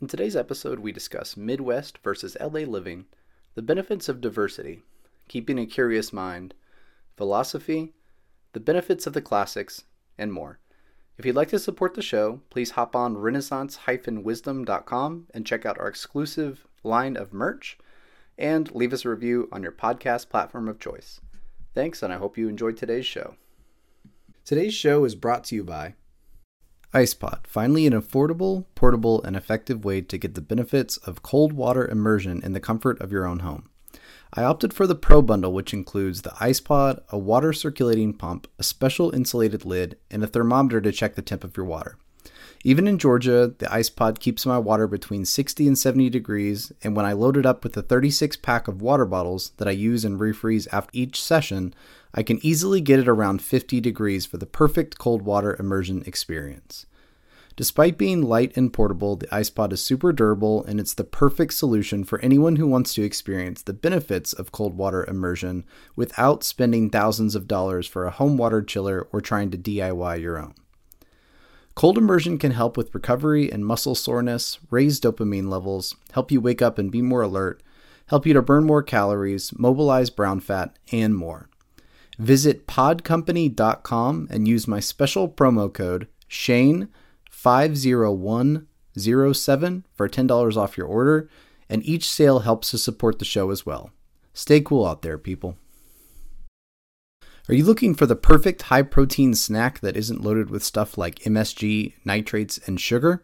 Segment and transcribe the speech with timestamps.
[0.00, 3.04] In today's episode, we discuss Midwest versus LA living,
[3.54, 4.82] the benefits of diversity,
[5.28, 6.52] keeping a curious mind,
[7.16, 7.92] philosophy,
[8.54, 9.84] the benefits of the classics,
[10.18, 10.58] and more.
[11.16, 15.86] If you'd like to support the show, please hop on renaissance-wisdom.com and check out our
[15.86, 17.78] exclusive line of merch
[18.36, 21.20] and leave us a review on your podcast platform of choice.
[21.72, 23.36] Thanks, and I hope you enjoyed today's show.
[24.44, 25.94] Today's show is brought to you by
[26.94, 31.88] IcePod, finally an affordable, portable, and effective way to get the benefits of cold water
[31.88, 33.68] immersion in the comfort of your own home.
[34.32, 38.62] I opted for the Pro Bundle, which includes the IcePod, a water circulating pump, a
[38.62, 41.98] special insulated lid, and a thermometer to check the temp of your water.
[42.66, 47.04] Even in Georgia, the IcePod keeps my water between 60 and 70 degrees, and when
[47.04, 50.18] I load it up with the 36 pack of water bottles that I use and
[50.18, 51.74] refreeze after each session,
[52.14, 56.86] I can easily get it around 50 degrees for the perfect cold water immersion experience.
[57.54, 62.02] Despite being light and portable, the IcePod is super durable and it's the perfect solution
[62.02, 67.34] for anyone who wants to experience the benefits of cold water immersion without spending thousands
[67.34, 70.54] of dollars for a home water chiller or trying to DIY your own.
[71.74, 76.62] Cold immersion can help with recovery and muscle soreness, raise dopamine levels, help you wake
[76.62, 77.60] up and be more alert,
[78.06, 81.48] help you to burn more calories, mobilize brown fat, and more.
[82.16, 86.88] Visit podcompany.com and use my special promo code SHANE
[87.28, 91.28] 50107 for $10 off your order,
[91.68, 93.90] and each sale helps to support the show as well.
[94.32, 95.58] Stay cool out there, people.
[97.46, 101.18] Are you looking for the perfect high protein snack that isn't loaded with stuff like
[101.20, 103.22] MSG, nitrates, and sugar?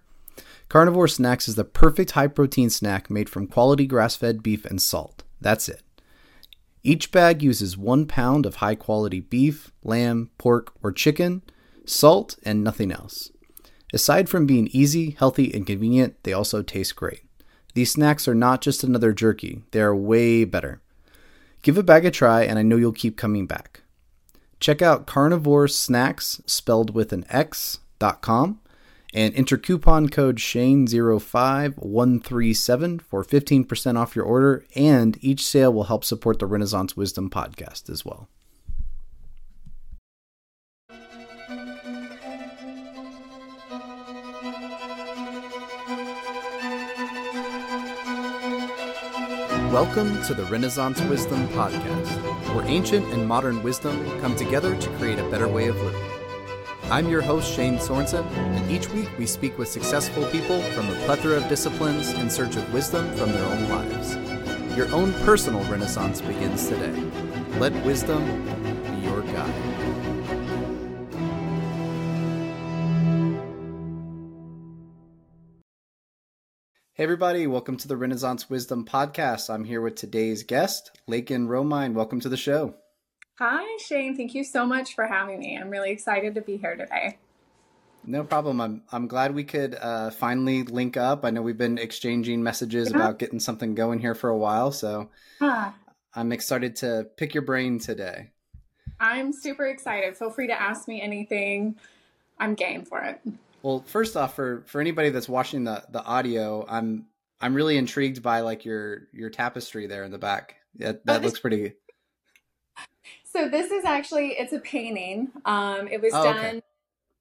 [0.69, 4.81] Carnivore Snax is the perfect high protein snack made from quality grass fed beef and
[4.81, 5.25] salt.
[5.41, 5.83] That's it.
[6.83, 11.41] Each bag uses one pound of high quality beef, lamb, pork, or chicken,
[11.87, 13.31] salt, and nothing else.
[13.95, 17.23] Aside from being easy, healthy, and convenient, they also taste great.
[17.73, 20.83] These snacks are not just another jerky, they are way better.
[21.63, 23.81] Give a bag a try, and I know you'll keep coming back.
[24.61, 28.61] Check out Carnivore Snax, spelled with an X dot com
[29.13, 36.05] and enter coupon code SHANE05137 for 15% off your order, and each sale will help
[36.05, 38.29] support the Renaissance Wisdom podcast as well.
[49.73, 55.19] Welcome to the Renaissance Wisdom Podcast, where ancient and modern wisdom come together to create
[55.19, 56.11] a better way of living.
[56.91, 60.95] I'm your host, Shane Sorensen, and each week we speak with successful people from a
[61.05, 64.17] plethora of disciplines in search of wisdom from their own lives.
[64.77, 66.93] Your own personal Renaissance begins today.
[67.59, 68.25] Let wisdom
[68.83, 70.20] be your guide.
[77.01, 79.49] Hey, everybody, welcome to the Renaissance Wisdom Podcast.
[79.49, 81.95] I'm here with today's guest, Laken Romine.
[81.95, 82.75] Welcome to the show.
[83.39, 84.15] Hi, Shane.
[84.19, 85.57] Thank you so much for having me.
[85.57, 87.17] I'm really excited to be here today.
[88.05, 88.61] No problem.
[88.61, 91.25] I'm I'm glad we could uh, finally link up.
[91.25, 92.97] I know we've been exchanging messages yeah.
[92.97, 95.71] about getting something going here for a while, so huh.
[96.15, 98.29] I'm excited to pick your brain today.
[99.01, 100.19] I'm super excited.
[100.19, 101.77] Feel free to ask me anything.
[102.39, 103.23] I'm game for it.
[103.63, 107.07] Well, first off, for for anybody that's watching the the audio, I'm
[107.41, 110.57] I'm really intrigued by like your your tapestry there in the back.
[110.77, 111.75] That that looks pretty.
[113.25, 115.31] So this is actually it's a painting.
[115.45, 116.47] Um, it was oh, done.
[116.47, 116.63] Okay.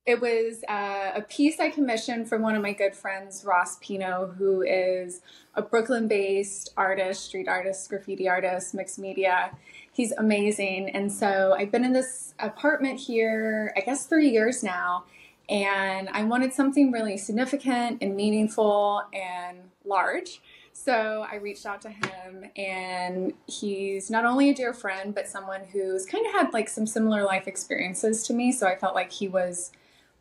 [0.06, 4.34] It was uh, a piece I commissioned from one of my good friends, Ross Pino,
[4.36, 5.22] who is
[5.54, 9.52] a Brooklyn-based artist, street artist, graffiti artist, mixed media.
[9.92, 15.04] He's amazing, and so I've been in this apartment here, I guess, three years now
[15.50, 20.42] and I wanted something really significant and meaningful and large.
[20.72, 25.62] So I reached out to him, and he's not only a dear friend, but someone
[25.74, 28.54] who's kind of had like some similar life experiences to me.
[28.54, 29.72] So I felt like he was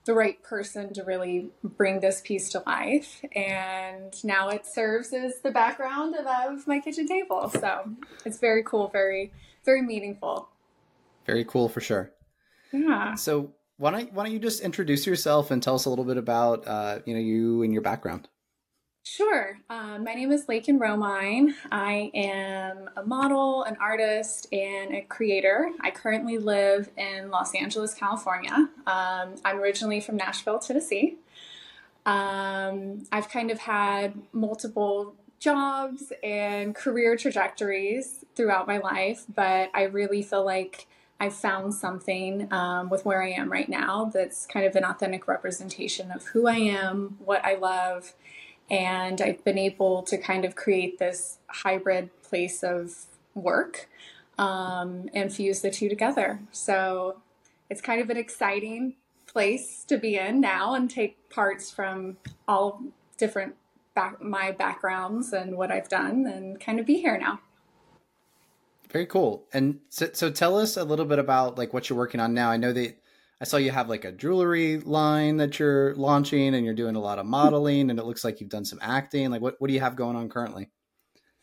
[0.05, 3.23] the right person to really bring this piece to life.
[3.37, 7.51] And now it serves as the background of my kitchen table.
[7.51, 7.91] So
[8.25, 9.33] it's very cool, very,
[9.65, 10.49] very meaningful.
[11.27, 12.11] Very cool for sure.
[12.73, 13.15] Yeah.
[13.15, 16.17] So why don't why don't you just introduce yourself and tell us a little bit
[16.19, 18.29] about uh, you know you and your background?
[19.05, 19.59] Sure.
[19.71, 21.55] Um, my name is Laken Romine.
[21.73, 25.71] I am a model, an artist, and a creator.
[25.81, 28.53] I currently live in Los Angeles, California.
[28.87, 31.17] Um, I'm originally from Nashville, Tennessee.
[32.05, 39.85] Um, I've kind of had multiple jobs and career trajectories throughout my life, but I
[39.85, 40.87] really feel like
[41.21, 45.27] I found something um, with where I am right now that's kind of an authentic
[45.27, 48.15] representation of who I am, what I love,
[48.71, 53.89] And I've been able to kind of create this hybrid place of work
[54.37, 56.41] um, and fuse the two together.
[56.53, 57.21] So
[57.71, 58.95] it's kind of an exciting
[59.27, 62.83] place to be in now and take parts from all
[63.17, 63.57] different
[63.95, 67.41] back my backgrounds and what I've done and kind of be here now.
[68.91, 69.47] Very cool.
[69.53, 72.51] And so, so tell us a little bit about like what you're working on now.
[72.51, 72.97] I know that
[73.41, 77.01] I saw you have like a jewelry line that you're launching and you're doing a
[77.01, 79.31] lot of modeling and it looks like you've done some acting.
[79.31, 80.71] Like what, what do you have going on currently?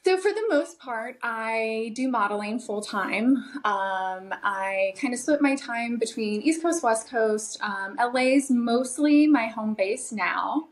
[0.06, 3.38] So for the most part, I do modeling full time.
[3.64, 7.58] Um, I kind of split my time between East Coast, West Coast.
[7.62, 10.68] Um, LA is mostly my home base now.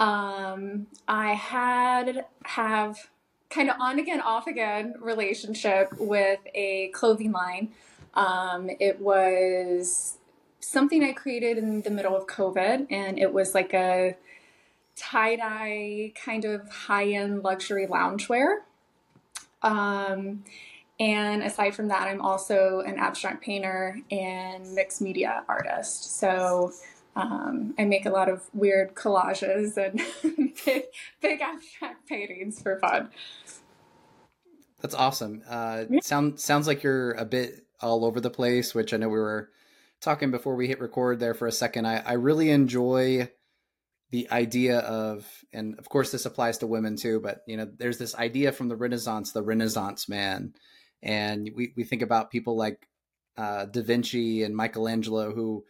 [0.00, 2.98] Um, I had have
[3.50, 7.70] kind of on again, off again relationship with a clothing line.
[8.14, 10.18] Um, it was
[10.60, 14.16] something I created in the middle of COVID, and it was like a
[14.96, 18.58] tie dye kind of high end luxury loungewear.
[19.62, 20.44] Um,
[21.00, 26.18] and aside from that, I'm also an abstract painter and mixed media artist.
[26.18, 26.72] So
[27.18, 30.00] um, I make a lot of weird collages and
[30.64, 30.84] big,
[31.20, 33.10] big abstract paintings for fun.
[34.80, 35.42] That's awesome.
[35.48, 36.00] Uh, yeah.
[36.00, 39.50] sound, sounds like you're a bit all over the place, which I know we were
[40.00, 41.86] talking before we hit record there for a second.
[41.86, 43.28] I, I really enjoy
[44.10, 47.98] the idea of and of course this applies to women too but you know there's
[47.98, 50.54] this idea from the renaissance the renaissance man
[51.02, 52.88] and we, we think about people like
[53.36, 55.62] uh, da vinci and michelangelo who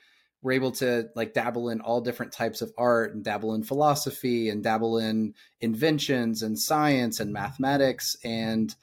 [0.42, 4.48] were able to like dabble in all different types of art and dabble in philosophy
[4.50, 8.74] and dabble in inventions and science and mathematics and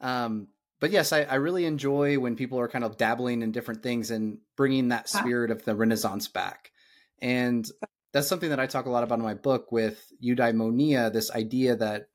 [0.00, 0.46] um
[0.80, 4.10] but yes I, I really enjoy when people are kind of dabbling in different things
[4.10, 6.70] and bringing that spirit of the renaissance back
[7.20, 7.68] and
[8.12, 11.76] that's something that I talk a lot about in my book with eudaimonia, this idea
[11.76, 12.08] that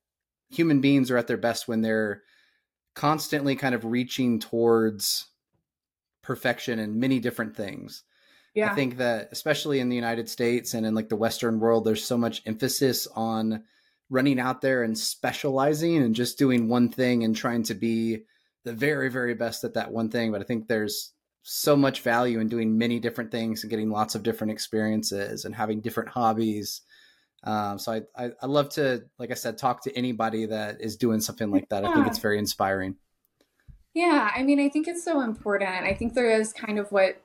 [0.49, 2.21] human beings are at their best when they're
[2.93, 5.27] constantly kind of reaching towards
[6.21, 8.03] perfection in many different things.
[8.57, 8.71] Yeah.
[8.71, 12.03] I think that especially in the United States and in like the Western world, there's
[12.03, 13.65] so much emphasis on
[14.09, 18.23] running out there and specializing and just doing one thing and trying to be
[18.63, 20.31] the very, very best at that one thing.
[20.31, 21.13] But I think there's
[21.43, 25.53] so much value in doing many different things and getting lots of different experiences and
[25.53, 26.81] having different hobbies.
[27.43, 30.97] Um, so I, I, I love to, like I said, talk to anybody that is
[30.97, 31.83] doing something like that.
[31.83, 31.91] Yeah.
[31.91, 32.95] I think it's very inspiring.
[33.93, 35.69] Yeah, I mean, I think it's so important.
[35.69, 37.21] I think there is kind of what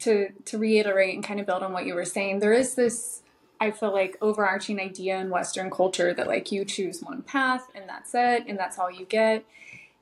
[0.00, 2.40] to to reiterate and kind of build on what you were saying.
[2.40, 3.22] There is this
[3.60, 7.88] I feel like overarching idea in Western culture that like you choose one path and
[7.88, 9.44] that's it and that's all you get.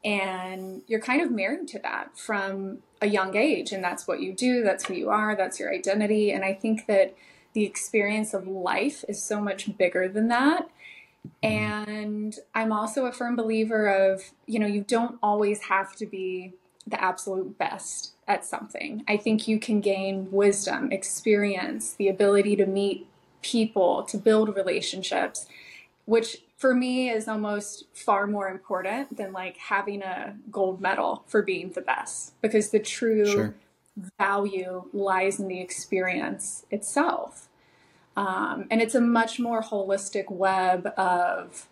[0.05, 4.33] And you're kind of married to that from a young age and that's what you
[4.33, 6.33] do that's who you are that's your identity.
[6.33, 7.15] And i think that
[7.53, 10.69] the experience of life is so much bigger than that.
[11.43, 16.55] And i'm also a firm believer of you know you don't always have to be
[16.87, 22.67] the absolute best at something i think you can gain wisdom experience the ability to
[22.67, 23.07] meet
[23.43, 25.47] people to build relationships
[26.07, 31.43] which for me is almost far more important than like having a gold medal for
[31.43, 33.55] being the best because the true sure.
[34.19, 37.49] value lies in the experience itself.
[38.17, 41.69] Um, and it's a much more holistic web of,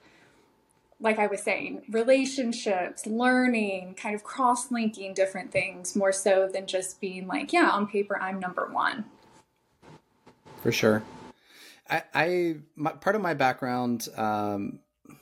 [1.02, 6.66] like I was saying, relationships, learning, kind of cross linking different things more so than
[6.66, 9.04] just being like, yeah, on paper, I'm number one.
[10.62, 11.02] For sure.
[11.90, 14.78] I, I my, part of my background, um,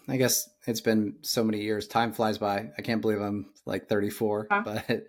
[0.07, 1.89] I guess it's been so many years.
[1.89, 2.71] Time flies by.
[2.77, 4.63] I can't believe I'm like 34, huh?
[4.65, 5.07] but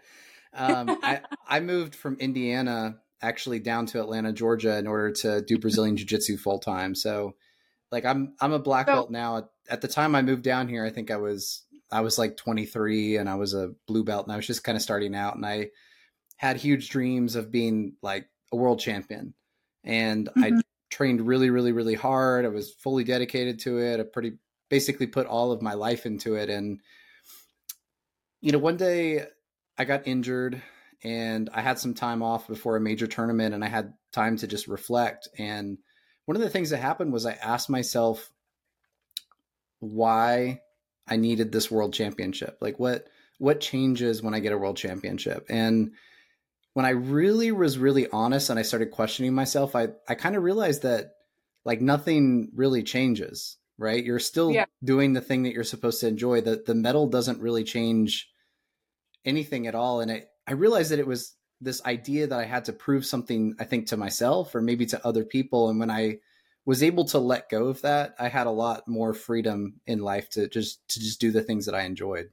[0.54, 5.60] um, I, I moved from Indiana actually down to Atlanta, Georgia, in order to do
[5.60, 6.96] Brazilian Jiu Jitsu full time.
[6.96, 7.36] So,
[7.92, 9.38] like, I'm I'm a black belt now.
[9.38, 12.38] At, at the time I moved down here, I think I was I was like
[12.38, 15.36] 23, and I was a blue belt, and I was just kind of starting out,
[15.36, 15.70] and I
[16.38, 19.34] had huge dreams of being like a world champion,
[19.84, 20.44] and mm-hmm.
[20.44, 20.62] I
[20.92, 22.46] trained really, really, really hard.
[22.46, 24.00] I was fully dedicated to it.
[24.00, 24.34] I pretty
[24.70, 26.50] basically put all of my life into it.
[26.50, 26.80] And,
[28.40, 29.26] you know, one day
[29.78, 30.62] I got injured
[31.04, 34.48] and I had some time off before a major tournament and I had time to
[34.48, 35.28] just reflect.
[35.38, 35.78] And
[36.26, 38.32] one of the things that happened was I asked myself
[39.82, 40.62] why
[41.08, 42.58] I needed this world championship.
[42.62, 43.08] Like what
[43.38, 45.48] what changes when I get a world championship?
[45.50, 45.92] And
[46.74, 50.44] when I really was really honest and I started questioning myself, I, I kind of
[50.44, 51.16] realized that
[51.66, 54.04] like nothing really changes, right?
[54.04, 54.66] You're still yeah.
[54.84, 56.42] doing the thing that you're supposed to enjoy.
[56.42, 58.30] The the medal doesn't really change
[59.26, 60.02] anything at all.
[60.02, 63.56] And I, I realized that it was this idea that I had to prove something,
[63.60, 65.70] I think, to myself or maybe to other people.
[65.70, 66.20] And when I
[66.66, 70.30] was able to let go of that, I had a lot more freedom in life
[70.32, 72.30] to just to just do the things that I enjoyed.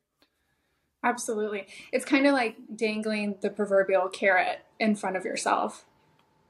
[1.05, 1.67] Absolutely.
[1.93, 5.85] It's kind of like dangling the proverbial carrot in front of yourself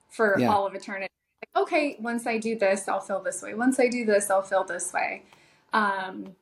[0.09, 0.51] for yeah.
[0.51, 1.13] all of eternity.
[1.43, 3.55] Like, okay, once I do this, I'll feel this way.
[3.55, 5.25] Once I do this, I'll feel this way.
[5.73, 6.35] Um,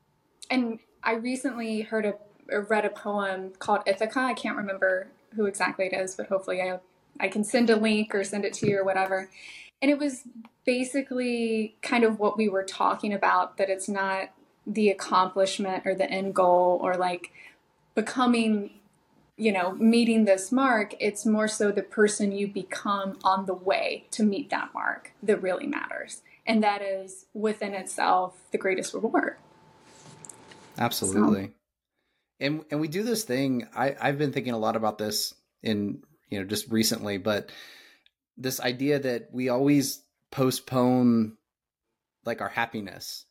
[0.51, 4.21] and I recently heard a, read a poem called Ithaca.
[4.21, 6.79] I can't remember who exactly it is, but hopefully I
[7.19, 9.31] I can send a link or send it to you or whatever.
[9.83, 10.23] And it was
[10.65, 14.31] basically kind of what we were talking about that it's not
[14.67, 17.31] the accomplishment or the end goal or like
[17.95, 18.71] becoming
[19.37, 20.95] you know meeting this mark.
[20.99, 25.43] It's more so the person you become on the way to meet that mark that
[25.43, 26.23] really matters.
[26.47, 29.37] And that is within itself the greatest reward.
[30.79, 31.47] Absolutely.
[31.47, 31.53] So.
[32.41, 36.03] and and we do this thing i i've been thinking a lot about this in
[36.29, 37.51] you know just recently but
[38.37, 41.37] this idea that we always postpone
[42.25, 43.25] like our happiness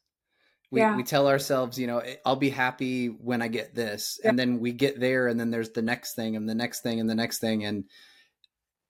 [0.71, 0.95] we, yeah.
[0.95, 4.29] we tell ourselves you know i'll be happy when i get this yeah.
[4.29, 6.99] and then we get there and then there's the next thing and the next thing
[6.99, 7.83] and the next thing and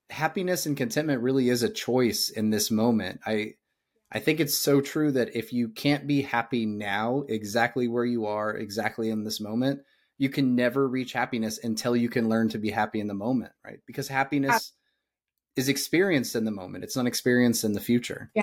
[0.08, 3.52] happiness and contentment really is a choice in this moment i
[4.12, 8.26] i think it's so true that if you can't be happy now exactly where you
[8.26, 9.80] are exactly in this moment
[10.18, 13.52] you can never reach happiness until you can learn to be happy in the moment,
[13.64, 13.80] right?
[13.86, 14.72] Because happiness
[15.56, 16.84] is experienced in the moment.
[16.84, 18.30] It's not experienced in the future.
[18.34, 18.42] Yeah.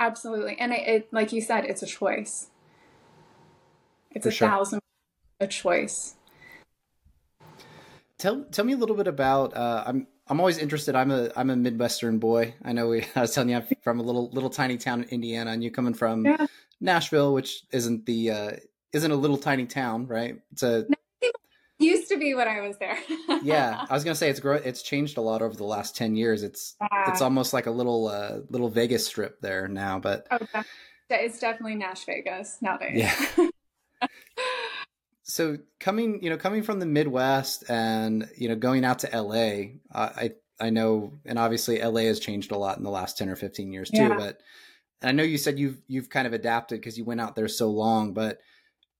[0.00, 0.56] Absolutely.
[0.58, 2.48] And it, it like you said, it's a choice.
[4.10, 4.48] It's For a sure.
[4.48, 4.80] thousand
[5.40, 6.14] a choice.
[8.18, 10.94] Tell tell me a little bit about uh, I'm I'm always interested.
[10.94, 12.54] I'm a I'm a Midwestern boy.
[12.64, 15.08] I know we, I was telling you I'm from a little little tiny town in
[15.10, 16.46] Indiana, and you coming from yeah.
[16.80, 18.50] Nashville, which isn't the uh,
[18.92, 20.40] isn't a little tiny town, right?
[20.52, 20.86] It's a
[21.84, 22.98] used to be when I was there.
[23.42, 24.54] yeah, I was gonna say it's grow.
[24.54, 26.42] It's changed a lot over the last ten years.
[26.42, 27.10] It's yeah.
[27.10, 29.98] it's almost like a little uh, little Vegas strip there now.
[29.98, 30.64] But oh,
[31.10, 32.92] it's definitely Nash Vegas nowadays.
[32.96, 33.48] Yeah.
[35.22, 39.74] so coming, you know, coming from the Midwest and you know going out to LA,
[39.92, 43.36] I I know, and obviously LA has changed a lot in the last ten or
[43.36, 43.98] fifteen years too.
[43.98, 44.16] Yeah.
[44.16, 44.40] But
[45.02, 47.70] I know you said you've you've kind of adapted because you went out there so
[47.70, 48.40] long, but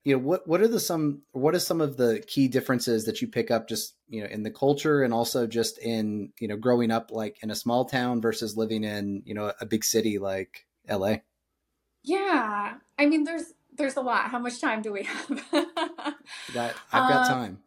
[0.05, 3.21] you know what what are the some what are some of the key differences that
[3.21, 6.55] you pick up just you know in the culture and also just in you know
[6.55, 10.17] growing up like in a small town versus living in you know a big city
[10.17, 11.15] like la
[12.05, 12.75] yeah.
[12.97, 14.29] I mean there's there's a lot.
[14.29, 15.43] How much time do we have?
[16.53, 17.59] That i've got um, time.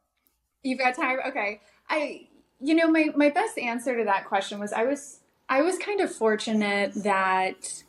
[0.65, 1.19] you've got time?
[1.29, 1.61] Okay.
[1.89, 2.29] I
[2.61, 6.01] you know my my best answer to that question was i was i was kind
[6.01, 7.85] of fortunate that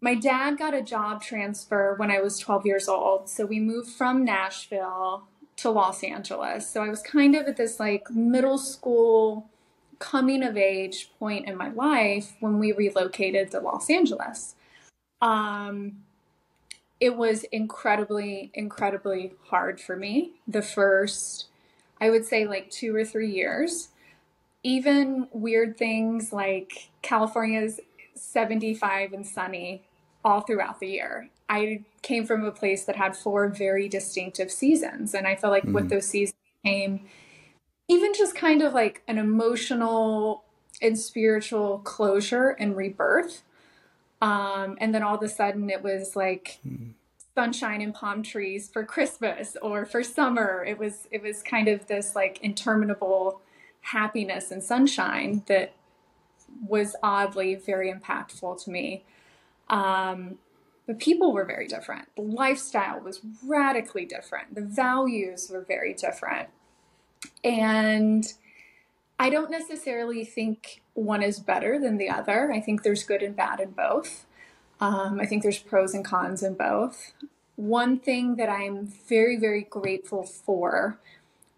[0.00, 3.28] my dad got a job transfer when I was 12 years old.
[3.28, 5.24] So we moved from Nashville
[5.56, 6.68] to Los Angeles.
[6.68, 9.46] So I was kind of at this like middle school
[9.98, 14.54] coming of age point in my life when we relocated to Los Angeles.
[15.20, 15.98] Um,
[16.98, 21.46] it was incredibly, incredibly hard for me the first,
[22.00, 23.88] I would say, like two or three years.
[24.62, 27.80] Even weird things like California's
[28.14, 29.82] 75 and sunny
[30.24, 31.28] all throughout the year.
[31.48, 35.14] I came from a place that had four very distinctive seasons.
[35.14, 35.72] And I felt like mm.
[35.72, 37.00] with those seasons came
[37.88, 40.44] even just kind of like an emotional
[40.80, 43.42] and spiritual closure and rebirth.
[44.22, 46.92] Um, and then all of a sudden it was like mm.
[47.34, 50.64] sunshine and palm trees for Christmas or for summer.
[50.64, 53.40] It was it was kind of this like interminable
[53.80, 55.72] happiness and sunshine that
[56.66, 59.04] was oddly very impactful to me.
[59.70, 60.38] Um,
[60.86, 62.08] the people were very different.
[62.16, 64.54] The lifestyle was radically different.
[64.54, 66.48] The values were very different.
[67.44, 68.26] And
[69.18, 72.50] I don't necessarily think one is better than the other.
[72.52, 74.26] I think there's good and bad in both.
[74.80, 77.12] Um, I think there's pros and cons in both.
[77.56, 80.98] One thing that I'm very, very grateful for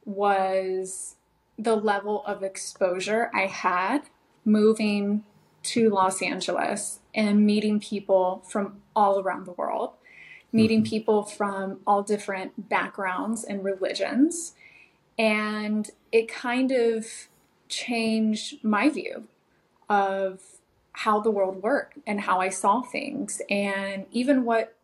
[0.04, 1.14] was
[1.56, 4.02] the level of exposure I had
[4.44, 5.24] moving
[5.62, 9.92] to Los Angeles and meeting people from all around the world,
[10.52, 10.90] meeting mm-hmm.
[10.90, 14.54] people from all different backgrounds and religions.
[15.18, 17.06] And it kind of
[17.68, 19.24] changed my view
[19.88, 20.40] of
[20.92, 24.74] how the world worked and how I saw things and even what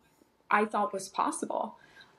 [0.49, 1.75] I thought was possible.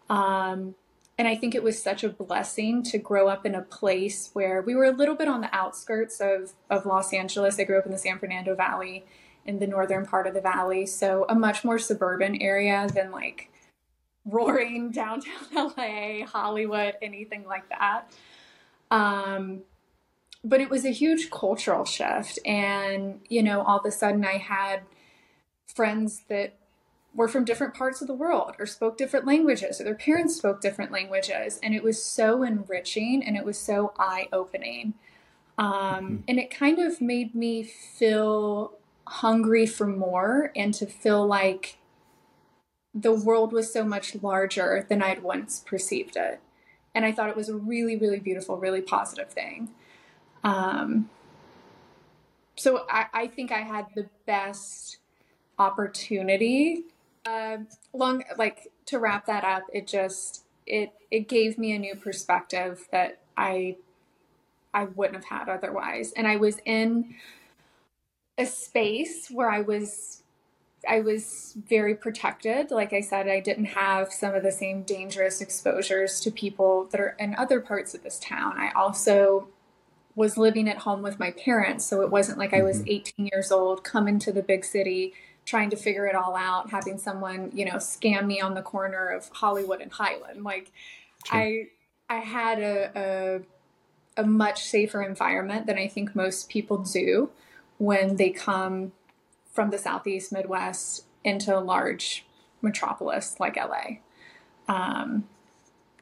[0.08, 0.74] Um,
[1.20, 4.62] and I think it was such a blessing to grow up in a place where
[4.62, 7.60] we were a little bit on the outskirts of, of Los Angeles.
[7.60, 9.04] I grew up in the San Fernando Valley
[9.44, 10.86] in the northern part of the valley.
[10.86, 13.52] So a much more suburban area than like
[14.24, 18.10] roaring downtown LA, Hollywood, anything like that.
[18.90, 19.60] Um,
[20.42, 22.38] but it was a huge cultural shift.
[22.46, 24.84] And, you know, all of a sudden I had
[25.66, 26.59] friends that
[27.14, 30.60] were from different parts of the world or spoke different languages or their parents spoke
[30.60, 31.58] different languages.
[31.62, 34.94] And it was so enriching and it was so eye opening.
[35.58, 36.16] Um, mm-hmm.
[36.28, 38.72] And it kind of made me feel
[39.06, 41.78] hungry for more and to feel like
[42.94, 46.40] the world was so much larger than I'd once perceived it.
[46.94, 49.70] And I thought it was a really, really beautiful, really positive thing.
[50.42, 51.10] Um,
[52.56, 54.98] so I, I think I had the best
[55.58, 56.84] opportunity.
[57.30, 57.58] Uh,
[57.92, 62.88] long, like to wrap that up, it just it it gave me a new perspective
[62.90, 63.76] that I
[64.74, 66.12] I wouldn't have had otherwise.
[66.12, 67.14] And I was in
[68.36, 70.22] a space where I was
[70.88, 72.70] I was very protected.
[72.70, 77.00] Like I said, I didn't have some of the same dangerous exposures to people that
[77.00, 78.54] are in other parts of this town.
[78.56, 79.48] I also
[80.16, 82.90] was living at home with my parents, so it wasn't like I was mm-hmm.
[82.90, 85.12] 18 years old coming to the big city
[85.44, 89.08] trying to figure it all out, having someone, you know, scam me on the corner
[89.08, 90.44] of Hollywood and Highland.
[90.44, 90.72] Like
[91.30, 91.68] I
[92.08, 93.42] I had a,
[94.16, 97.30] a a much safer environment than I think most people do
[97.78, 98.92] when they come
[99.52, 102.26] from the southeast Midwest into a large
[102.62, 103.98] metropolis like LA.
[104.68, 105.28] Um,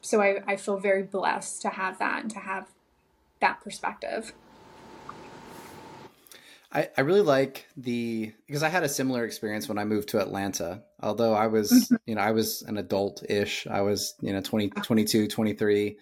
[0.01, 2.67] so I, I feel very blessed to have that and to have
[3.41, 4.33] that perspective.
[6.71, 10.21] I, I really like the because I had a similar experience when I moved to
[10.21, 10.83] Atlanta.
[11.01, 11.95] Although I was, mm-hmm.
[12.05, 13.65] you know, I was an adult ish.
[13.65, 15.97] I was, you know, 20, 22, 23.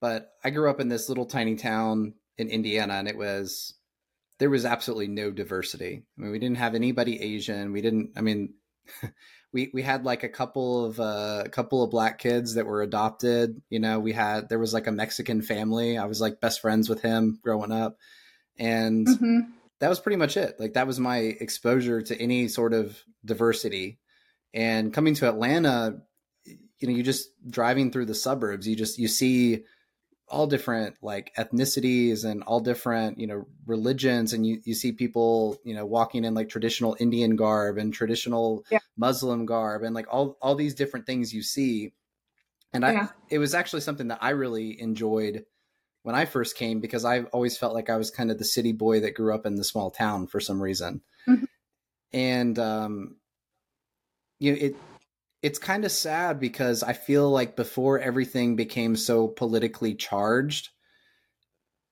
[0.00, 3.74] But I grew up in this little tiny town in Indiana and it was
[4.38, 6.02] there was absolutely no diversity.
[6.18, 7.72] I mean, we didn't have anybody Asian.
[7.72, 8.10] We didn't.
[8.16, 8.54] I mean,
[9.52, 12.82] we we had like a couple of uh, a couple of black kids that were
[12.82, 13.62] adopted.
[13.70, 15.96] You know, we had there was like a Mexican family.
[15.96, 17.98] I was like best friends with him growing up,
[18.58, 19.40] and mm-hmm.
[19.82, 20.60] That was pretty much it.
[20.60, 23.98] Like that was my exposure to any sort of diversity.
[24.54, 25.98] And coming to Atlanta,
[26.44, 29.64] you know, you just driving through the suburbs, you just you see
[30.28, 35.58] all different like ethnicities and all different you know religions and you, you see people
[35.64, 38.78] you know walking in like traditional indian garb and traditional yeah.
[38.96, 41.92] muslim garb and like all all these different things you see
[42.72, 45.44] and i it was actually something that i really enjoyed
[46.02, 48.72] when i first came because I've always felt like i was kind of the city
[48.72, 51.44] boy that grew up in the small town for some reason mm-hmm.
[52.12, 53.16] and um
[54.38, 54.76] you know it
[55.42, 60.70] it's kind of sad because I feel like before everything became so politically charged,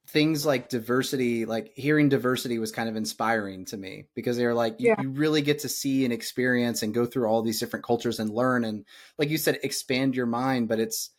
[0.07, 4.55] things like diversity, like hearing diversity was kind of inspiring to me because they were
[4.55, 5.03] like, you, yeah.
[5.03, 8.31] you, really get to see and experience and go through all these different cultures and
[8.31, 8.65] learn.
[8.65, 8.85] And
[9.19, 11.11] like you said, expand your mind, but it's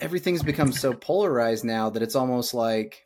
[0.00, 3.02] everything's become so polarized now that it's almost like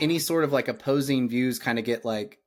[0.00, 2.38] any sort of like opposing views kind of get like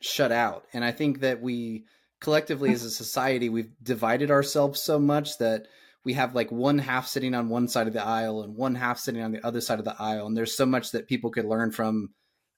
[0.00, 0.64] shut out.
[0.72, 1.84] And I think that we,
[2.24, 5.66] collectively as a society we've divided ourselves so much that
[6.04, 8.98] we have like one half sitting on one side of the aisle and one half
[8.98, 11.44] sitting on the other side of the aisle and there's so much that people could
[11.44, 12.08] learn from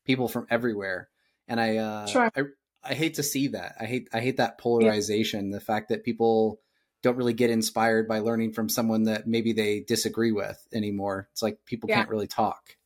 [0.05, 1.09] people from everywhere
[1.49, 2.31] and i uh sure.
[2.37, 2.43] I,
[2.85, 5.57] I hate to see that i hate i hate that polarization yeah.
[5.59, 6.61] the fact that people
[7.07, 11.43] don't really get inspired by learning from someone that maybe they disagree with anymore it's
[11.43, 11.97] like people yeah.
[11.97, 12.77] can't really talk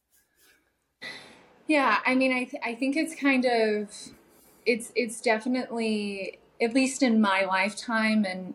[1.67, 3.89] yeah i mean i th- i think it's kind of
[4.67, 8.55] it's it's definitely at least in my lifetime, and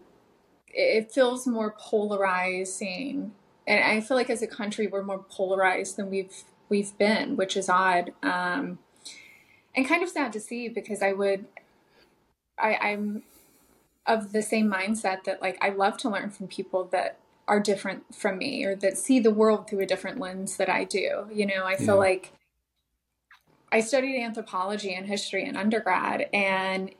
[0.68, 3.34] it feels more polarizing.
[3.68, 7.58] And I feel like as a country, we're more polarized than we've we've been, which
[7.58, 8.80] is odd, um,
[9.76, 11.46] and kind of sad to see because I would,
[12.58, 13.24] I, I'm
[14.08, 18.14] of the same mindset that like I love to learn from people that are different
[18.14, 21.28] from me or that see the world through a different lens that I do.
[21.32, 21.94] You know, I feel yeah.
[21.94, 22.34] like
[23.72, 26.92] I studied anthropology and history in undergrad, and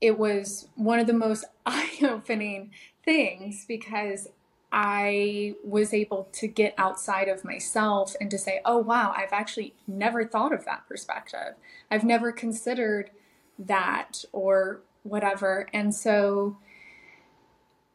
[0.00, 2.70] it was one of the most eye opening
[3.04, 4.28] things because
[4.70, 9.74] I was able to get outside of myself and to say, oh, wow, I've actually
[9.86, 11.54] never thought of that perspective.
[11.90, 13.10] I've never considered
[13.58, 15.68] that or whatever.
[15.72, 16.56] And so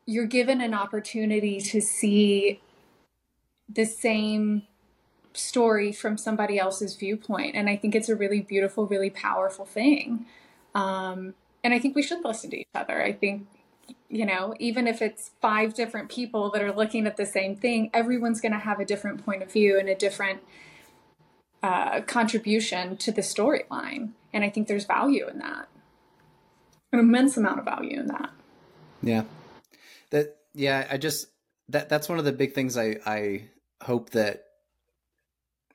[0.06, 2.60] you're given an opportunity to see
[3.69, 4.63] the same
[5.34, 7.56] story from somebody else's viewpoint.
[7.56, 10.26] And I think it's a really beautiful, really powerful thing.
[10.76, 13.02] Um, and I think we should listen to each other.
[13.02, 13.47] I think,
[14.10, 17.89] you know, even if it's five different people that are looking at the same thing,
[17.93, 20.41] everyone's going to have a different point of view and a different
[21.63, 24.10] uh, contribution to the storyline.
[24.34, 25.67] And I think there's value in that,
[26.93, 28.29] an immense amount of value in that.
[29.01, 29.23] Yeah.
[30.12, 31.27] That, yeah, I just,
[31.69, 33.49] that, that's one of the big things I, I
[33.82, 34.45] hope that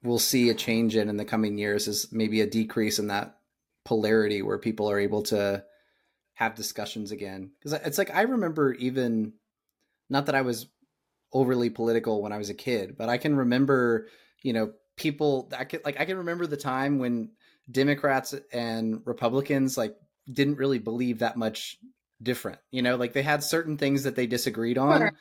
[0.03, 3.37] we'll see a change in in the coming years is maybe a decrease in that
[3.85, 5.65] polarity where people are able to
[6.35, 9.33] have discussions again because it's like I remember even
[10.09, 10.67] not that I was
[11.33, 14.09] overly political when I was a kid, but I can remember,
[14.43, 17.31] you know, people I could like I can remember the time when
[17.71, 19.97] Democrats and Republicans like
[20.31, 21.79] didn't really believe that much
[22.23, 22.59] different.
[22.71, 25.01] You know, like they had certain things that they disagreed on.
[25.01, 25.13] Sure.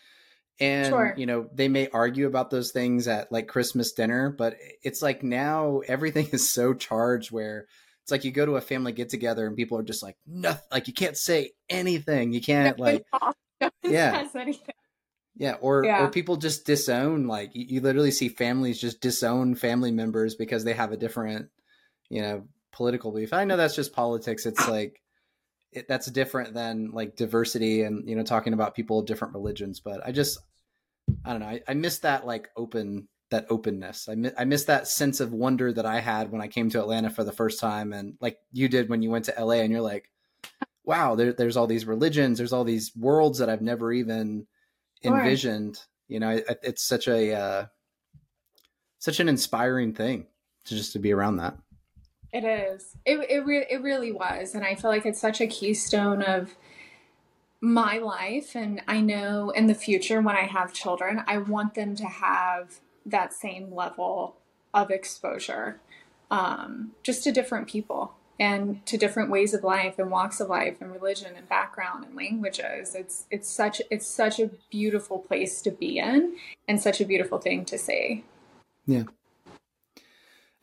[0.59, 1.13] And sure.
[1.17, 5.21] you know, they may argue about those things at like Christmas dinner, but it's like
[5.23, 7.67] now everything is so charged where
[8.03, 10.63] it's like you go to a family get together and people are just like nothing
[10.71, 12.33] like you can't say anything.
[12.33, 13.05] You can't like
[13.83, 14.27] yeah.
[15.39, 16.03] Yeah, or yeah.
[16.03, 20.63] or people just disown like you, you, literally see families just disown family members because
[20.63, 21.49] they have a different,
[22.09, 23.33] you know, political belief.
[23.33, 24.45] I know that's just politics.
[24.45, 25.01] It's like
[25.71, 29.79] it, that's different than like diversity and you know talking about people of different religions.
[29.79, 30.37] But I just
[31.25, 31.47] I don't know.
[31.47, 34.07] I, I miss that like open that openness.
[34.07, 36.79] I miss, I miss that sense of wonder that I had when I came to
[36.79, 39.71] Atlanta for the first time, and like you did when you went to LA, and
[39.71, 40.09] you're like,
[40.85, 44.45] wow, there, there's all these religions, there's all these worlds that I've never even
[45.03, 45.79] envisioned.
[46.07, 47.65] You know, it, it's such a uh,
[48.99, 50.27] such an inspiring thing
[50.65, 51.57] to just to be around that.
[52.37, 52.95] It is.
[53.03, 56.55] It it, re- it really was, and I feel like it's such a keystone of
[57.59, 58.55] my life.
[58.55, 62.79] And I know in the future when I have children, I want them to have
[63.07, 64.35] that same level
[64.71, 65.79] of exposure,
[66.29, 70.77] um, just to different people and to different ways of life and walks of life
[70.79, 72.93] and religion and background and languages.
[72.93, 76.35] It's it's such it's such a beautiful place to be in
[76.67, 78.25] and such a beautiful thing to see.
[78.85, 79.05] Yeah.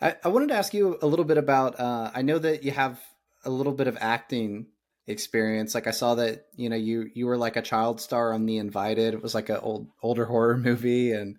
[0.01, 2.73] I, I wanted to ask you a little bit about uh, I know that you
[2.73, 3.01] have
[3.45, 4.67] a little bit of acting
[5.07, 5.75] experience.
[5.75, 8.59] Like I saw that, you know, you you were like a child star on The
[8.59, 9.15] Invited.
[9.15, 11.37] It was like an old older horror movie and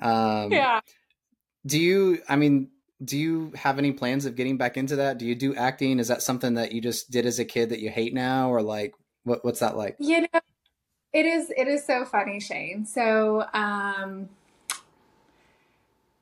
[0.00, 0.80] um Yeah.
[1.66, 2.70] Do you I mean
[3.04, 5.18] do you have any plans of getting back into that?
[5.18, 5.98] Do you do acting?
[5.98, 8.62] Is that something that you just did as a kid that you hate now, or
[8.62, 9.96] like what, what's that like?
[9.98, 10.40] You know,
[11.12, 12.86] it is it is so funny, Shane.
[12.86, 14.28] So um,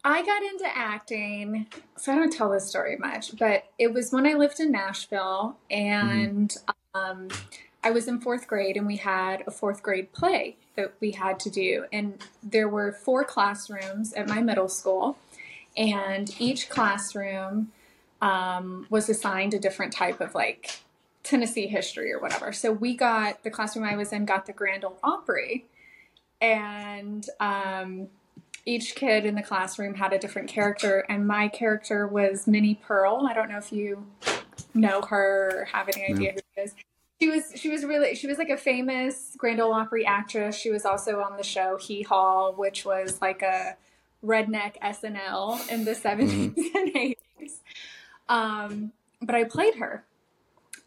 [0.04, 1.66] I got into acting.
[1.96, 5.56] So I don't tell this story much, but it was when I lived in Nashville,
[5.70, 7.00] and mm-hmm.
[7.00, 7.28] um,
[7.84, 11.38] I was in fourth grade, and we had a fourth grade play that we had
[11.40, 15.18] to do, and there were four classrooms at my middle school
[15.76, 17.72] and each classroom
[18.20, 20.80] um, was assigned a different type of like
[21.22, 22.52] Tennessee history or whatever.
[22.52, 25.66] So we got the classroom I was in got the Grand Ole Opry,
[26.40, 28.08] and um,
[28.64, 33.26] each kid in the classroom had a different character, and my character was Minnie Pearl.
[33.28, 34.06] I don't know if you
[34.74, 36.34] know her or have any idea no.
[36.34, 36.74] who she is.
[37.20, 40.56] She was she was really she was like a famous Grand Ole Opry actress.
[40.56, 43.76] She was also on the show Hee Haw, which was like a
[44.24, 46.76] redneck SNL in the 70s mm-hmm.
[46.76, 47.58] and 80s.
[48.28, 50.04] Um, but I played her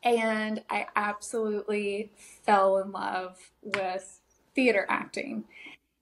[0.03, 2.11] and I absolutely
[2.45, 4.19] fell in love with
[4.53, 5.45] theater acting.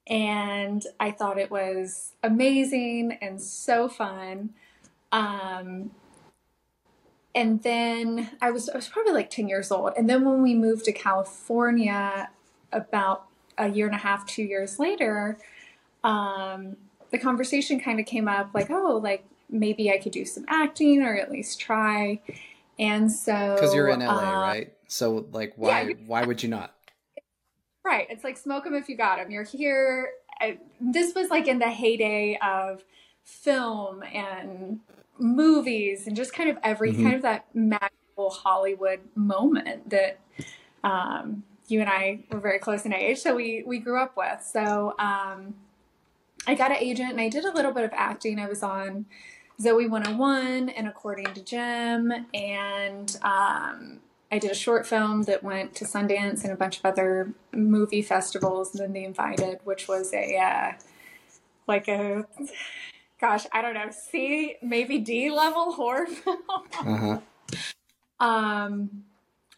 [0.07, 4.49] And I thought it was amazing and so fun.
[5.11, 5.91] Um,
[7.35, 9.93] and then I was I was probably like 10 years old.
[9.97, 12.29] And then when we moved to California
[12.71, 13.25] about
[13.57, 15.37] a year and a half, two years later,
[16.03, 16.77] um,
[17.11, 21.01] the conversation kind of came up like, oh, like maybe I could do some acting
[21.01, 22.19] or at least try.
[22.77, 24.73] And so because you're in LA, uh, right?
[24.87, 26.72] So like, why yeah, why would you not?
[27.85, 28.07] Right.
[28.09, 29.29] It's like smoke them if you got them.
[29.29, 30.11] You're here.
[30.39, 32.83] I, this was like in the heyday of
[33.23, 34.79] film and
[35.17, 37.03] movies and just kind of every mm-hmm.
[37.03, 40.19] kind of that magical Hollywood moment that
[40.83, 44.43] um, you and I were very close in age, so we we grew up with.
[44.43, 45.55] So um,
[46.45, 48.39] I got an agent and I did a little bit of acting.
[48.39, 49.05] I was on
[49.61, 53.99] Zoey 101 and According to Jim, and um,
[54.33, 58.01] I did a short film that went to Sundance and a bunch of other movie
[58.01, 58.73] festivals.
[58.73, 60.71] And then The Invited, which was a uh,
[61.67, 62.25] like a
[63.21, 66.39] gosh, I don't know, C maybe D level horror film.
[66.49, 67.19] uh-huh.
[68.19, 69.03] Um,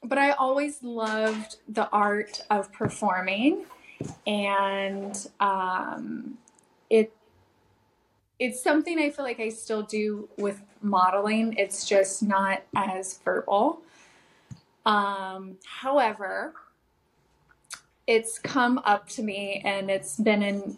[0.04, 3.64] but I always loved the art of performing,
[4.28, 6.38] and um,
[6.90, 7.14] it
[8.40, 11.54] it's something I feel like I still do with modeling.
[11.58, 13.80] It's just not as verbal.
[14.86, 16.54] Um, however,
[18.08, 20.78] it's come up to me and it's been in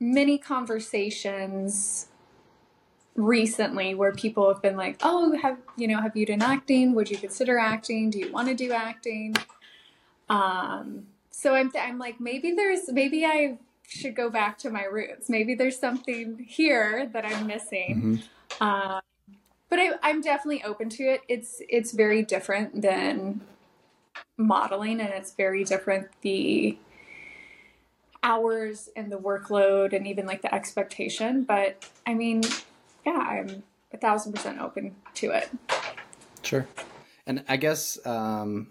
[0.00, 2.06] many conversations
[3.14, 6.94] recently where people have been like, "Oh, have you know, have you done acting?
[6.94, 8.10] Would you consider acting?
[8.10, 9.34] Do you want to do acting?"
[10.28, 15.28] Um, so I'm I'm like maybe there's maybe I should go back to my roots.
[15.28, 18.20] Maybe there's something here that I'm missing.
[18.60, 18.64] Mm-hmm.
[18.64, 19.00] Um,
[19.68, 21.22] but I, I'm definitely open to it.
[21.28, 23.42] It's it's very different than
[24.36, 26.78] modeling, and it's very different the
[28.22, 31.44] hours and the workload and even like the expectation.
[31.44, 32.42] But I mean,
[33.06, 35.48] yeah, I'm a thousand percent open to it.
[36.42, 36.66] Sure.
[37.26, 38.68] And I guess, um,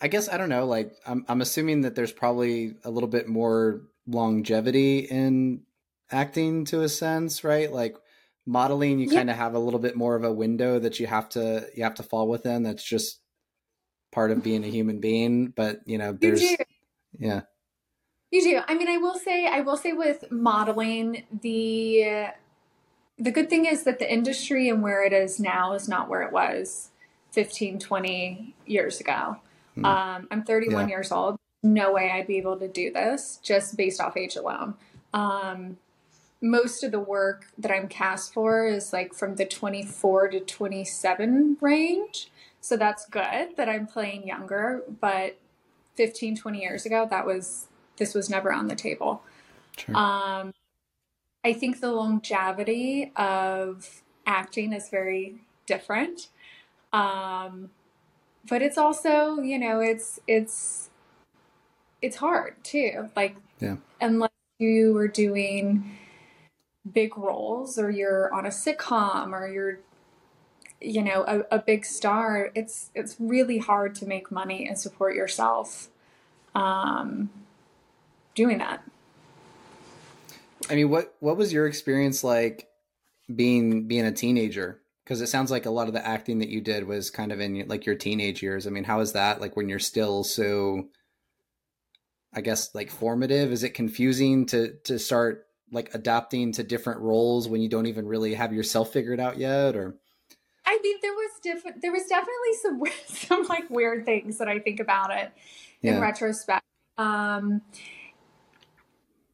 [0.00, 0.66] I guess I don't know.
[0.66, 5.62] Like, I'm I'm assuming that there's probably a little bit more longevity in
[6.10, 7.72] acting to a sense, right?
[7.72, 7.96] Like
[8.46, 11.28] modeling, you kind of have a little bit more of a window that you have
[11.30, 12.62] to you have to fall within.
[12.62, 13.20] That's just
[14.12, 15.48] part of being a human being.
[15.48, 16.56] But you know, there's you
[17.18, 17.42] yeah.
[18.30, 18.60] You do.
[18.68, 22.28] I mean, I will say, I will say with modeling, the
[23.18, 26.22] the good thing is that the industry and where it is now is not where
[26.22, 26.90] it was
[27.32, 29.36] 15, 20 years ago.
[29.76, 29.84] Mm.
[29.84, 30.96] Um, I'm 31 yeah.
[30.96, 31.38] years old.
[31.62, 34.74] No way I'd be able to do this just based off age alone.
[35.12, 35.76] Um,
[36.42, 41.58] most of the work that I'm cast for is like from the 24 to 27
[41.60, 42.30] range.
[42.60, 44.82] So that's good that I'm playing younger.
[45.00, 45.38] But
[45.96, 49.22] 15, 20 years ago, that was, this was never on the table.
[49.76, 49.96] Sure.
[49.96, 50.52] Um,
[51.44, 56.28] I think the longevity of acting is very different.
[56.92, 57.70] Um,
[58.48, 60.90] but it's also, you know, it's, it's,
[62.00, 63.10] it's hard too.
[63.14, 63.76] Like, yeah.
[64.00, 65.98] unless you were doing
[66.90, 69.80] big roles or you're on a sitcom or you're,
[70.80, 75.14] you know, a, a big star, it's, it's really hard to make money and support
[75.14, 75.88] yourself,
[76.54, 77.30] um,
[78.34, 78.82] doing that.
[80.70, 82.68] I mean, what what was your experience like
[83.34, 84.80] being being a teenager?
[85.04, 87.40] Because it sounds like a lot of the acting that you did was kind of
[87.40, 88.66] in like your teenage years.
[88.66, 90.88] I mean, how is that like when you're still so?
[92.32, 93.50] I guess like formative.
[93.50, 98.06] Is it confusing to to start like adapting to different roles when you don't even
[98.06, 99.96] really have yourself figured out yet, or?
[100.66, 101.82] I mean, there was different.
[101.82, 105.32] There was definitely some some like weird things that I think about it
[105.82, 106.00] in yeah.
[106.00, 106.64] retrospect.
[106.98, 107.62] Um,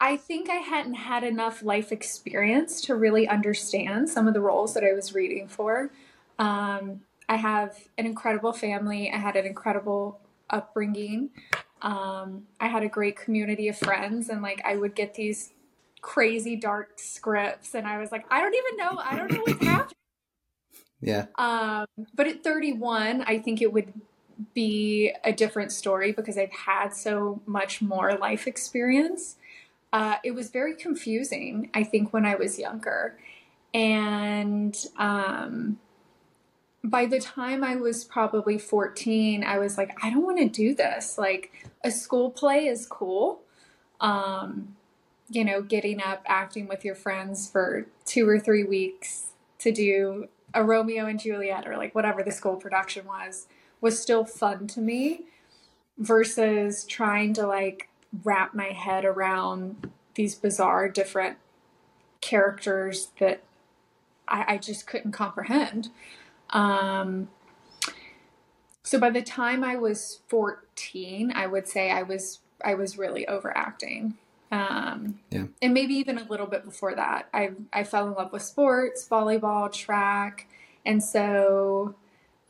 [0.01, 4.75] I think I hadn't had enough life experience to really understand some of the roles
[4.75, 5.91] that I was reading for.
[6.39, 9.11] Um, I have an incredible family.
[9.11, 10.21] I had an incredible
[10.51, 11.31] upbringing.
[11.83, 15.53] Um, I had a great community of friends, and like I would get these
[16.07, 18.99] crazy dark scripts, and I was like, I don't even know.
[18.99, 19.93] I don't know what's happening.
[21.01, 21.27] Yeah.
[21.37, 23.93] Um, but at 31, I think it would
[24.55, 29.37] be a different story because I've had so much more life experience
[29.93, 33.17] uh, it was very confusing, I think, when I was younger.
[33.73, 35.79] And um,
[36.83, 40.75] by the time I was probably 14, I was like, I don't want to do
[40.75, 41.17] this.
[41.17, 41.53] Like,
[41.85, 43.41] a school play is cool.
[44.01, 44.77] Um,
[45.29, 50.29] you know, getting up, acting with your friends for two or three weeks to do
[50.55, 53.47] a Romeo and Juliet or like whatever the school production was,
[53.81, 55.27] was still fun to me
[55.99, 57.89] versus trying to like
[58.25, 61.37] wrap my head around these bizarre different
[62.21, 63.43] characters that
[64.29, 65.89] I, I just couldn't comprehend.
[66.51, 67.29] Um,
[68.83, 73.29] so by the time I was 14, I would say I was I was really
[73.29, 74.17] overacting.
[74.53, 75.45] Um, yeah.
[75.61, 79.07] And maybe even a little bit before that, I I fell in love with sports,
[79.09, 80.49] volleyball, track,
[80.85, 81.95] and so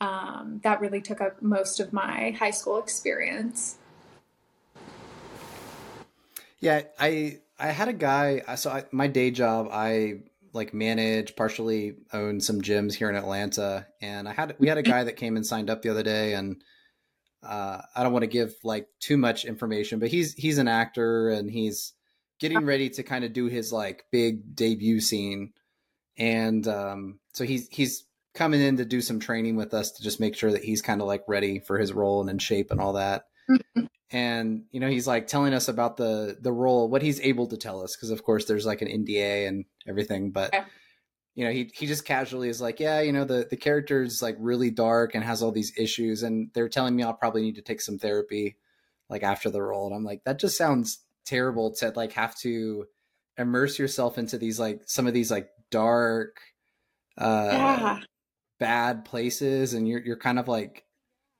[0.00, 3.78] um, that really took up most of my high school experience.
[6.60, 8.42] Yeah, I I had a guy.
[8.56, 10.20] So I, my day job, I
[10.52, 14.82] like manage, partially own some gyms here in Atlanta, and I had we had a
[14.82, 16.62] guy that came and signed up the other day, and
[17.46, 21.30] uh, I don't want to give like too much information, but he's he's an actor
[21.30, 21.92] and he's
[22.38, 25.52] getting ready to kind of do his like big debut scene,
[26.16, 28.04] and um, so he's he's
[28.34, 31.00] coming in to do some training with us to just make sure that he's kind
[31.00, 33.26] of like ready for his role and in shape and all that.
[33.50, 37.46] Mm-hmm and you know he's like telling us about the the role what he's able
[37.46, 40.64] to tell us because of course there's like an nda and everything but yeah.
[41.36, 44.20] You know he he just casually is like yeah you know the the character is
[44.20, 47.54] like really dark and has all these issues and they're telling me i'll probably need
[47.54, 48.56] to take some therapy
[49.08, 52.86] like after the role and i'm like that just sounds terrible to like have to
[53.38, 56.40] immerse yourself into these like some of these like dark
[57.18, 57.98] uh yeah.
[58.58, 60.84] bad places and you're you're kind of like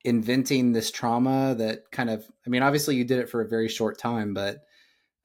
[0.05, 3.67] inventing this trauma that kind of i mean obviously you did it for a very
[3.67, 4.59] short time but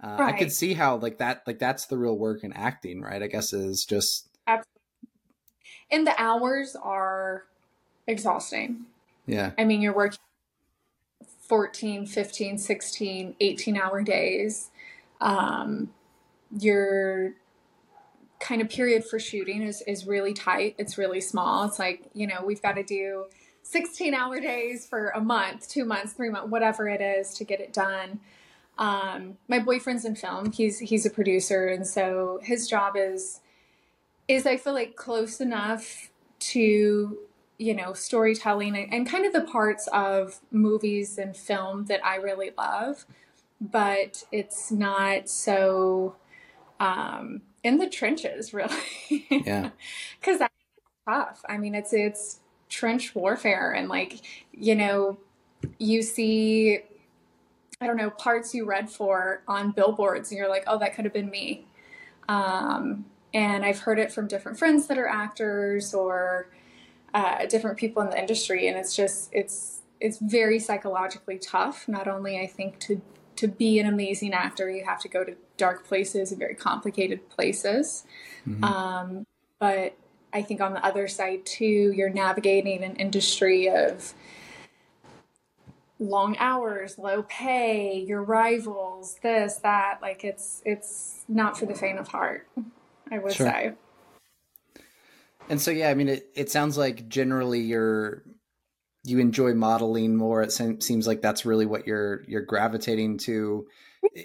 [0.03, 0.35] uh, right.
[0.35, 3.27] i could see how like that like that's the real work in acting right i
[3.27, 5.09] guess is just Absolutely.
[5.91, 7.45] and the hours are
[8.07, 8.87] exhausting
[9.27, 10.19] yeah i mean you're working
[11.49, 14.71] 14 15 16 18 hour days
[15.21, 15.91] um
[16.59, 17.35] you're
[18.43, 20.75] kind of period for shooting is is really tight.
[20.77, 21.65] It's really small.
[21.65, 23.27] It's like you know we've got to do
[23.63, 27.61] 16 hour days for a month, two months, three months, whatever it is to get
[27.61, 28.21] it done.
[28.79, 30.51] Um, my boyfriend's in film.
[30.53, 33.41] He's he's a producer, and so his job is
[34.33, 37.19] is I feel like close enough to
[37.59, 42.17] you know storytelling and, and kind of the parts of movies and film that I
[42.17, 43.07] really love,
[43.61, 46.17] but it's not so
[46.81, 49.27] um, in the trenches really.
[49.31, 49.71] Yeah,
[50.21, 50.55] because that's
[51.07, 51.43] tough.
[51.49, 54.21] I mean, it's it's trench warfare and like
[54.53, 55.19] you know
[55.79, 56.81] you see
[57.83, 61.05] I don't know, parts you read for on billboards and you're like, oh, that could
[61.05, 61.67] have been me.
[62.29, 66.49] Um, and I've heard it from different friends that are actors or
[67.15, 68.69] uh, different people in the industry.
[68.69, 71.89] And it's just, it's, it's very psychologically tough.
[71.89, 73.01] Not only I think to,
[73.37, 77.29] to be an amazing actor, you have to go to dark places and very complicated
[77.29, 78.05] places.
[78.47, 78.65] Mm-hmm.
[78.65, 79.27] Um,
[79.59, 79.97] but
[80.33, 84.15] I think on the other side too, you're navigating an industry of,
[85.99, 90.01] long hours, low pay, your rivals, this, that.
[90.03, 92.49] Like it's it's not for the faint of heart,
[93.13, 93.47] I would sure.
[93.47, 93.73] say.
[95.51, 98.25] And so yeah, I mean it it sounds like generally you're
[99.05, 100.43] you enjoy modeling more.
[100.43, 103.67] It seems like that's really what you're you're gravitating to.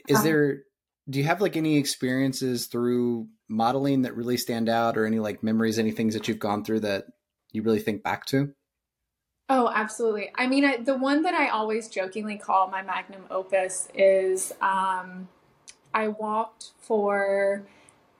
[0.08, 0.64] Is there
[1.10, 5.44] do you have like any experiences through modeling that really stand out or any like
[5.44, 7.06] memories any things that you've gone through that
[7.52, 8.54] you really think back to?
[9.50, 10.32] Oh, absolutely.
[10.36, 15.30] I mean, I, the one that I always jokingly call my magnum opus is um,
[15.94, 17.66] I walked for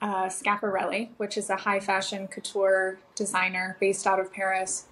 [0.02, 4.86] uh, Schiaparelli, which is a high fashion couture designer based out of Paris.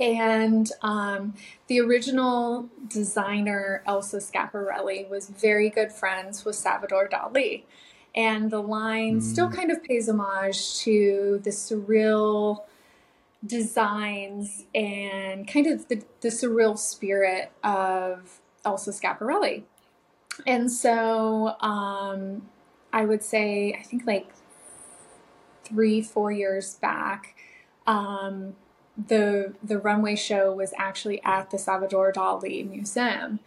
[0.00, 1.34] And um,
[1.68, 7.62] the original designer, Elsa Schiaparelli, was very good friends with Salvador Dali.
[8.14, 9.22] And the line mm.
[9.22, 12.64] still kind of pays homage to the surreal
[13.44, 19.62] designs and kind of the, the surreal spirit of Elsa Schiaparelli.
[20.46, 22.42] And so um,
[22.96, 24.30] I would say, I think like
[25.64, 27.36] three, four years back,
[27.86, 28.56] um,
[28.96, 33.40] the the runway show was actually at the Salvador Dali Museum,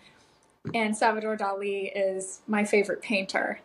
[0.75, 3.61] and Salvador Dali is my favorite painter.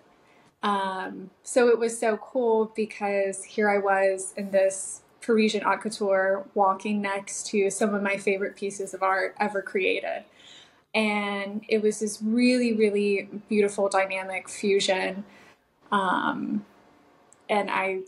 [0.63, 6.47] Um, so it was so cool because here I was in this Parisian haute couture
[6.55, 10.25] walking next to some of my favorite pieces of art ever created.
[10.95, 15.25] And it was this really, really beautiful dynamic fusion.
[15.95, 16.65] Um,
[17.49, 18.01] and I,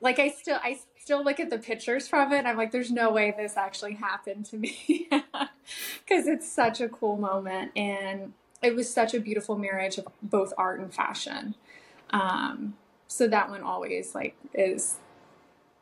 [0.00, 2.46] like, I still, I still look at the pictures from it.
[2.46, 7.16] I'm like, there's no way this actually happened to me because it's such a cool
[7.16, 7.72] moment.
[7.74, 11.54] And it was such a beautiful marriage of both art and fashion.
[12.10, 12.74] Um,
[13.08, 14.96] so that one always like is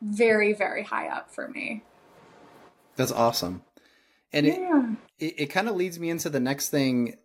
[0.00, 1.82] very, very high up for me.
[2.96, 3.62] That's awesome.
[4.32, 4.92] And yeah.
[5.18, 7.16] it, it, it kind of leads me into the next thing.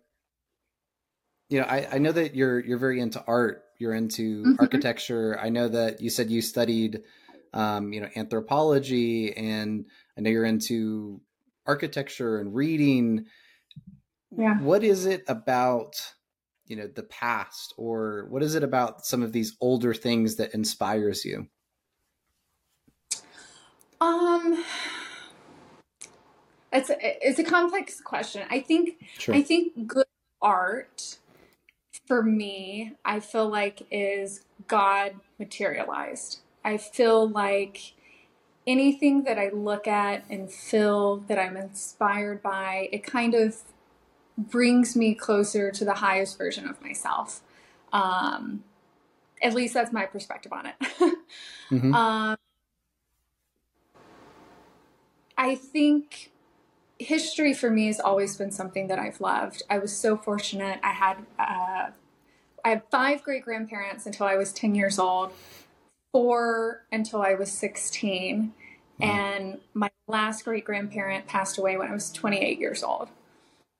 [1.50, 3.64] You know, I, I know that you're you're very into art.
[3.78, 4.52] You're into mm-hmm.
[4.58, 5.38] architecture.
[5.38, 7.02] I know that you said you studied
[7.52, 9.86] um, you know, anthropology and
[10.16, 11.20] I know you're into
[11.66, 13.26] architecture and reading.
[14.36, 14.58] Yeah.
[14.60, 15.96] What is it about,
[16.66, 20.54] you know, the past or what is it about some of these older things that
[20.54, 21.48] inspires you?
[24.00, 24.64] Um,
[26.72, 28.46] it's a, it's a complex question.
[28.48, 29.34] I think sure.
[29.34, 30.06] I think good
[30.40, 31.18] art
[32.10, 36.40] for me, I feel like is God materialized.
[36.64, 37.92] I feel like
[38.66, 43.58] anything that I look at and feel that I'm inspired by, it kind of
[44.36, 47.42] brings me closer to the highest version of myself.
[47.92, 48.64] Um,
[49.40, 50.74] at least that's my perspective on it.
[51.70, 51.94] mm-hmm.
[51.94, 52.36] um,
[55.38, 56.32] I think
[56.98, 59.62] history for me has always been something that I've loved.
[59.70, 60.80] I was so fortunate.
[60.82, 61.90] I had uh,
[62.64, 65.32] I had five great grandparents until I was ten years old,
[66.12, 68.52] four until I was sixteen,
[68.98, 69.02] hmm.
[69.02, 73.08] and my last great grandparent passed away when I was twenty eight years old.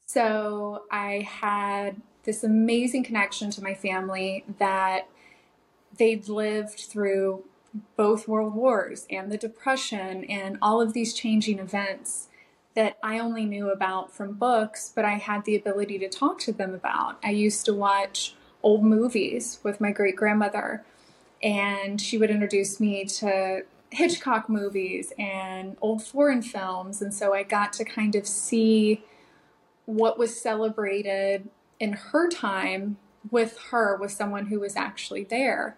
[0.07, 5.09] So I had this amazing connection to my family that
[5.97, 7.45] they'd lived through
[7.97, 12.29] both world wars and the depression and all of these changing events
[12.75, 16.53] that I only knew about from books, but I had the ability to talk to
[16.53, 17.19] them about.
[17.23, 20.85] I used to watch old movies with my great grandmother,
[21.43, 27.03] and she would introduce me to Hitchcock movies and old foreign films.
[27.03, 29.03] And so I got to kind of see
[29.87, 31.49] what was celebrated
[31.81, 32.99] in her time
[33.31, 35.77] with her, with someone who was actually there.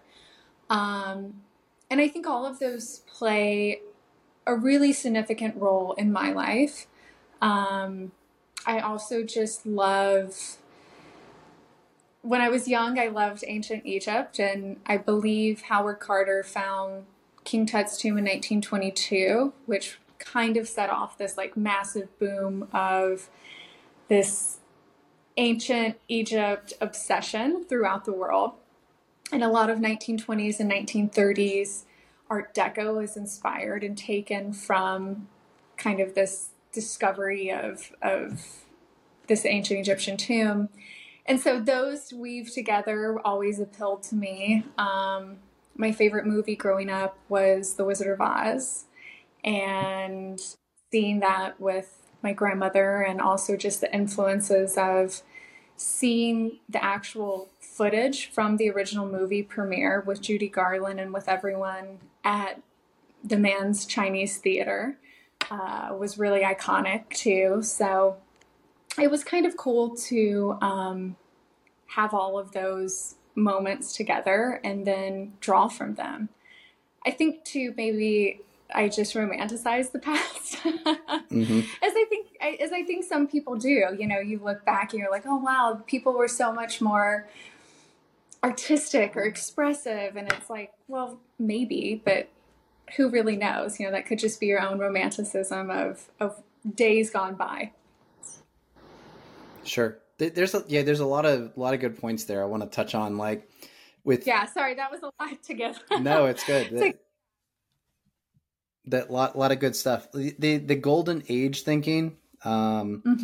[0.69, 1.41] Um,
[1.89, 3.81] and I think all of those play
[4.45, 6.87] a really significant role in my life.
[7.41, 8.11] Um,
[8.65, 10.57] I also just love
[12.23, 17.05] when I was young, I loved ancient Egypt, and I believe Howard Carter found
[17.43, 23.29] King Tut's tomb in 1922, which kind of set off this like massive boom of
[24.07, 24.59] this
[25.35, 28.53] ancient Egypt obsession throughout the world.
[29.33, 31.83] And a lot of 1920s and 1930s
[32.29, 35.27] Art Deco is inspired and taken from
[35.75, 38.63] kind of this discovery of, of
[39.27, 40.69] this ancient Egyptian tomb
[41.25, 44.65] and so those weave together always appealed to me.
[44.77, 45.37] Um,
[45.75, 48.85] my favorite movie growing up was The Wizard of Oz,
[49.43, 50.39] and
[50.91, 55.21] seeing that with my grandmother, and also just the influences of
[55.75, 61.99] seeing the actual footage from the original movie premiere with Judy Garland and with everyone
[62.23, 62.61] at
[63.23, 64.97] the Grauman's Chinese Theater
[65.49, 67.61] uh, was really iconic too.
[67.63, 68.17] So
[68.99, 71.15] it was kind of cool to um,
[71.87, 76.29] have all of those moments together and then draw from them.
[77.05, 78.41] I think too maybe
[78.73, 81.59] I just romanticize the past, mm-hmm.
[81.59, 82.27] as I think
[82.61, 83.95] as I think some people do.
[83.97, 87.27] You know, you look back and you're like, oh wow, people were so much more
[88.43, 92.29] artistic or expressive, and it's like, well, maybe, but
[92.97, 93.79] who really knows?
[93.79, 96.41] You know, that could just be your own romanticism of of
[96.75, 97.71] days gone by.
[99.63, 99.99] Sure.
[100.17, 102.43] There's a, yeah, there's a lot of a lot of good points there.
[102.43, 103.49] I want to touch on like
[104.03, 104.45] with yeah.
[104.45, 105.79] Sorry, that was a lot to give.
[105.99, 106.67] no, it's good.
[106.71, 106.99] It's like,
[108.85, 110.11] that lot lot of good stuff.
[110.11, 112.17] The the, the golden age thinking.
[112.45, 113.23] Um, mm-hmm.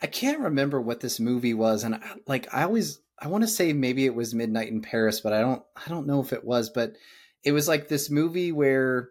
[0.00, 3.48] I can't remember what this movie was, and I, like I always I want to
[3.48, 6.44] say maybe it was Midnight in Paris, but I don't I don't know if it
[6.44, 6.94] was, but
[7.42, 9.10] it was like this movie where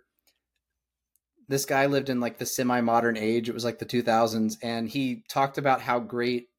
[1.50, 3.50] this guy lived in like the semi-modern age.
[3.50, 6.50] It was like the 2000s and he talked about how great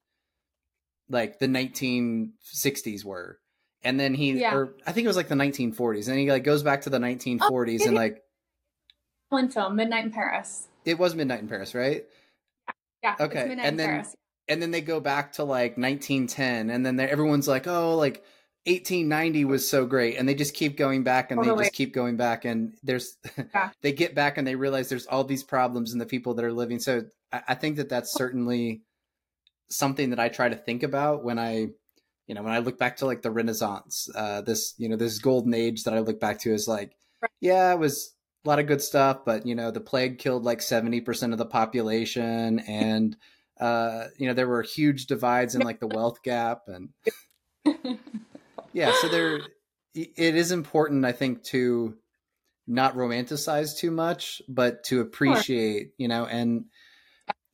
[1.09, 3.38] like the 1960s were.
[3.82, 4.54] And then he yeah.
[4.54, 6.09] or I think it was like the 1940s.
[6.09, 8.22] And he like goes back to the 1940s oh, and like
[9.28, 10.68] one film, Midnight in Paris.
[10.84, 12.04] It was Midnight in Paris, right?
[13.02, 13.14] Yeah.
[13.20, 13.56] Okay.
[13.61, 14.16] and then Paris.
[14.48, 18.24] and then they go back to like 1910 and then everyone's like, "Oh, like
[18.66, 21.56] 1890 was so great." And they just keep going back and totally.
[21.56, 23.16] they just keep going back and there's
[23.82, 26.52] they get back and they realize there's all these problems in the people that are
[26.52, 26.80] living.
[26.80, 28.82] So I, I think that that's certainly
[29.71, 31.69] something that I try to think about when I,
[32.27, 35.19] you know, when I look back to like the Renaissance, uh, this, you know, this
[35.19, 36.93] golden age that I look back to is like,
[37.41, 38.14] yeah, it was
[38.45, 41.47] a lot of good stuff, but you know, the plague killed like 70% of the
[41.47, 43.16] population and,
[43.61, 46.91] uh, you know, there were huge divides in like the wealth gap and
[48.73, 49.41] yeah, so there,
[49.95, 51.97] it is important, I think, to
[52.66, 56.66] not romanticize too much, but to appreciate, you know, and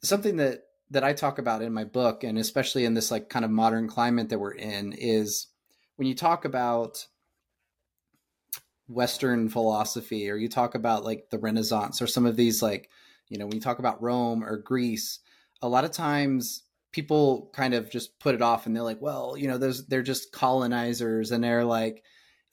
[0.02, 0.62] something that
[0.94, 3.86] that I talk about in my book, and especially in this like kind of modern
[3.86, 5.48] climate that we're in, is
[5.96, 7.06] when you talk about
[8.88, 12.90] Western philosophy, or you talk about like the Renaissance, or some of these like,
[13.28, 15.20] you know, when you talk about Rome or Greece,
[15.62, 19.36] a lot of times people kind of just put it off, and they're like, well,
[19.36, 22.02] you know, those they're just colonizers, and they're like,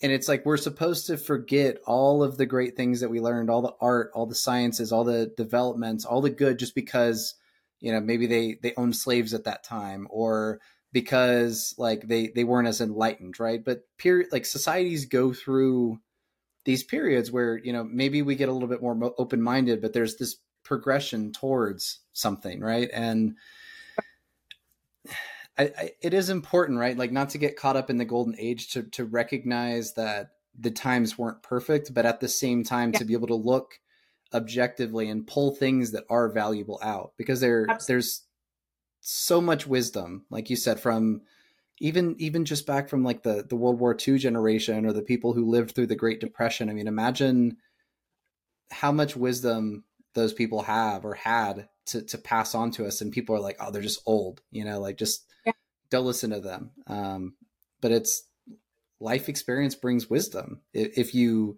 [0.01, 3.49] and it's like we're supposed to forget all of the great things that we learned,
[3.49, 7.35] all the art, all the sciences, all the developments, all the good, just because
[7.81, 10.61] you know maybe they they owned slaves at that time or
[10.93, 13.63] because like they they weren't as enlightened right?
[13.63, 15.99] But period like societies go through
[16.63, 19.93] these periods where you know maybe we get a little bit more open minded but
[19.93, 22.89] there's this progression towards something right?
[22.93, 23.35] And
[25.57, 26.97] I, I, it is important right?
[26.97, 30.71] Like not to get caught up in the golden age to to recognize that the
[30.71, 32.99] times weren't perfect but at the same time yeah.
[32.99, 33.79] to be able to look
[34.33, 37.85] objectively and pull things that are valuable out because there Absolutely.
[37.87, 38.23] there's
[39.01, 41.21] so much wisdom like you said from
[41.79, 45.33] even even just back from like the the World War II generation or the people
[45.33, 47.57] who lived through the Great Depression I mean imagine
[48.71, 53.11] how much wisdom those people have or had to to pass on to us and
[53.11, 55.53] people are like oh they're just old you know like just yeah.
[55.89, 57.33] don't listen to them um
[57.81, 58.23] but it's
[58.99, 61.57] life experience brings wisdom if you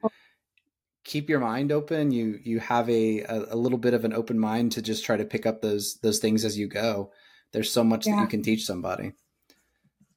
[1.03, 2.11] keep your mind open.
[2.11, 5.25] You you have a, a, little bit of an open mind to just try to
[5.25, 7.11] pick up those those things as you go.
[7.51, 8.15] There's so much yeah.
[8.15, 9.13] that you can teach somebody.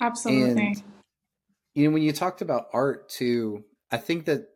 [0.00, 0.66] Absolutely.
[0.66, 0.82] And,
[1.76, 3.62] you know when you talked about art too
[3.92, 4.48] i think that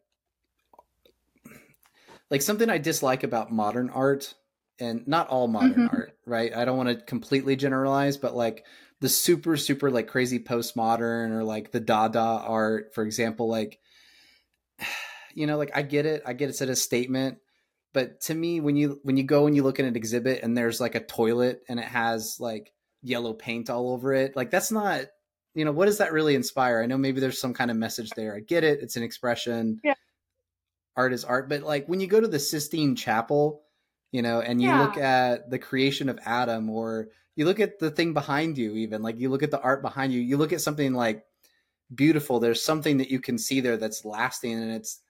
[2.31, 4.35] like something i dislike about modern art
[4.81, 5.97] and not all modern mm-hmm.
[5.97, 6.55] art right?
[6.55, 8.65] I don't want to completely generalize but like
[9.01, 13.79] the super super like crazy postmodern or like the dada art for example like
[15.35, 16.23] you know, like I get it.
[16.27, 16.51] I get it.
[16.51, 17.39] it's a statement,
[17.93, 20.57] but to me, when you when you go and you look at an exhibit and
[20.57, 22.73] there's like a toilet and it has like
[23.03, 25.07] yellow paint all over it, like that's not,
[25.55, 26.81] you know, what does that really inspire?
[26.83, 28.35] I know maybe there's some kind of message there.
[28.37, 28.81] I get it.
[28.83, 29.81] It's an expression.
[29.83, 29.95] Yeah.
[30.97, 33.63] Art is art, but like when you go to the Sistine Chapel,
[34.13, 34.83] you know, and you Yeah.
[34.83, 39.03] look at the creation of Adam, or you look at the thing behind you, even
[39.03, 41.25] like you look at the art behind you, you look at something like
[41.95, 42.39] beautiful.
[42.41, 45.01] There's something that you can see there that's lasting, and it's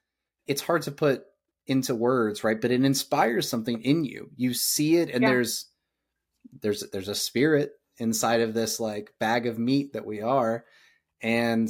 [0.51, 1.23] it's hard to put
[1.69, 2.61] into words, right?
[2.61, 4.31] But it inspires something in you.
[4.37, 5.29] You see it, and Yeah.
[5.31, 5.67] there's
[6.61, 10.65] there's there's a spirit inside of this like bag of meat that we are,
[11.23, 11.69] and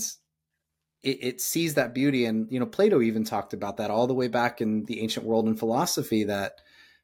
[1.02, 2.24] it, it sees that beauty.
[2.24, 5.26] And you know, Plato even talked about that all the way back in the ancient
[5.26, 6.54] world in philosophy that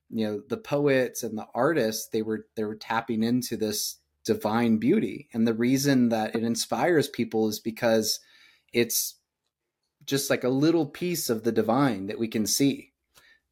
[0.09, 4.79] you know the poets and the artists they were they were tapping into this divine
[4.79, 8.20] beauty and the reason that it inspires people is because
[8.72, 9.16] it's
[10.07, 12.93] just like a little piece of the divine that we can see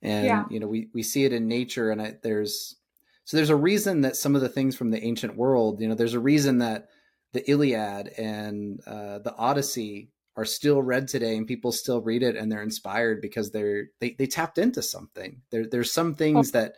[0.03, 0.45] and Yeah.
[0.51, 2.77] you know we we see it in nature and I, there's
[3.25, 5.95] so there's a reason that some of the things from the ancient world you know
[5.95, 6.89] there's a reason that
[7.33, 12.37] the iliad and uh, the odyssey are still read today and people still read it
[12.37, 16.75] and they're inspired because they're they, they tapped into something there there's some things that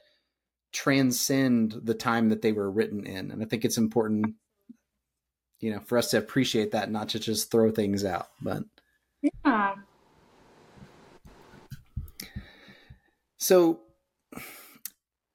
[0.73, 4.35] transcend the time that they were written in and i think it's important
[5.61, 8.63] you know for us to appreciate that not to just throw things out but
[9.23, 9.75] Yeah.
[13.39, 13.81] So,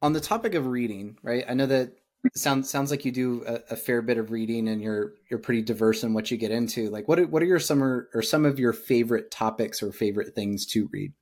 [0.01, 1.45] on the topic of reading, right?
[1.47, 1.93] I know that
[2.35, 5.61] sounds sounds like you do a, a fair bit of reading, and you're you're pretty
[5.61, 6.89] diverse in what you get into.
[6.89, 10.33] Like, what are, what are your some or, some of your favorite topics or favorite
[10.35, 11.13] things to read?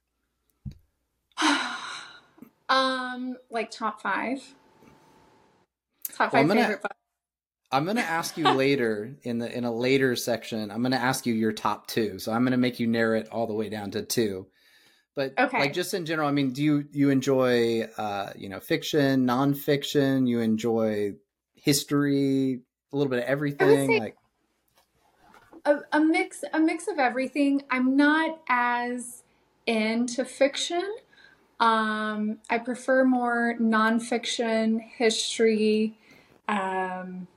[2.70, 4.40] um, like top five.
[6.14, 6.96] Top Well, five gonna- favorite books.
[7.72, 10.72] I'm gonna ask you later in the in a later section.
[10.72, 12.18] I'm gonna ask you your top two.
[12.20, 14.48] So I'm gonna make you narrow it all the way down to two.
[15.16, 15.60] But Okay.
[15.60, 20.28] like just in general, I mean, do you you enjoy uh, you know fiction, nonfiction?
[20.28, 21.14] You enjoy
[21.54, 22.62] history,
[22.92, 23.98] a little bit of everything.
[24.00, 24.16] like
[25.66, 27.64] a, a mix a mix of everything.
[27.70, 29.24] I'm not as
[29.68, 30.96] into fiction.
[31.60, 35.98] Um, I prefer more nonfiction, history,
[36.48, 37.28] um,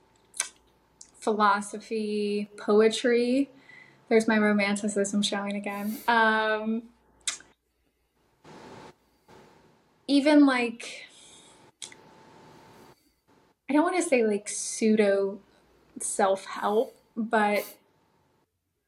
[1.23, 3.49] philosophy, poetry.
[4.09, 5.97] There's my romanticism showing again.
[6.07, 6.83] Um,
[10.07, 11.07] even like,
[13.69, 15.39] I don't want to say like pseudo
[15.99, 17.63] self help, but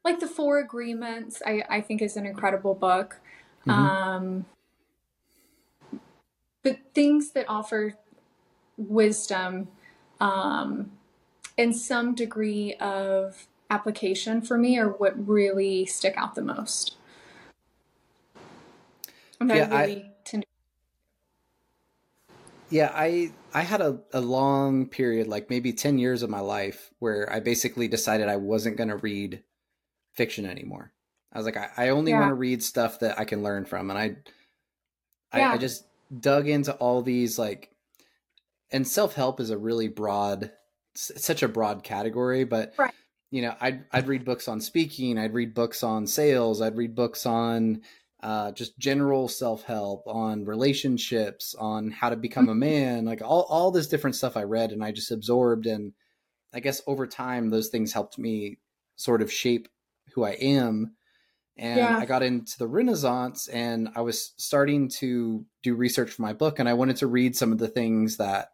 [0.04, 3.20] like the Four Agreements, I, I think is an incredible book.
[3.66, 3.72] Mhm.
[3.72, 4.46] Um,
[6.62, 7.94] but things that offer
[8.76, 9.68] wisdom
[10.20, 10.90] um,
[11.58, 16.96] and some degree of application for me are what really stick out the most.
[19.40, 20.48] And Yeah, I- I tend to
[22.70, 26.90] Yeah, I I had a, a long period, like maybe ten years of my life,
[26.98, 29.42] where I basically decided I wasn't going to read
[30.14, 30.92] fiction anymore.
[31.32, 32.18] I was like, I, I only Yeah.
[32.18, 34.16] want to read stuff that I can learn from, and I,
[35.32, 35.84] I, I just
[36.20, 37.70] dug into all these like,
[38.72, 40.52] and self help is a really broad,
[41.10, 42.94] it's such a broad category, but Right.
[43.30, 46.94] you know, I'd I'd read books on speaking, I'd read books on sales, I'd read
[46.94, 47.82] books on
[48.22, 53.42] uh, just general self help, on relationships, on how to become a man, like all
[53.48, 55.92] all this different stuff I read, and I just absorbed, and
[56.54, 58.58] I guess over time those things helped me
[58.96, 59.68] sort of shape
[60.14, 60.96] who I am.
[61.58, 61.98] And Yeah.
[61.98, 66.58] I got into the Renaissance, and I was starting to do research for my book,
[66.58, 68.50] and I wanted to read some of the things that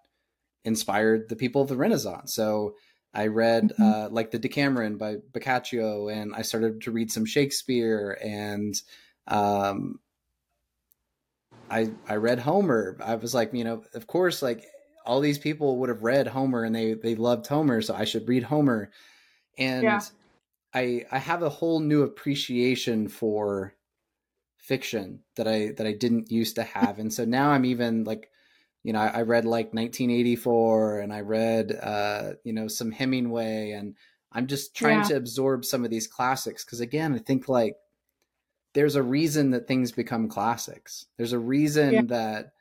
[0.64, 2.34] inspired the people of the Renaissance.
[2.34, 2.76] So
[3.14, 3.78] I read Mhm.
[3.80, 8.74] uh, like the Decameron by Boccaccio, and I started to read some Shakespeare, and
[9.26, 10.00] um,
[11.70, 12.96] I I read Homer.
[13.00, 14.66] I was like, you know, of course, like
[15.06, 18.28] all these people would have read Homer, and they they loved Homer, so I should
[18.28, 18.90] read Homer.
[19.58, 20.06] And Yeah.
[20.74, 23.74] I I have a whole new appreciation for
[24.58, 28.31] fiction that I that I didn't used to have, and so now I'm even like
[28.82, 33.72] you know, I, I read like 1984 and I read, uh, you know, some Hemingway
[33.72, 33.96] and
[34.32, 35.08] I'm just trying Yeah.
[35.08, 36.64] to absorb some of these classics.
[36.64, 37.76] Cause again, I think like
[38.74, 41.06] there's a reason that things become classics.
[41.16, 42.02] There's a reason Yeah.
[42.08, 42.54] that,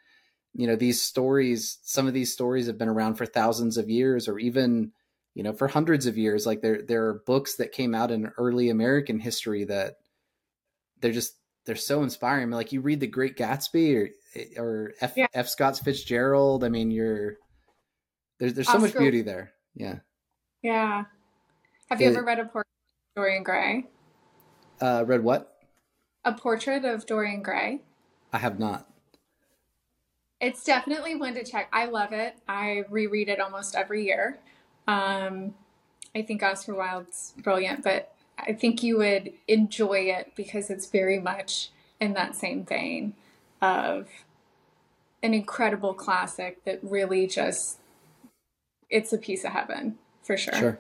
[0.54, 4.28] you know, these stories, some of these stories have been around for thousands of years
[4.28, 4.94] or even,
[5.36, 6.46] you know, for hundreds of years.
[6.46, 9.98] Like there, there are books that came out in early American history that
[11.00, 12.44] they're just, they're so inspiring.
[12.44, 14.10] I mean, like you read The Great Gatsby or
[14.58, 15.28] or F, Yeah.
[15.34, 15.48] F.
[15.48, 16.64] Scott Fitzgerald.
[16.64, 17.38] I mean, you're
[18.40, 19.54] there's there's so much beauty there.
[19.76, 20.00] Yeah.
[20.62, 21.06] Yeah.
[21.90, 22.68] Have you ever read a portrait
[23.16, 23.86] of Dorian Gray?
[24.80, 25.58] Uh, read what?
[26.24, 27.82] A Portrait of Dorian Gray?
[28.32, 28.88] I have not.
[30.40, 31.68] It's definitely one to check.
[31.72, 32.36] I love it.
[32.48, 34.40] I reread it almost every year.
[34.88, 35.54] Um,
[36.16, 41.20] I think Oscar Wilde's brilliant, but I think you would enjoy it because it's very
[41.20, 41.70] much
[42.00, 43.14] in that same vein
[43.62, 44.08] of
[45.24, 47.80] an incredible classic that really just
[48.90, 50.54] it's a piece of heaven for sure.
[50.54, 50.80] Sure.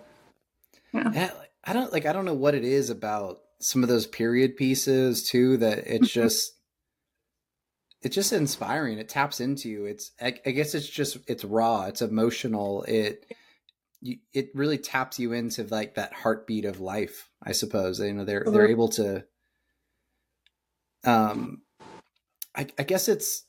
[0.93, 1.31] Yeah.
[1.63, 5.29] I don't like I don't know what it is about some of those period pieces
[5.29, 6.21] too that it's mm-hmm.
[6.21, 6.53] just
[8.01, 8.97] it's just inspiring.
[8.97, 9.85] It taps into you.
[9.85, 11.85] It's I, I guess it's just it's raw.
[11.85, 12.83] It's emotional.
[12.83, 13.25] It
[14.01, 17.29] you, it really taps you into like that heartbeat of life.
[17.43, 19.23] I suppose you know they're they're able to.
[21.03, 21.61] Um,
[22.55, 23.45] I, I guess it's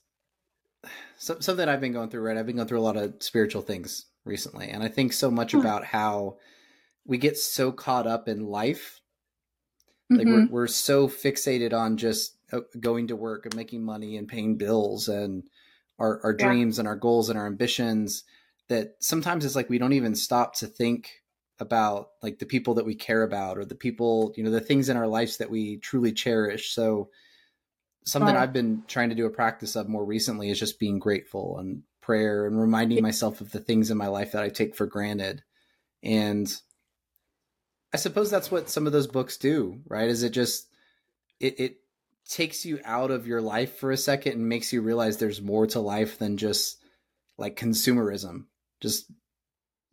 [1.16, 2.22] something I've been going through.
[2.22, 5.30] Right, I've been going through a lot of spiritual things recently, and I think so
[5.30, 6.36] much about how
[7.04, 9.00] we get so caught up in life.
[10.10, 10.52] Like mm-hmm.
[10.52, 14.56] we're we're so fixated on just uh, going to work and making money and paying
[14.56, 15.44] bills and
[15.98, 16.46] our our yeah.
[16.46, 18.24] dreams and our goals and our ambitions
[18.68, 21.22] that sometimes it's like we don't even stop to think
[21.58, 24.88] about like the people that we care about or the people you know the things
[24.88, 27.08] in our lives that we truly cherish so
[28.04, 31.58] something i've been trying to do a practice of more recently is just being grateful
[31.58, 34.86] and prayer and reminding myself of the things in my life that i take for
[34.86, 35.42] granted
[36.02, 36.56] and
[37.92, 40.68] i suppose that's what some of those books do right is it just
[41.38, 41.76] it, it
[42.28, 45.66] takes you out of your life for a second and makes you realize there's more
[45.66, 46.78] to life than just
[47.36, 48.44] like consumerism
[48.80, 49.06] just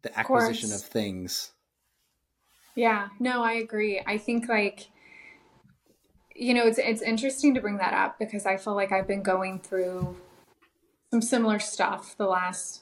[0.01, 1.51] the acquisition of, of things.
[2.75, 4.01] Yeah, no, I agree.
[4.05, 4.89] I think like
[6.39, 9.21] you know, it's it's interesting to bring that up because I feel like I've been
[9.21, 10.15] going through
[11.11, 12.81] some similar stuff the last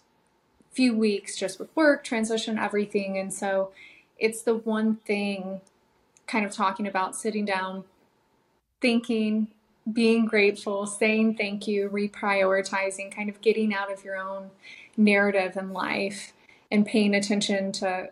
[0.72, 3.18] few weeks just with work, transition, everything.
[3.18, 3.72] And so
[4.20, 5.62] it's the one thing
[6.28, 7.84] kind of talking about sitting down,
[8.80, 9.48] thinking,
[9.92, 14.52] being grateful, saying thank you, reprioritizing, kind of getting out of your own
[14.98, 16.34] narrative in life
[16.70, 18.10] and paying attention to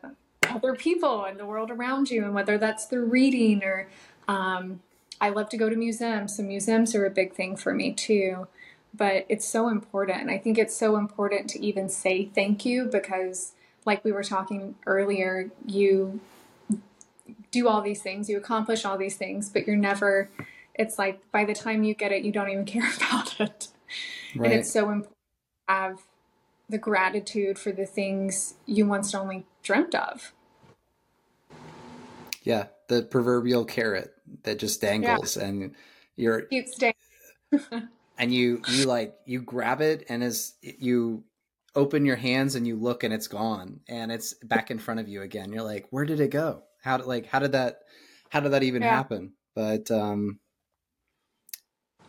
[0.50, 3.90] other people and the world around you, and whether that's through reading or
[4.28, 4.80] um,
[5.20, 6.38] I love to go to museums.
[6.38, 8.48] So, museums are a big thing for me too.
[8.94, 10.30] But it's so important.
[10.30, 13.54] I think it's so important to even say thank you because,
[13.86, 16.22] like we were talking earlier, you
[17.52, 20.30] do all these things, you accomplish all these things, but you're never,
[20.74, 23.70] it's like by the time you get it, you don't even care about it.
[24.36, 24.52] Right.
[24.52, 25.16] And it's so important
[25.68, 26.00] to have
[26.68, 30.34] the gratitude for the things you once only dreamt of.
[32.44, 35.46] Yeah, the proverbial carrot that just dangles yeah.
[35.46, 35.76] and
[36.16, 36.78] you're keeps
[38.18, 41.24] and you you like you grab it and as you
[41.76, 45.08] open your hands and you look and it's gone and it's back in front of
[45.08, 45.52] you again.
[45.52, 46.64] You're like, where did it go?
[46.82, 47.80] How did like how did that
[48.30, 48.96] how did that even yeah.
[48.96, 49.34] happen?
[49.56, 50.40] But um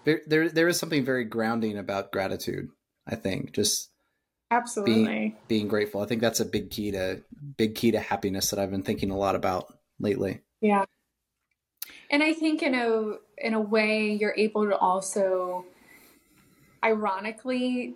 [0.04, 2.68] there, there there is something very grounding about gratitude,
[3.06, 3.52] I think.
[3.52, 3.90] Just
[4.48, 5.04] Absolutely.
[5.04, 6.00] Being, being grateful.
[6.00, 7.22] I think that's a big key to
[7.56, 9.66] big key to happiness that I've been thinking a lot about
[9.98, 10.42] lately.
[10.60, 10.84] Yeah.
[12.10, 15.64] And I think in a in a way you're able to also
[16.84, 17.94] ironically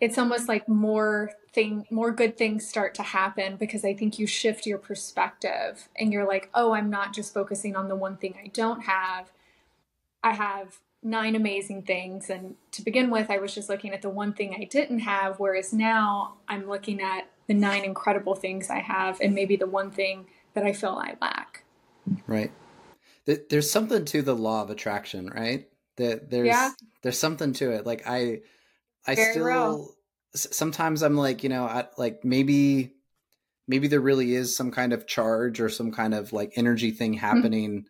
[0.00, 4.26] it's almost like more thing more good things start to happen because I think you
[4.26, 8.34] shift your perspective and you're like, "Oh, I'm not just focusing on the one thing
[8.42, 9.32] I don't have.
[10.22, 12.28] I have nine amazing things.
[12.28, 15.38] And to begin with, I was just looking at the one thing I didn't have,
[15.38, 19.90] whereas now I'm looking at the nine incredible things I have and maybe the one
[19.90, 21.62] thing that I feel I lack.
[22.26, 22.52] Right.
[23.24, 25.68] There's something to the law of attraction, right?
[25.96, 26.70] That there's yeah.
[27.02, 27.86] there's something to it.
[27.86, 28.40] Like I
[29.06, 29.94] I Very still real.
[30.34, 32.92] sometimes I'm like, you know, I, like maybe
[33.66, 37.14] maybe there really is some kind of charge or some kind of like energy thing
[37.14, 37.26] mm-hmm.
[37.26, 37.86] happening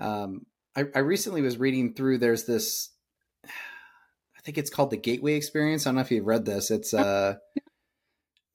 [0.00, 0.04] mm-hmm.
[0.04, 2.18] um I, I recently was reading through.
[2.18, 2.90] There's this,
[3.44, 5.86] I think it's called the Gateway Experience.
[5.86, 6.70] I don't know if you've read this.
[6.70, 7.36] It's uh,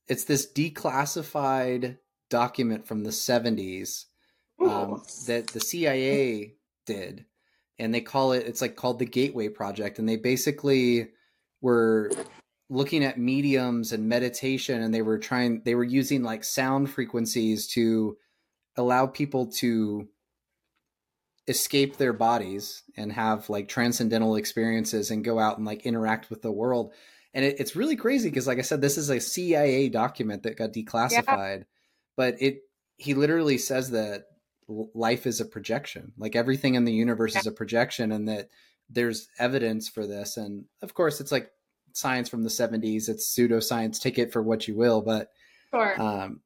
[0.08, 1.98] it's this declassified
[2.30, 4.06] document from the 70s
[4.60, 6.56] um, that the CIA
[6.86, 7.26] did,
[7.80, 8.46] and they call it.
[8.46, 11.10] It's like called the Gateway Project, and they basically
[11.62, 12.12] were
[12.70, 15.62] looking at mediums and meditation, and they were trying.
[15.64, 18.18] They were using like sound frequencies to
[18.76, 20.08] allow people to
[21.48, 26.42] escape their bodies and have like transcendental experiences and go out and like interact with
[26.42, 26.94] the world.
[27.34, 30.58] And it, it's really crazy because, like I said, this is a CIA document that
[30.58, 31.64] got declassified, yeah.
[32.16, 32.62] but it
[32.98, 34.26] he literally says that
[34.68, 38.50] life is a projection, like everything in the universe is a projection, and that
[38.90, 40.38] there's evidence for this.
[40.38, 41.52] And of course, it's like
[41.94, 43.10] science from the 70s.
[43.10, 44.02] It's pseudoscience.
[44.02, 45.32] Take it for what you will, but
[45.74, 46.02] sure.
[46.02, 46.42] um,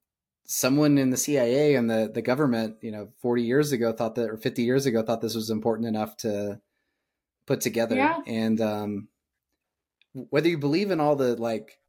[0.45, 4.29] someone in the CIA and the the government, you know, 40 years ago thought that
[4.29, 6.59] or 50 years ago thought this was important enough to
[7.45, 8.19] put together Yeah.
[8.27, 9.07] and um
[10.13, 11.79] whether you believe in all the like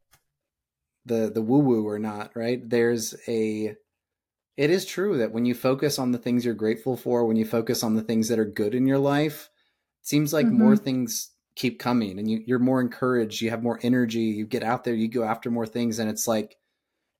[1.05, 2.61] the the woo woo or not, right?
[2.67, 3.75] There's a
[4.57, 7.45] it is true that when you focus on the things you're grateful for, when you
[7.45, 9.49] focus on the things that are good in your life,
[10.01, 10.51] it seems like Mhm.
[10.51, 14.63] more things keep coming and you, you're more encouraged, you have more energy, you get
[14.63, 16.57] out there, you go after more things, and it's like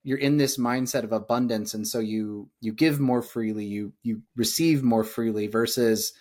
[0.03, 4.21] you're in this mindset of abundance and so you you give more freely, you you
[4.35, 6.13] receive more freely versus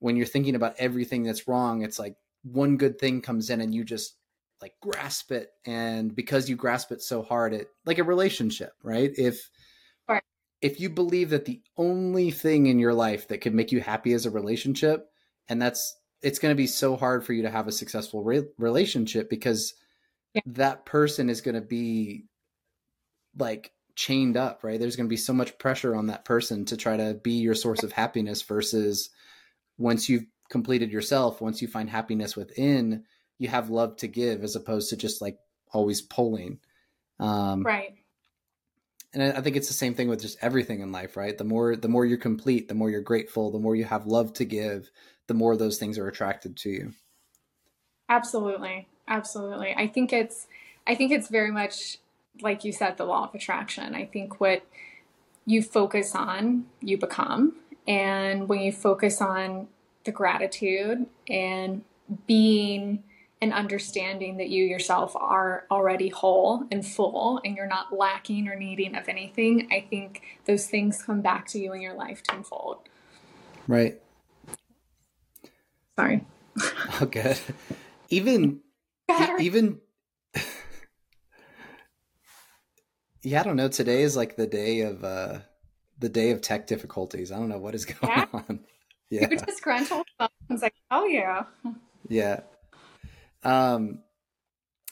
[0.00, 3.74] when you're thinking about everything that's wrong, it's like one good thing comes in and
[3.74, 4.18] you just
[4.60, 9.12] like grasp it and because you grasp it so hard it like a relationship right
[9.18, 9.50] if.
[10.64, 14.14] If you believe that the only thing in your life that could make you happy
[14.14, 15.10] is a relationship
[15.46, 18.48] and that's it's going to be so hard for you to have a successful re-
[18.56, 19.74] relationship because
[20.32, 20.40] Yeah.
[20.46, 22.24] that person is going to be
[23.36, 26.78] like chained up right there's going to be so much pressure on that person to
[26.78, 29.10] try to be your source of happiness versus
[29.76, 33.04] once you've completed yourself once you find happiness within
[33.38, 35.36] you have love to give as opposed to just like
[35.72, 36.58] always pulling
[37.20, 37.98] um Right.
[39.14, 41.36] And I think it's the same thing with just everything in life, right?
[41.36, 44.32] The more the more you're complete, the more you're grateful, the more you have love
[44.34, 44.90] to give,
[45.28, 46.92] the more those things are attracted to you.
[48.08, 48.88] Absolutely.
[49.08, 49.74] Absolutely.
[49.74, 50.46] I think it's
[50.86, 51.98] I think it's very much
[52.40, 53.94] like you said the law of attraction.
[53.94, 54.66] I think what
[55.46, 57.54] you focus on, you become.
[57.86, 59.68] And when you focus on
[60.04, 61.82] the gratitude and
[62.26, 63.04] being
[63.44, 68.56] and understanding that you yourself are already whole and full and you're not lacking or
[68.56, 72.78] needing of anything, I think those things come back to you in your life tenfold.
[73.68, 74.00] Right.
[75.96, 76.24] Sorry.
[77.00, 77.38] Oh, good.
[78.08, 78.60] Even
[79.08, 79.36] Better.
[79.38, 79.80] even
[83.22, 83.66] yeah, I don't know.
[83.68, 85.40] Today is like the day of uh
[85.98, 87.32] the day of tech difficulties.
[87.32, 88.26] I don't know what is going Yeah?
[88.32, 88.60] on.
[89.10, 89.26] Yeah.
[89.28, 90.06] You're disgruntled.
[90.20, 91.44] I was like, oh yeah.
[92.08, 92.40] Yeah.
[93.44, 94.00] Um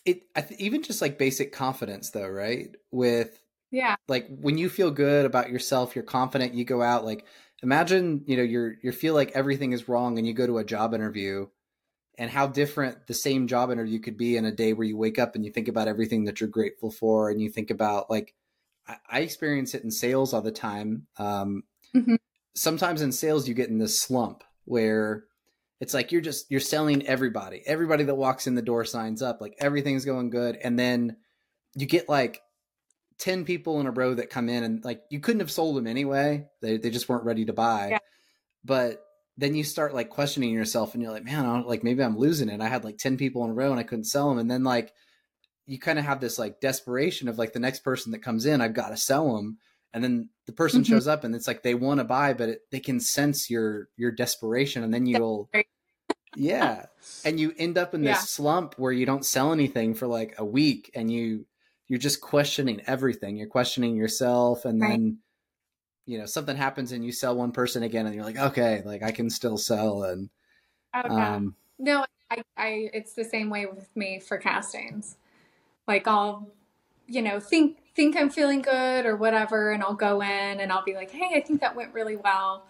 [0.05, 2.75] it I th- even just like basic confidence though, right?
[2.91, 3.41] With
[3.71, 3.97] Yeah.
[4.09, 7.27] like when you feel good about yourself, you're confident, you go out like
[7.63, 10.65] imagine, you know, you're you feel like everything is wrong and you go to a
[10.65, 11.47] job interview
[12.19, 15.19] and how different the same job interview could be in a day where you wake
[15.19, 18.35] up and you think about everything that you're grateful for and you think about like
[18.87, 21.07] I, I experience it in sales all the time.
[21.19, 22.19] Um Mhm.
[22.55, 25.25] sometimes in sales you get in this slump where
[25.83, 27.61] it's like you're just you're selling everybody.
[27.67, 31.17] Everybody that walks in the door signs up, like everything's going good and then
[31.75, 32.41] you get like
[33.19, 35.89] 10 people in a row that come in and like you couldn't have sold them
[35.89, 36.47] anyway.
[36.61, 37.89] They they just weren't ready to buy.
[37.91, 37.99] Yeah.
[38.65, 39.03] But
[39.37, 42.17] then you start like questioning yourself and you're like, man, I don't, like maybe I'm
[42.19, 42.61] losing it.
[42.61, 44.39] I had like 10 people in a row and I couldn't sell them.
[44.39, 44.93] And then like
[45.67, 48.61] you kind of have this like desperation of like the next person that comes in,
[48.61, 49.59] I've got to sell them.
[49.95, 50.87] And then the person Mhm.
[50.87, 53.89] shows up and it's like they want to buy, but it, they can sense your
[53.97, 55.67] your desperation, and then you'll, Right.
[56.35, 56.87] Yeah,
[57.25, 58.27] and you end up in this Yeah.
[58.27, 61.47] slump where you don't sell anything for like a week, and you
[61.89, 63.37] you're just questioning everything.
[63.37, 65.01] You're questioning yourself, and Right.
[65.01, 65.19] then
[66.07, 69.03] you know something happens, and you sell one person again, and you're like, okay, like
[69.03, 70.31] I can still sell, and
[70.95, 71.39] Oh, yeah.
[71.39, 75.17] um, No, I, I, it's the same way with me for castings.
[75.89, 76.51] Like I'll,
[77.09, 80.85] you know, think think I'm feeling good or whatever, and I'll go in and I'll
[80.85, 82.67] be like, hey, I think that went really well.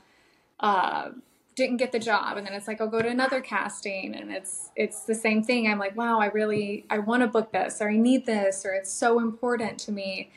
[0.61, 1.11] Uh,
[1.55, 4.71] didn't get the job, and then it's like I'll go to another casting, and it's
[4.77, 5.69] it's the same thing.
[5.69, 8.73] I'm like, wow, I really I want to book this, or I need this, or
[8.73, 10.31] it's so important to me,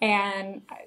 [0.00, 0.86] and I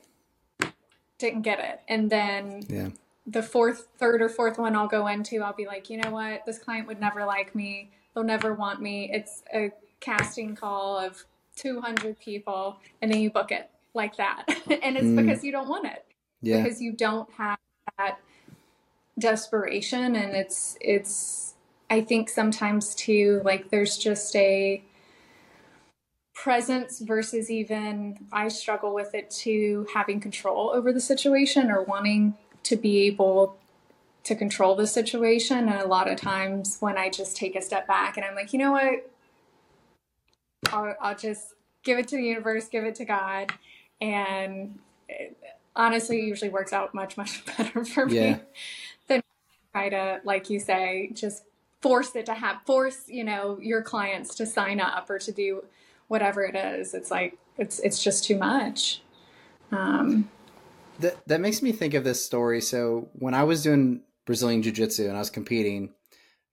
[1.17, 2.89] didn't get it, and then yeah,
[3.27, 6.45] the fourth, third or fourth one I'll go into, I'll be like, you know what?
[6.45, 7.91] This client would never like me.
[8.13, 9.09] They'll never want me.
[9.11, 11.25] It's a casting call of
[11.55, 14.43] 200 people, and then you book it like that.
[14.83, 15.15] and it's Mm.
[15.15, 16.05] because you don't want it,
[16.41, 17.57] yeah, because you don't have
[17.97, 18.19] that
[19.17, 20.15] desperation.
[20.15, 21.53] And it's, it's,
[21.89, 24.83] I think sometimes too, like there's just a
[26.33, 32.35] presence versus even, I struggle with it too, having control over the situation or wanting
[32.63, 33.57] to be able
[34.23, 35.69] to control the situation.
[35.69, 38.53] And a lot of times when I just take a step back and I'm like,
[38.53, 39.11] you know what?
[40.73, 41.53] I'll, I'll just
[41.83, 43.53] give it to the universe, give it to God.
[44.01, 45.37] And it,
[45.75, 48.13] honestly, it usually works out much, much better for me.
[49.75, 51.43] Try to, like you say, just
[51.81, 55.65] force it to have, force, you know, your clients to sign up or to do
[56.07, 56.93] whatever it is.
[56.93, 59.01] It's like, it's, it's just too much.
[59.71, 60.29] Um,
[60.99, 62.61] That that makes me think of this story.
[62.61, 65.93] So when I was doing Brazilian Jiu Jitsu and I was competing,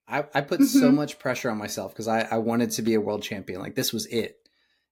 [0.09, 0.95] I, I put so Mhm.
[0.95, 3.61] much pressure on myself because I, I wanted to be a world champion.
[3.61, 4.37] Like this was it.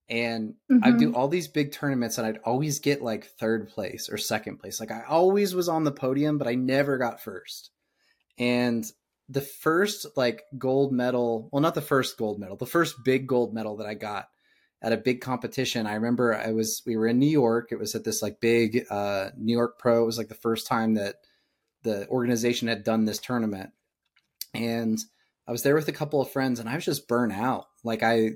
[0.09, 0.85] And mm-hmm.
[0.85, 4.59] I'd do all these big tournaments and I'd always get like third place or second
[4.59, 4.79] place.
[4.79, 7.71] Like I always was on the podium, but I never got first.
[8.41, 8.85] And
[9.29, 13.55] the first like gold medal, well, not the first gold medal, the first big gold
[13.55, 14.29] medal that I got
[14.83, 15.87] at a big competition.
[15.87, 17.69] I remember I was, we were in New York.
[17.71, 20.03] It was at this like big uh, New York Pro.
[20.03, 21.17] It was like the first time that
[21.83, 23.71] the organization had done this tournament.
[24.55, 24.99] And
[25.47, 27.67] I was there with a couple of friends and I was just burnt out.
[27.85, 28.31] Like I,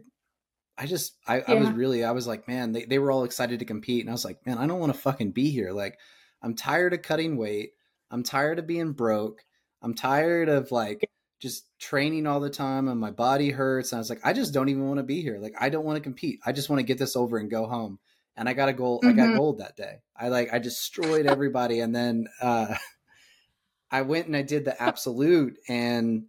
[0.76, 1.44] I just, I, yeah.
[1.48, 4.02] I was really, I was like, man, they, they were all excited to compete.
[4.02, 5.72] And I was like, man, I don't want to fucking be here.
[5.72, 5.98] Like,
[6.42, 7.70] I'm tired of cutting weight.
[8.10, 9.42] I'm tired of being broke.
[9.84, 11.08] I'm tired of like
[11.40, 13.92] just training all the time and my body hurts.
[13.92, 15.38] And I was like, I just don't even want to be here.
[15.38, 16.40] Like, I don't want to compete.
[16.44, 17.98] I just want to get this over and go home.
[18.34, 19.00] And I got a goal.
[19.00, 19.08] Mm-hmm.
[19.08, 19.36] I got mm-hmm.
[19.36, 19.98] gold that day.
[20.16, 21.80] I like, I destroyed everybody.
[21.80, 22.74] and then, uh,
[23.90, 26.24] I went and I did the absolute and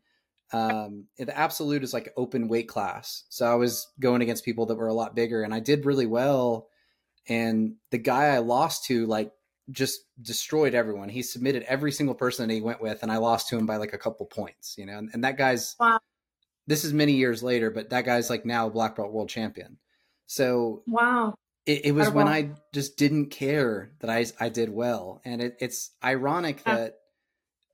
[0.53, 3.23] um, the absolute is like open weight class.
[3.29, 6.05] So I was going against people that were a lot bigger and I did really
[6.05, 6.67] well.
[7.27, 9.31] And the guy I lost to like
[9.71, 11.09] just destroyed everyone.
[11.09, 13.77] He submitted every single person that he went with and I lost to him by
[13.77, 15.99] like a couple points, you know, and, and that guy's, wow.
[16.67, 19.77] this is many years later, but that guy's like now a black belt world champion.
[20.27, 21.35] So wow.
[21.65, 25.19] It, it was when I just didn't care that I, I did well.
[25.25, 26.97] And it, it's ironic that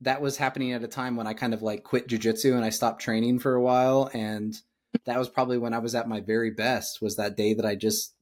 [0.00, 2.70] that was happening at a time when I kind of like quit jujitsu and I
[2.70, 4.10] stopped training for a while.
[4.14, 4.56] And
[5.04, 7.74] that was probably when I was at my very best was that day that I
[7.74, 8.14] just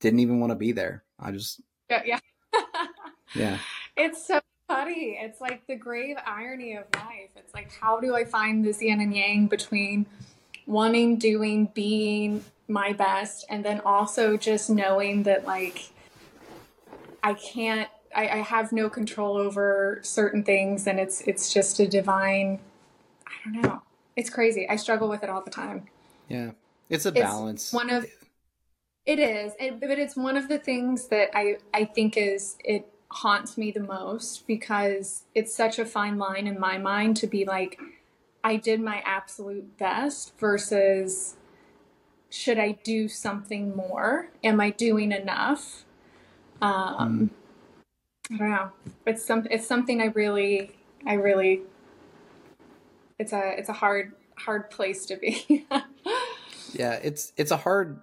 [0.00, 1.02] didn't even want to be there.
[1.18, 1.60] I just,
[1.90, 2.20] yeah, yeah.
[3.34, 3.58] Yeah.
[3.96, 5.18] It's so funny.
[5.20, 7.30] It's like the grave irony of life.
[7.36, 10.06] It's like, how do I find this yin and yang between
[10.66, 15.90] wanting, doing, being my best, and then also just knowing that like
[17.22, 21.86] I can't I, I have no control over certain things, and it's it's just a
[21.86, 22.58] divine.
[23.26, 23.82] I don't know.
[24.16, 24.68] It's crazy.
[24.68, 25.88] I struggle with it all the time.
[26.28, 26.52] Yeah,
[26.88, 27.64] it's a balance.
[27.64, 28.06] It's one of
[29.04, 32.88] it is, it, but it's one of the things that I I think is it
[33.16, 37.46] haunts me the most because it's such a fine line in my mind to be
[37.46, 37.80] like
[38.44, 41.36] I did my absolute best versus
[42.28, 44.28] should I do something more?
[44.44, 45.84] Am I doing enough?
[46.60, 47.30] Um,
[48.30, 48.34] mm.
[48.34, 48.70] I don't know.
[49.06, 50.72] It's some it's something I really
[51.06, 51.62] I really
[53.18, 55.66] it's a it's a hard hard place to be.
[56.74, 57.98] yeah, it's it's a hard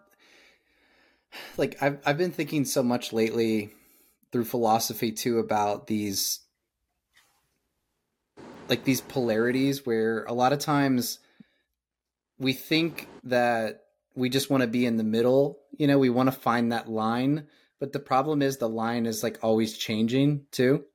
[1.56, 3.74] like I've I've been thinking so much lately
[4.34, 6.40] through philosophy too about these
[8.68, 11.20] like these polarities where a lot of times
[12.40, 13.84] we think that
[14.16, 16.90] we just want to be in the middle, you know, we want to find that
[16.90, 17.48] line
[17.80, 20.86] but the problem is the line is like always changing too.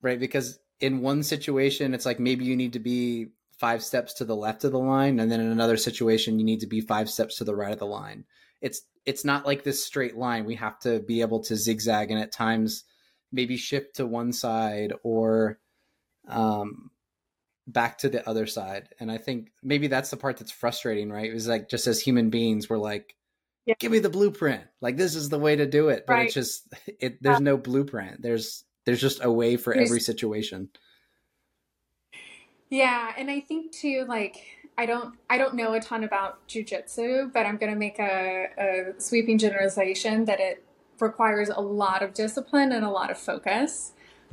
[0.00, 0.20] Right?
[0.20, 4.36] Because in one situation it's like maybe you need to be five steps to the
[4.36, 7.36] left of the line and then in another situation you need to be five steps
[7.36, 8.24] to the right of the line.
[8.60, 10.44] It's it's not like this straight line.
[10.44, 12.84] We have to be able to zigzag and at times
[13.32, 15.58] maybe shift to one side or
[16.28, 16.90] um
[17.66, 18.88] back to the other side.
[18.98, 21.30] And I think maybe that's the part that's frustrating, right?
[21.30, 23.14] It was like just as human beings, we're like,
[23.66, 23.74] yeah.
[23.78, 24.64] give me the blueprint.
[24.80, 26.04] Like this is the way to do it.
[26.06, 26.24] But right.
[26.26, 28.22] it's just it there's no blueprint.
[28.22, 30.70] There's there's just a way for there's, every situation.
[32.68, 34.38] Yeah, and I think too like
[34.80, 39.00] I don't I don't know a ton about jujitsu, but I'm gonna make a, a
[39.00, 40.64] sweeping generalization that it
[40.98, 43.92] requires a lot of discipline and a lot of focus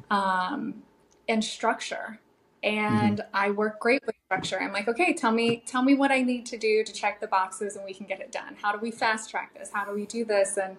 [0.09, 0.83] um,
[1.27, 2.21] and structure
[2.63, 3.35] and mm-hmm.
[3.35, 4.59] I work great with structure.
[4.59, 7.27] I'm like, okay, tell me, tell me what I need to do to check the
[7.27, 8.55] boxes, and we can get it done.
[8.61, 9.69] How do we fast track this?
[9.73, 10.57] How do we do this?
[10.57, 10.77] And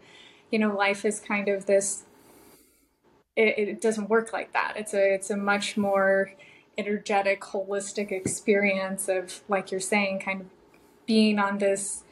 [0.51, 2.05] you know, life is kind of this.
[3.37, 4.75] It, it doesn't work like that.
[4.77, 6.33] It's a it's a much more
[6.79, 10.47] energetic, holistic experience of, like you're saying, kind of
[11.07, 12.05] being on this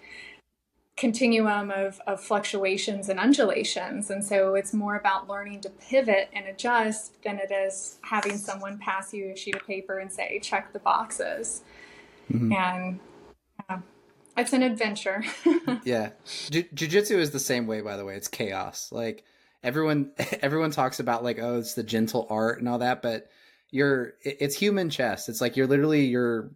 [0.96, 4.10] continuum of, of fluctuations and undulations.
[4.10, 8.78] And so it's more about learning to pivot and adjust than it is having someone
[8.78, 11.62] pass you a sheet of paper and say, check the boxes.
[12.32, 12.52] Mm-hmm.
[12.52, 13.00] And
[13.68, 13.80] yeah,
[14.38, 15.22] it's an adventure.
[15.84, 16.10] yeah.
[16.50, 18.16] Jiu- Jiu-jitsu is the same way, by the way.
[18.16, 18.88] It's chaos.
[18.90, 19.22] Like
[19.62, 23.30] everyone, everyone talks about like, oh, it's the gentle art and all that, but
[23.76, 25.28] you're, it's human chess.
[25.28, 26.50] It's like, you're literally, you're,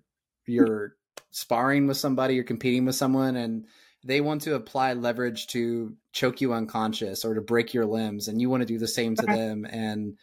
[0.46, 0.96] you're
[1.30, 3.66] sparring with somebody, you're competing with someone and,
[4.04, 8.40] they want to apply leverage to choke you unconscious or to break your limbs and
[8.40, 10.16] you want to do the same to them and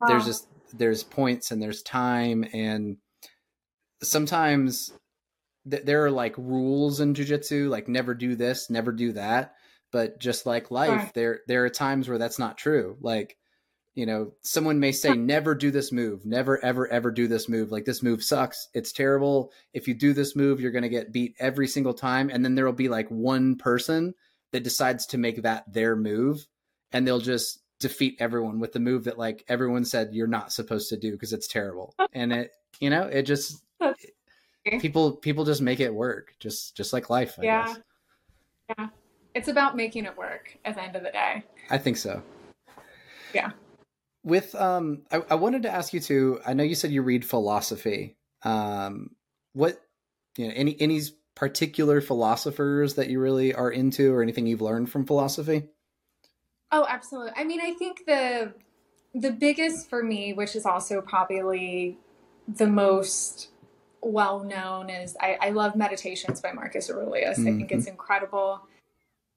[0.00, 0.08] wow.
[0.08, 2.96] there's just there's points and there's time and
[4.02, 4.92] sometimes
[5.68, 9.54] th- there are like rules in jiu-jitsu like never do this never do that
[9.90, 11.14] but just like life right.
[11.14, 13.36] there there are times where that's not true like
[13.98, 17.72] you know, someone may say, never do this move, never, ever, ever do this move.
[17.72, 18.68] Like this move sucks.
[18.72, 19.50] It's terrible.
[19.74, 22.30] If you do this move, you're going to get beat every single time.
[22.32, 24.14] And then there will be like one person
[24.52, 26.46] that decides to make that their move
[26.92, 30.88] and they'll just defeat everyone with the move that like everyone said you're not supposed
[30.90, 33.62] to do because it's terrible and it you know it just
[34.80, 37.78] people people just make it work just just like life I yeah guess.
[38.70, 38.88] yeah
[39.34, 42.20] it's about making it work at the end of the day i think so
[43.32, 43.52] yeah
[44.24, 47.24] with um I, I wanted to ask you too i know you said you read
[47.24, 49.10] philosophy um
[49.52, 49.80] what
[50.36, 51.00] you know any any
[51.34, 55.68] particular philosophers that you really are into or anything you've learned from philosophy
[56.70, 57.32] Oh, absolutely.
[57.36, 58.52] I mean, I think the
[59.14, 61.98] the biggest for me, which is also probably
[62.46, 63.48] the most
[64.02, 67.38] well known, is I, I love Meditations by Marcus Aurelius.
[67.38, 67.48] Mm-hmm.
[67.48, 67.92] I think it's mm-hmm.
[67.92, 68.60] incredible.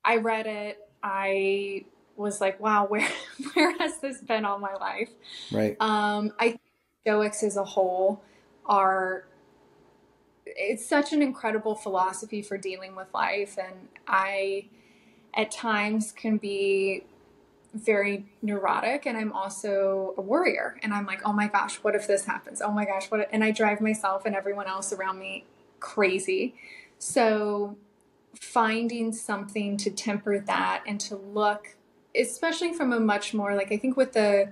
[0.03, 0.79] I read it.
[1.03, 1.86] I
[2.22, 3.07] was like, wow, where
[3.53, 5.09] where has this been all my life?
[5.51, 5.76] Right.
[5.80, 6.59] Um, I
[7.03, 8.22] Stoics as a whole
[8.65, 9.26] are
[10.45, 14.67] it's such an incredible philosophy for dealing with life, and I
[15.34, 17.03] at times can be
[17.74, 20.78] very neurotic and I'm also a worrier.
[20.84, 22.61] And I'm like, oh my gosh, what if this happens?
[22.61, 23.30] Oh my gosh, what?
[23.32, 25.45] And I drive myself and everyone else around me
[25.80, 26.55] crazy.
[26.99, 27.78] So
[28.36, 31.76] finding something to temper that and to look,
[32.16, 34.49] especially from a much more like, I think with the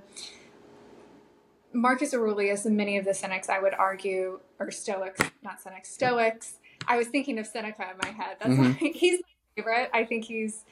[1.73, 6.55] Marcus Aurelius and many of the Cynics, I would argue, or Stoics, not Cynics, Stoics.
[6.87, 8.37] I was thinking of Seneca in my head.
[8.39, 8.85] That's mm-hmm.
[8.85, 9.89] why he's my favorite.
[9.93, 10.63] I think he's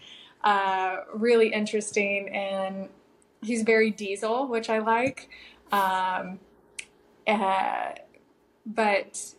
[0.43, 2.89] uh, really interesting and
[3.41, 5.29] he's very diesel, which I like.
[5.71, 6.39] Um,
[7.27, 7.91] uh,
[8.65, 9.33] but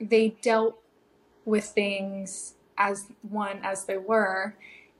[0.00, 0.78] they dealt
[1.44, 4.56] with things as one as they were.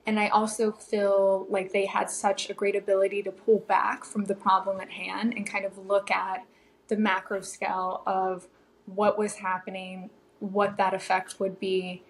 [0.06, 4.26] And I also feel like they had such a great ability to pull back from
[4.26, 6.44] the problem at hand and kind of look at
[6.88, 8.46] the macro scale of
[8.86, 12.02] what was happening, what that effect would be,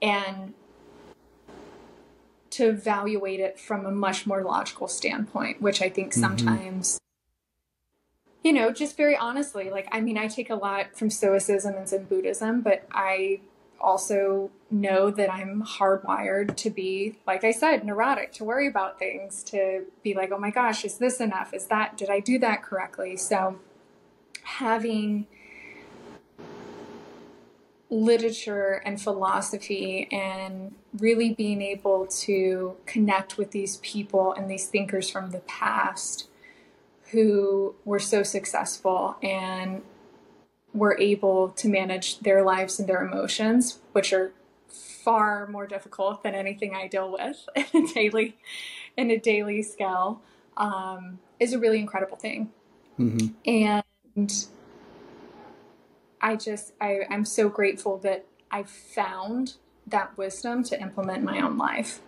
[0.00, 0.54] and
[2.50, 6.20] to evaluate it from a much more logical standpoint, which I think mm-hmm.
[6.22, 8.48] sometimes, mm-hmm.
[8.48, 11.86] you know, just very honestly, like, I mean, I take a lot from Stoicism and
[11.86, 13.40] Zen Buddhism, but I
[13.80, 19.42] also know that I'm hardwired to be, like I said, neurotic, to worry about things,
[19.44, 21.54] to be like, oh my gosh, is this enough?
[21.54, 23.16] Is that, did I do that correctly?
[23.16, 23.60] So
[24.42, 25.26] having
[27.90, 35.08] literature and philosophy and really being able to connect with these people and these thinkers
[35.08, 36.28] from the past
[37.10, 39.82] who were so successful and
[40.74, 44.32] were able to manage their lives and their emotions, which are
[44.68, 48.36] far more difficult than anything I deal with in a daily
[48.96, 50.20] in a daily scale,
[50.56, 52.50] um, is a really incredible thing.
[52.98, 53.28] Mm-hmm.
[53.46, 54.46] And
[56.20, 59.54] I just I, I'm so grateful that I found
[59.86, 62.00] that wisdom to implement my own life.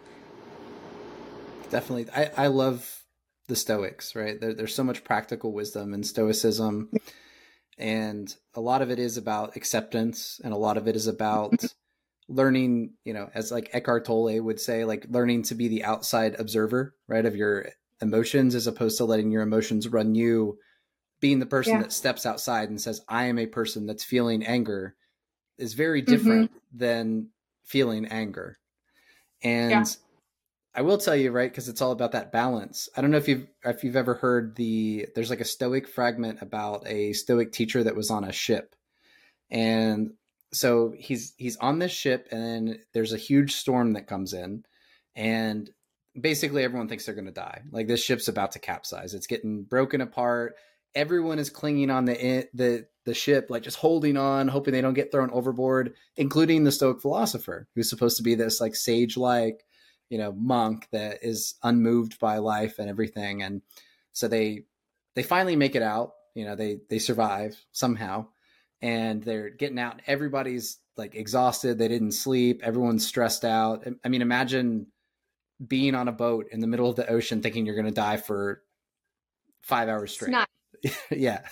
[1.71, 2.07] Definitely.
[2.15, 3.05] I, I love
[3.47, 4.41] the Stoics, right?
[4.41, 6.91] There, there's so much practical wisdom in Stoicism.
[7.81, 11.65] And a lot of it is about acceptance, and a lot of it is about
[12.29, 16.39] learning, you know, as like Eckhart Tolle would say, like learning to be the outside
[16.39, 17.71] observer, right, of your
[18.01, 20.59] emotions as opposed to letting your emotions run you
[21.21, 21.83] being the person yeah.
[21.83, 24.95] that steps outside and says i am a person that's feeling anger
[25.59, 26.79] is very different mm-hmm.
[26.79, 27.29] than
[27.65, 28.59] feeling anger
[29.43, 29.85] and yeah.
[30.75, 32.89] I will tell you right because it's all about that balance.
[32.97, 36.43] I don't know if you've if you've ever heard the there's like a stoic fragment
[36.43, 38.75] about a stoic teacher that was on a ship.
[39.51, 40.13] And
[40.53, 44.65] so he's he's on this ship and then there's a huge storm that comes in
[45.17, 45.71] and
[46.19, 47.63] basically everyone thinks they're going to die.
[47.71, 49.15] Like this ship's about to capsize.
[49.15, 50.55] It's getting broken apart.
[50.95, 54.95] Everyone is clinging on the the the ship, like just holding on, hoping they don't
[54.95, 59.65] get thrown overboard, including the Stoic philosopher, who's supposed to be this like sage like,
[60.11, 63.43] you know, monk that is unmoved by life and everything.
[63.43, 63.63] And
[64.13, 64.65] so they
[65.15, 66.13] they finally make it out.
[66.35, 68.27] You know, they they survive somehow,
[68.83, 70.03] and they're getting out.
[70.07, 71.79] Everybody's like exhausted.
[71.79, 72.61] They didn't sleep.
[72.63, 73.87] Everyone's stressed out.
[74.05, 74.89] I mean, imagine
[75.67, 78.17] being on a boat in the middle of the ocean, thinking you're going to die
[78.17, 78.63] for
[79.63, 80.35] five hours straight.
[81.11, 81.43] yeah.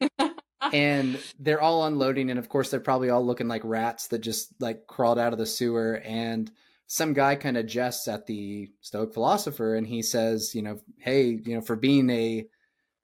[0.72, 4.48] and they're all unloading and of course they're probably all looking like rats that just
[4.60, 6.50] like crawled out of the sewer and
[6.86, 11.38] some guy kind of jests at the stoic philosopher and he says you know hey
[11.44, 12.46] you know for being a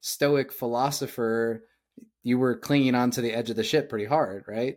[0.00, 1.64] stoic philosopher
[2.22, 4.76] you were clinging onto the edge of the ship pretty hard right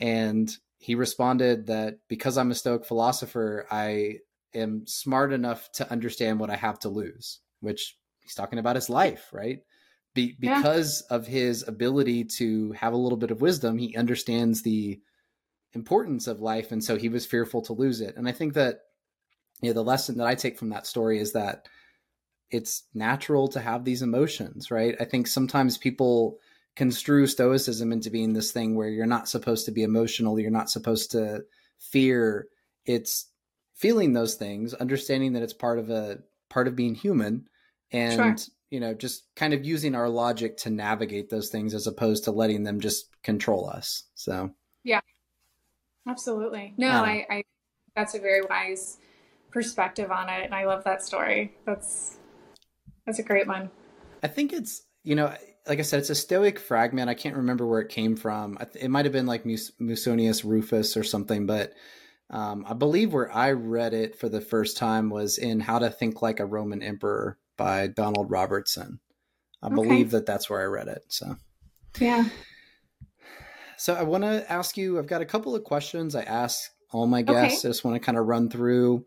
[0.00, 4.14] and he responded that because i'm a stoic philosopher i
[4.54, 8.88] am smart enough to understand what i have to lose which he's talking about his
[8.88, 9.60] life right
[10.18, 11.16] be, because yeah.
[11.16, 15.00] of his ability to have a little bit of wisdom, he understands the
[15.74, 18.16] importance of life, and so he was fearful to lose it.
[18.16, 18.80] And I think that
[19.60, 21.68] you know, the lesson that I take from that story is that
[22.50, 24.96] it's natural to have these emotions, right?
[25.00, 26.38] I think sometimes people
[26.76, 30.70] construe stoicism into being this thing where you're not supposed to be emotional, you're not
[30.70, 31.42] supposed to
[31.78, 32.46] fear.
[32.86, 33.26] It's
[33.74, 37.48] feeling those things, understanding that it's part of a part of being human
[37.90, 38.54] and sure.
[38.70, 42.30] you know, just kind of using our logic to navigate those things as opposed to
[42.30, 44.04] letting them just control us.
[44.14, 44.50] So
[44.84, 45.00] Yeah.
[46.08, 46.74] Absolutely.
[46.76, 47.44] No, I, I
[47.94, 48.98] that's a very wise
[49.50, 51.54] perspective on it and I love that story.
[51.64, 52.18] That's
[53.06, 53.70] that's a great one.
[54.22, 55.34] I think it's, you know,
[55.66, 57.08] like I said, it's a Stoic fragment.
[57.08, 58.58] I can't remember where it came from.
[58.74, 61.72] It might have been like Mus- Musonius Rufus or something, but
[62.30, 65.90] um, I believe where I read it for the first time was in How to
[65.90, 69.00] Think Like a Roman Emperor by Donald Robertson.
[69.62, 69.74] I okay.
[69.74, 71.04] believe that that's where I read it.
[71.08, 71.36] So,
[71.98, 72.28] yeah.
[73.78, 74.98] So I want to ask you.
[74.98, 76.60] I've got a couple of questions I ask
[76.90, 77.60] all my guests.
[77.60, 77.68] Okay.
[77.68, 79.04] I just want to kind of run through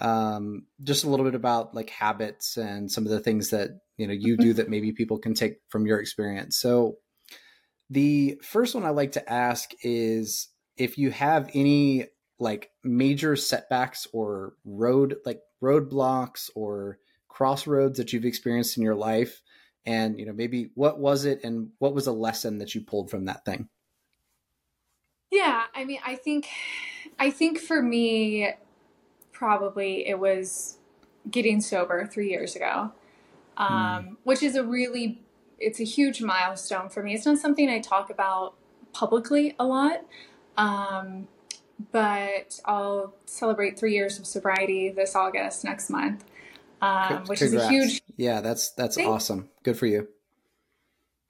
[0.00, 4.06] um, just a little bit about like habits and some of the things that you
[4.06, 4.56] know you do mm-hmm.
[4.56, 6.58] that maybe people can take from your experience.
[6.58, 6.96] So
[7.88, 12.06] the first one I like to ask is if you have any
[12.38, 16.98] like major setbacks or road like roadblocks or
[17.28, 19.42] crossroads that you've experienced in your life
[19.84, 23.10] and you know maybe what was it and what was a lesson that you pulled
[23.10, 23.68] from that thing
[25.30, 26.48] yeah i mean i think
[27.18, 28.52] i think for me
[29.32, 30.76] probably it was
[31.30, 32.92] getting sober three years ago,
[33.56, 34.16] um, mm.
[34.24, 35.20] which is a really
[35.58, 37.14] it's a huge milestone for me.
[37.14, 38.54] It's not something I talk about
[38.92, 40.04] publicly a lot,
[40.56, 41.28] um,
[41.92, 46.24] but I'll celebrate three years of sobriety this August next month,
[46.80, 47.64] um, which Congrats.
[47.64, 48.02] is a huge.
[48.16, 49.06] Yeah, that's that's thing.
[49.06, 49.48] awesome.
[49.62, 50.08] Good for you.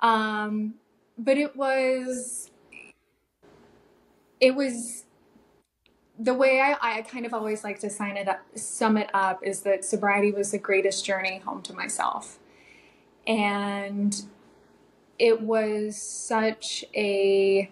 [0.00, 0.74] Um,
[1.16, 2.49] but it was
[4.40, 5.04] it was
[6.18, 9.42] the way I, I kind of always like to sign it up, sum it up
[9.42, 12.38] is that sobriety was the greatest journey home to myself.
[13.26, 14.22] And
[15.18, 17.70] it was such a,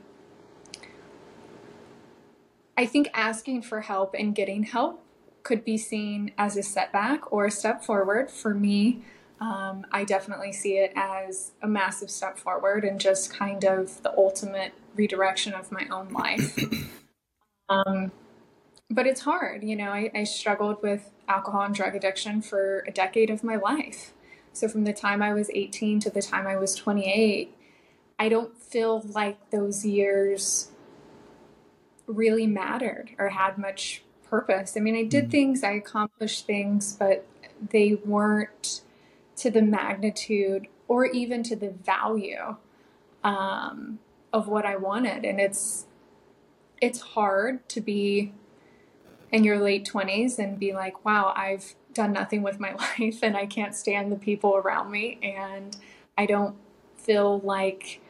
[2.77, 5.05] I think asking for help and getting help
[5.43, 8.31] could be seen as a setback or a step forward.
[8.31, 9.03] For me,
[9.41, 14.17] um, I definitely see it as a massive step forward and just kind of the
[14.17, 16.59] ultimate redirection of my own life.
[17.71, 18.13] Um,
[18.89, 19.63] but it's hard.
[19.63, 23.57] You know, I, I struggled with alcohol and drug addiction for a decade of my
[23.57, 24.15] life.
[24.55, 27.55] So from the time I was 18 to the time I was 28,
[28.19, 30.71] I don't feel like those years
[32.07, 34.77] really mattered or had much purpose.
[34.77, 35.31] I mean, I did mm-hmm.
[35.31, 37.27] things, I accomplished things, but
[37.71, 38.81] they weren't
[39.37, 42.57] to the magnitude or even to the value
[43.23, 43.99] um,
[44.33, 45.25] of what I wanted.
[45.25, 45.87] And it's
[46.81, 48.33] it's hard to be
[49.33, 53.37] in your late 20s and be like, wow, I've done nothing with my life and
[53.37, 55.77] I can't stand the people around me and
[56.17, 56.57] I don't
[56.97, 58.01] feel like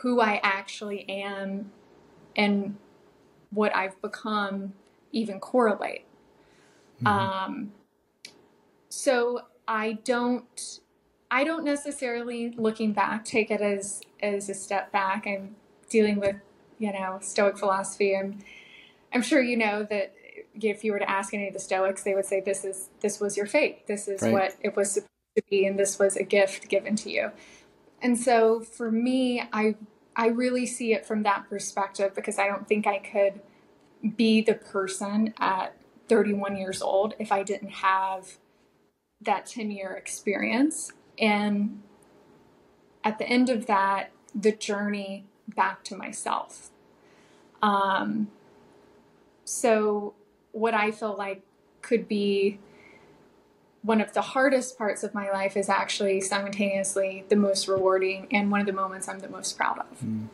[0.00, 1.72] who I actually am
[2.36, 2.76] and
[3.50, 4.74] what I've become
[5.12, 6.04] even correlate.
[7.02, 7.06] Mm-hmm.
[7.06, 7.72] Um,
[8.88, 10.80] so I don't
[11.30, 15.26] I don't necessarily looking back take it as as a step back.
[15.26, 15.56] I'm
[15.88, 16.36] dealing with,
[16.78, 18.16] you know, stoic philosophy.
[18.16, 18.38] I'm
[19.12, 20.14] I'm sure you know that
[20.54, 23.20] if you were to ask any of the Stoics, they would say this is this
[23.20, 23.86] was your fate.
[23.86, 24.32] This is right.
[24.32, 27.30] what it was supposed to be, and this was a gift given to you.
[28.02, 29.76] And so for me, I
[30.16, 33.40] I really see it from that perspective because I don't think I could
[34.16, 35.74] be the person at
[36.08, 38.36] 31 years old if I didn't have
[39.20, 40.92] that 10 year experience.
[41.18, 41.82] And
[43.02, 45.24] at the end of that, the journey
[45.54, 46.70] back to myself.
[47.62, 48.28] Um,
[49.44, 50.14] so,
[50.52, 51.42] what I feel like
[51.82, 52.58] could be
[53.82, 58.50] one of the hardest parts of my life is actually simultaneously the most rewarding and
[58.50, 60.00] one of the moments I'm the most proud of.
[60.00, 60.28] Mm.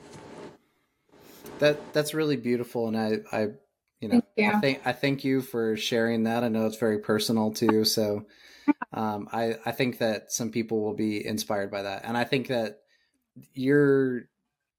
[1.59, 3.49] That that's really beautiful, and I, I
[4.01, 4.51] you know, you.
[4.51, 6.43] I think I thank you for sharing that.
[6.43, 8.25] I know it's very personal too, so
[8.93, 12.49] um, I I think that some people will be inspired by that, and I think
[12.49, 12.79] that
[13.55, 14.23] your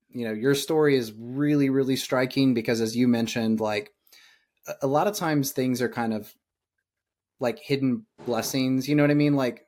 [0.10, 3.92] you know your story is really really striking because as you mentioned, like
[4.82, 6.34] a lot of times things are kind of
[7.40, 8.88] like hidden blessings.
[8.88, 9.36] You know what I mean?
[9.36, 9.66] Like,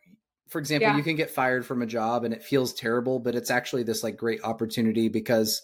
[0.48, 0.98] for example, yeah.
[0.98, 4.04] you can get fired from a job and it feels terrible, but it's actually this
[4.04, 5.64] like great opportunity because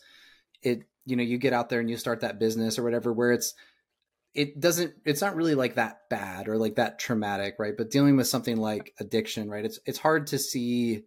[0.63, 3.31] it, you know, you get out there and you start that business or whatever where
[3.31, 3.53] it's,
[4.33, 7.77] it doesn't, it's not really like that bad or like that traumatic, right?
[7.77, 9.65] But dealing with something like addiction, right?
[9.65, 11.03] It's, it's hard to see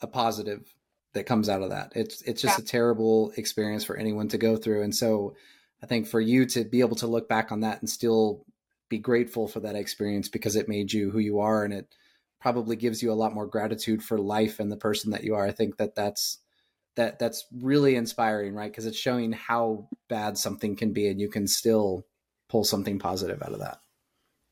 [0.00, 0.74] a positive
[1.14, 1.92] that comes out of that.
[1.94, 2.62] It's, it's just yeah.
[2.62, 4.82] a terrible experience for anyone to go through.
[4.82, 5.34] And so,
[5.82, 8.44] I think for you to be able to look back on that and still
[8.88, 11.92] be grateful for that experience because it made you who you are and it
[12.40, 15.46] probably gives you a lot more gratitude for life and the person that you are.
[15.46, 16.38] I think that that's
[16.96, 18.70] that that's really inspiring, right?
[18.70, 22.06] Because it's showing how bad something can be and you can still
[22.48, 23.78] pull something positive out of that.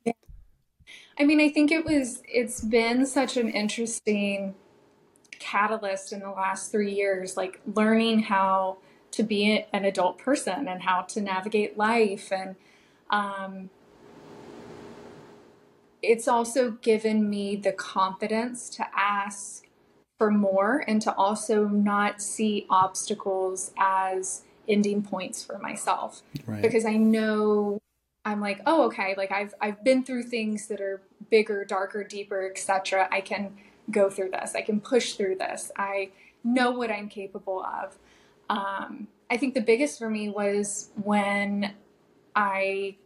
[0.05, 0.12] Yeah.
[1.19, 4.55] I mean, I think it was it's been such an interesting
[5.41, 8.79] catalyst in the last 3 years like learning how
[9.11, 12.55] to be an adult person and how to navigate life and
[13.11, 13.71] um,
[16.03, 19.67] it's also given me the confidence to ask
[20.17, 26.62] for more and to also not see obstacles as ending points for myself right.
[26.62, 27.81] because I know
[28.25, 31.01] I'm like, oh, okay, like I've I've been through things that are
[31.31, 33.09] bigger, darker, deeper, etc.
[33.11, 33.55] I can
[33.91, 34.55] go through this.
[34.55, 35.71] I can push through this.
[35.77, 36.11] I
[36.45, 37.99] know what I'm capable of.
[38.49, 41.75] Um, I think the biggest for me was when
[42.35, 42.97] I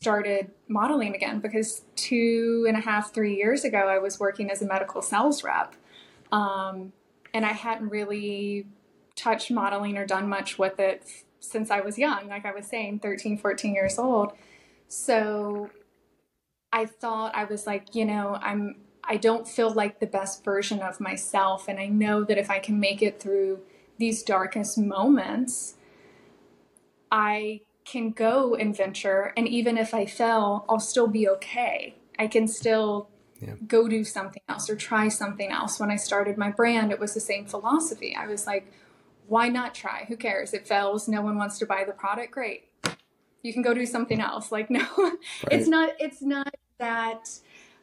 [0.00, 4.62] started modeling again because two and a half, three years ago, I was working as
[4.62, 5.74] a medical sales rep.
[6.30, 6.92] Um,
[7.32, 8.66] and I hadn't really
[9.14, 11.04] touched modeling or done much with it
[11.40, 14.32] since I was young, like I was saying, 13, 14 years old.
[14.88, 15.70] So
[16.72, 18.76] I thought I was like, you know, I'm
[19.08, 22.58] I don't feel like the best version of myself and I know that if I
[22.58, 23.60] can make it through
[23.98, 25.74] these darkest moments,
[27.10, 31.94] I can go and venture and even if I fail, I'll still be okay.
[32.18, 33.08] I can still
[33.40, 33.54] yeah.
[33.66, 35.78] go do something else or try something else.
[35.78, 38.16] When I started my brand, it was the same philosophy.
[38.18, 38.72] I was like,
[39.28, 40.04] why not try?
[40.08, 40.52] Who cares?
[40.54, 41.08] It fails.
[41.08, 42.32] No one wants to buy the product.
[42.32, 42.64] Great.
[43.42, 44.50] You can go do something else.
[44.50, 45.12] Like, no, right.
[45.50, 47.28] it's not, it's not that,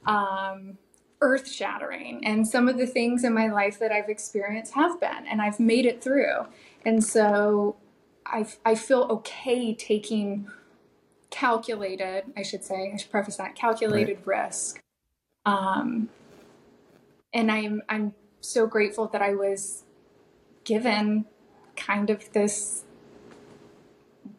[0.05, 0.77] um,
[1.23, 2.21] earth shattering.
[2.25, 5.59] And some of the things in my life that I've experienced have been, and I've
[5.59, 6.47] made it through.
[6.85, 7.77] And so
[8.25, 10.49] I, I feel okay taking
[11.31, 14.45] calculated, I should say, I should preface that, calculated right.
[14.45, 14.79] risk.
[15.45, 16.09] Um,
[17.33, 19.83] and I'm, I'm so grateful that I was
[20.65, 21.25] given
[21.75, 22.83] kind of this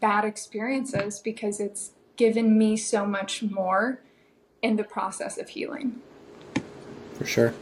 [0.01, 4.01] bad experiences because it's given me so much more
[4.62, 6.01] in the process of healing.
[7.15, 7.55] For sure.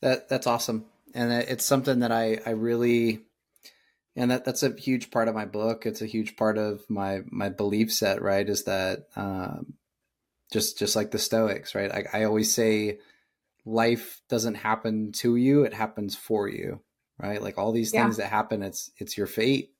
[0.00, 0.86] That that's awesome.
[1.14, 3.20] And it's something that I I really
[4.16, 5.86] and that that's a huge part of my book.
[5.86, 8.48] It's a huge part of my my belief set, right?
[8.48, 9.74] Is that um,
[10.52, 11.90] just just like the Stoics, right?
[11.90, 12.98] I, I always say
[13.64, 16.80] life doesn't happen to you; it happens for you
[17.22, 17.40] right?
[17.40, 18.24] Like all these things yeah.
[18.24, 19.70] that happen, it's it's your fate.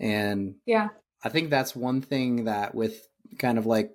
[0.00, 0.88] And yeah,
[1.22, 3.06] I think that's one thing that with
[3.38, 3.92] kind of like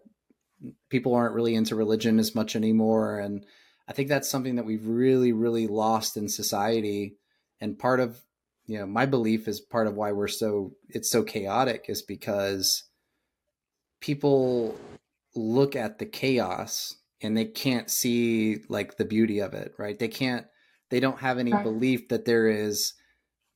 [0.90, 3.20] people aren't really into religion as much anymore.
[3.20, 3.46] And
[3.90, 7.16] I think that's something that we've really, really lost in society.
[7.60, 8.22] And part of,
[8.68, 12.84] you know, my belief is part of why we're so, it's so chaotic is because
[13.99, 14.78] people
[15.36, 19.98] look at the chaos and they can't see like the beauty of it, right?
[19.98, 20.45] They can't,
[20.91, 21.64] they don't have any right.
[21.64, 22.94] belief that there is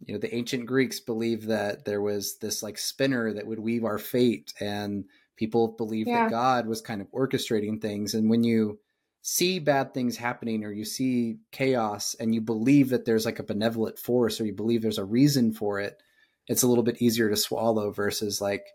[0.05, 3.85] you know the ancient greeks believed that there was this like spinner that would weave
[3.85, 5.05] our fate and
[5.37, 6.23] people believe yeah.
[6.23, 8.77] that god was kind of orchestrating things and when you
[9.23, 13.43] see bad things happening or you see chaos and you believe that there's like a
[13.43, 15.99] benevolent force or you believe there's a reason for it
[16.47, 18.67] it's a little bit easier to swallow versus like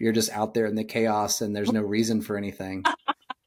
[0.00, 2.82] you're just out there in the chaos and there's no reason for anything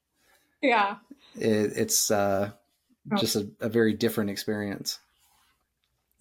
[0.62, 0.96] yeah
[1.34, 2.50] it, it's uh
[3.10, 3.16] Oh.
[3.16, 5.00] just a, a very different experience.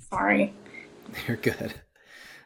[0.10, 0.52] Sorry.
[1.28, 1.73] You're good.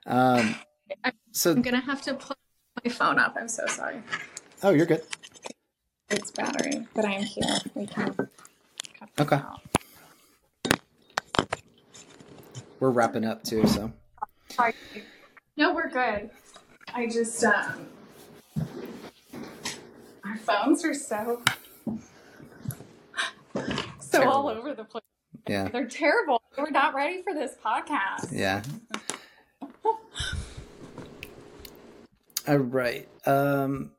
[0.06, 0.56] Um,
[1.32, 2.38] so I'm gonna have to plug
[2.84, 3.36] my phone up.
[3.40, 4.03] I'm so sorry.
[4.61, 5.03] Oh, you're good.
[6.15, 7.57] It's battery, but I am here.
[7.73, 8.15] We can.
[9.19, 9.41] Okay.
[12.79, 13.91] We're wrapping up too, so.
[14.49, 14.73] Sorry.
[15.57, 16.29] No, we're good.
[16.93, 17.87] I just um,
[20.23, 21.41] our phones are so
[23.55, 23.61] so
[24.09, 24.31] terrible.
[24.31, 25.03] all over the place.
[25.47, 25.67] Yeah.
[25.67, 26.41] They're terrible.
[26.57, 28.29] We're not ready for this podcast.
[28.31, 28.63] Yeah.
[32.47, 33.09] all right.
[33.25, 33.91] Um,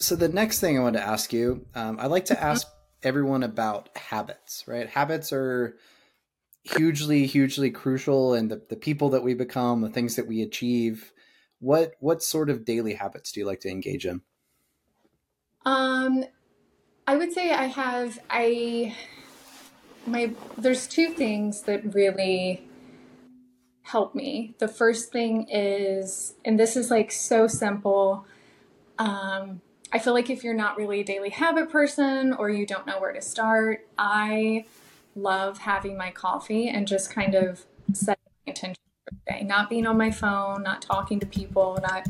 [0.00, 2.44] so the next thing I want to ask you, um, I like to mm-hmm.
[2.44, 2.66] ask
[3.02, 4.88] everyone about habits, right?
[4.88, 5.76] Habits are
[6.64, 11.12] hugely, hugely crucial and the, the people that we become, the things that we achieve.
[11.58, 14.22] What what sort of daily habits do you like to engage in?
[15.66, 16.24] Um
[17.06, 18.96] I would say I have I
[20.06, 22.66] my there's two things that really
[23.82, 24.54] help me.
[24.58, 28.24] The first thing is, and this is like so simple.
[28.98, 29.60] Um,
[29.92, 33.00] I feel like if you're not really a daily habit person or you don't know
[33.00, 34.64] where to start, I
[35.16, 39.42] love having my coffee and just kind of setting my intention for the day.
[39.42, 42.06] Not being on my phone, not talking to people, not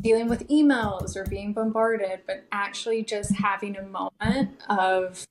[0.00, 5.24] dealing with emails or being bombarded, but actually just having a moment of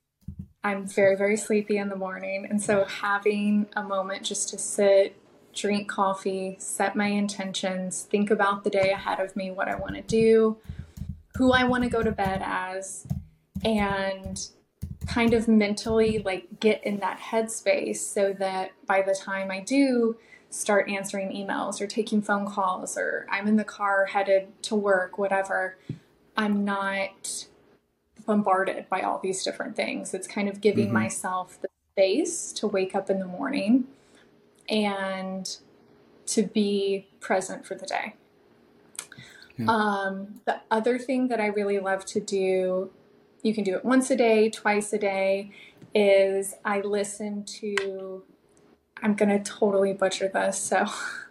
[0.64, 2.46] I'm very, very sleepy in the morning.
[2.50, 5.18] And so having a moment just to sit,
[5.54, 9.96] drink coffee, set my intentions, think about the day ahead of me, what I want
[9.96, 10.58] to do,
[11.38, 13.08] who I want to go to bed as,
[13.64, 14.40] and
[15.08, 20.18] kind of mentally like get in that headspace so that by the time I do
[20.50, 25.18] start answering emails or taking phone calls or I'm in the car headed to work,
[25.18, 25.78] whatever,
[26.38, 27.48] I'm not
[28.26, 30.14] bombarded by all these different things.
[30.14, 30.94] It's kind of giving mm-hmm.
[30.94, 33.86] myself the space to wake up in the morning
[34.70, 35.58] and
[36.28, 38.14] to be present for the day.
[39.70, 42.92] Um, the other thing that I really love to do,
[43.44, 45.52] you can do it once a day, twice a day,
[45.94, 48.24] is I listen to,
[49.02, 50.86] I'm going to totally butcher this, so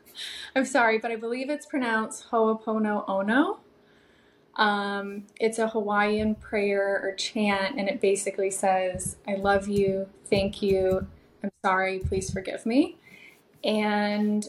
[0.57, 3.59] I'm sorry, but I believe it's pronounced Ho'oponopono.
[4.57, 10.61] Um, it's a Hawaiian prayer or chant, and it basically says, I love you, thank
[10.61, 11.07] you,
[11.43, 12.99] I'm sorry, please forgive me.
[13.65, 14.47] And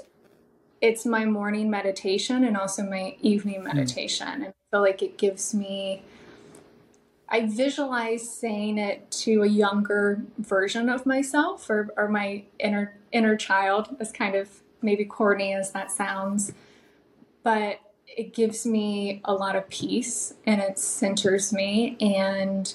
[0.81, 3.67] it's my morning meditation and also my evening hmm.
[3.67, 4.27] meditation.
[4.27, 4.33] Mm.
[4.33, 6.03] And I feel like it gives me,
[7.29, 13.35] I visualize saying it to a younger version of myself or, or my inner inner
[13.35, 16.53] child, as kind of maybe corny as that sounds.
[17.43, 21.97] But it gives me a lot of peace and it centers me.
[21.99, 22.73] And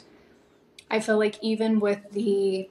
[0.90, 2.68] I feel like even with the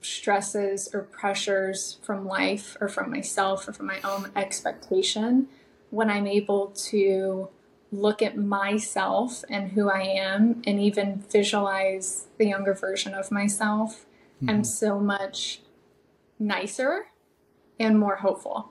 [0.00, 5.48] stresses or pressures from life or from myself or from my own expectation,
[5.90, 7.48] when I'm able to
[7.90, 14.04] look at myself and who I am and even visualize the younger version of myself,
[14.36, 14.50] mm-hmm.
[14.50, 15.62] I'm so much
[16.38, 17.06] nicer
[17.80, 18.70] and more hopeful.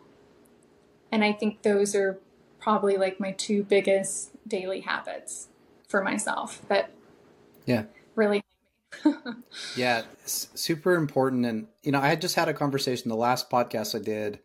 [1.11, 2.19] And I think those are
[2.59, 5.47] probably like my two biggest daily habits
[5.87, 6.91] for myself that
[7.65, 7.83] yeah
[8.15, 8.43] really
[9.75, 13.95] yeah super important and you know i had just had a conversation the last podcast
[13.95, 14.39] i did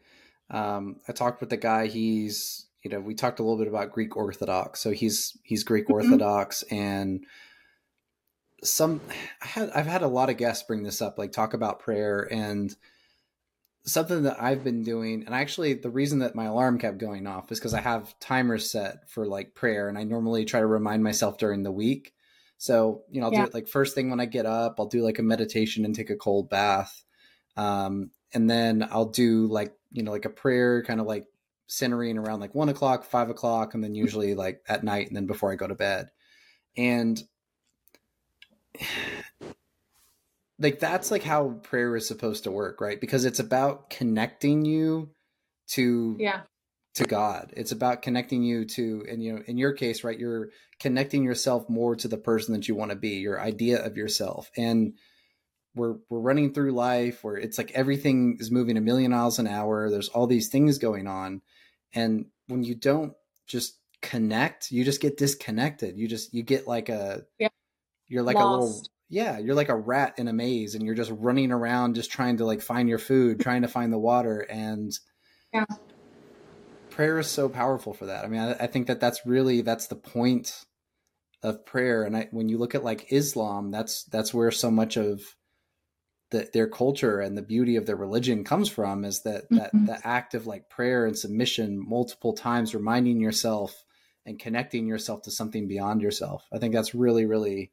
[0.51, 3.93] um, i talked with the guy he's you know we talked a little bit about
[3.93, 5.94] greek orthodox so he's he's greek mm-hmm.
[5.94, 7.24] orthodox and
[8.64, 9.01] some
[9.43, 12.28] I had i've had a lot of guests bring this up like talk about prayer
[12.31, 12.74] and
[13.85, 17.51] something that I've been doing, and actually the reason that my alarm kept going off
[17.51, 21.02] is because I have timers set for like prayer, and I normally try to remind
[21.02, 22.14] myself during the week.
[22.63, 23.41] So you know, I'll yeah.
[23.41, 24.77] do it like first thing when I get up.
[24.79, 27.03] I'll do like a meditation and take a cold bath,
[27.57, 31.27] um, and then I'll do like you know like a prayer, kind of like
[31.67, 35.27] centering around like one o'clock, five o'clock, and then usually like at night, and then
[35.27, 36.11] before I go to bed,
[36.77, 37.21] and
[40.61, 43.01] like that's like how prayer is supposed to work, right?
[43.01, 45.11] Because it's about connecting you
[45.71, 46.43] to yeah
[46.94, 47.52] to God.
[47.56, 51.69] It's about connecting you to, and you know, in your case, right, you're connecting yourself
[51.69, 54.51] more to the person that you want to be, your idea of yourself.
[54.56, 54.94] And
[55.74, 59.47] we're we're running through life where it's like everything is moving a million miles an
[59.47, 59.90] hour.
[59.90, 61.40] There's all these things going on,
[61.94, 63.14] and when you don't
[63.47, 65.97] just connect, you just get disconnected.
[65.98, 67.48] You just you get like a yeah.
[68.06, 68.47] you're like Lost.
[68.47, 71.94] a little yeah, you're like a rat in a maze and you're just running around
[71.94, 74.98] just trying to like find your food, trying to find the water and
[75.52, 75.64] yeah.
[76.93, 78.24] Prayer is so powerful for that.
[78.24, 80.64] I mean, I, I think that that's really that's the point
[81.43, 84.97] of prayer and I, when you look at like Islam, that's that's where so much
[84.97, 85.23] of
[86.31, 89.56] the, their culture and the beauty of their religion comes from is that mm-hmm.
[89.56, 93.85] that the act of like prayer and submission multiple times reminding yourself
[94.24, 96.44] and connecting yourself to something beyond yourself.
[96.52, 97.73] I think that's really really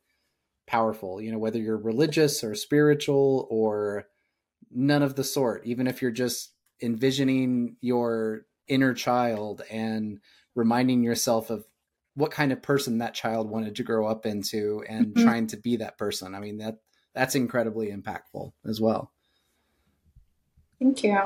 [0.68, 4.06] powerful, you know, whether you're religious or spiritual or
[4.72, 10.20] none of the sort, even if you're just envisioning your inner child and
[10.56, 11.66] reminding yourself of
[12.16, 15.24] what kind of person that child wanted to grow up into and mm-hmm.
[15.24, 16.36] trying to be that person.
[16.36, 16.78] I mean, that
[17.14, 19.12] that's incredibly impactful as well.
[20.80, 21.18] Thank you.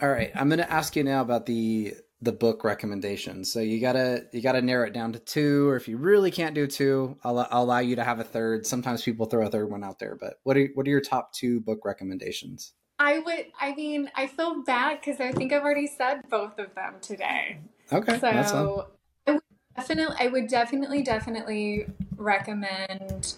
[0.00, 3.50] All right, I'm going to ask you now about the the book recommendations.
[3.50, 6.54] So you gotta you gotta narrow it down to two, or if you really can't
[6.54, 8.66] do two, I'll, I'll allow you to have a third.
[8.66, 11.32] Sometimes people throw a third one out there, but what are what are your top
[11.32, 12.74] two book recommendations?
[13.00, 13.46] I would.
[13.58, 17.58] I mean, I feel bad because I think I've already said both of them today.
[17.90, 18.88] Okay, so
[19.26, 19.42] I would
[19.74, 21.86] definitely, I would definitely, definitely
[22.18, 23.36] recommend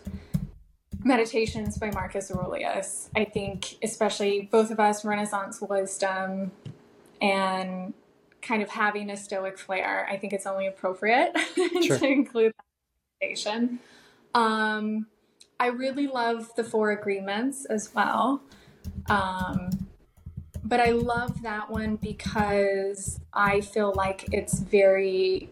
[1.05, 3.09] Meditations by Marcus Aurelius.
[3.15, 6.51] I think, especially both of us, Renaissance wisdom
[7.21, 7.95] and
[8.43, 11.37] kind of having a stoic flair, I think it's only appropriate
[11.83, 11.99] sure.
[11.99, 12.65] to include that
[13.21, 13.79] meditation.
[14.35, 15.07] Um,
[15.61, 18.43] I really love the Four Agreements as well.
[19.09, 19.89] Um,
[20.65, 25.51] but I love that one because I feel like it's very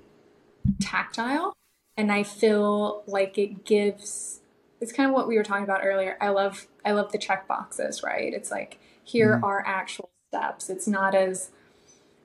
[0.80, 1.56] tactile
[1.96, 4.40] and I feel like it gives
[4.80, 6.16] it's kind of what we were talking about earlier.
[6.20, 8.32] I love I love the check boxes, right?
[8.32, 9.44] It's like here mm-hmm.
[9.44, 10.70] are actual steps.
[10.70, 11.50] It's not as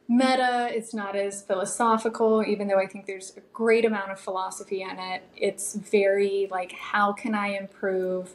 [0.08, 4.82] meta, it's not as philosophical, even though I think there's a great amount of philosophy
[4.84, 5.24] in it.
[5.36, 8.34] It's very like, how can I improve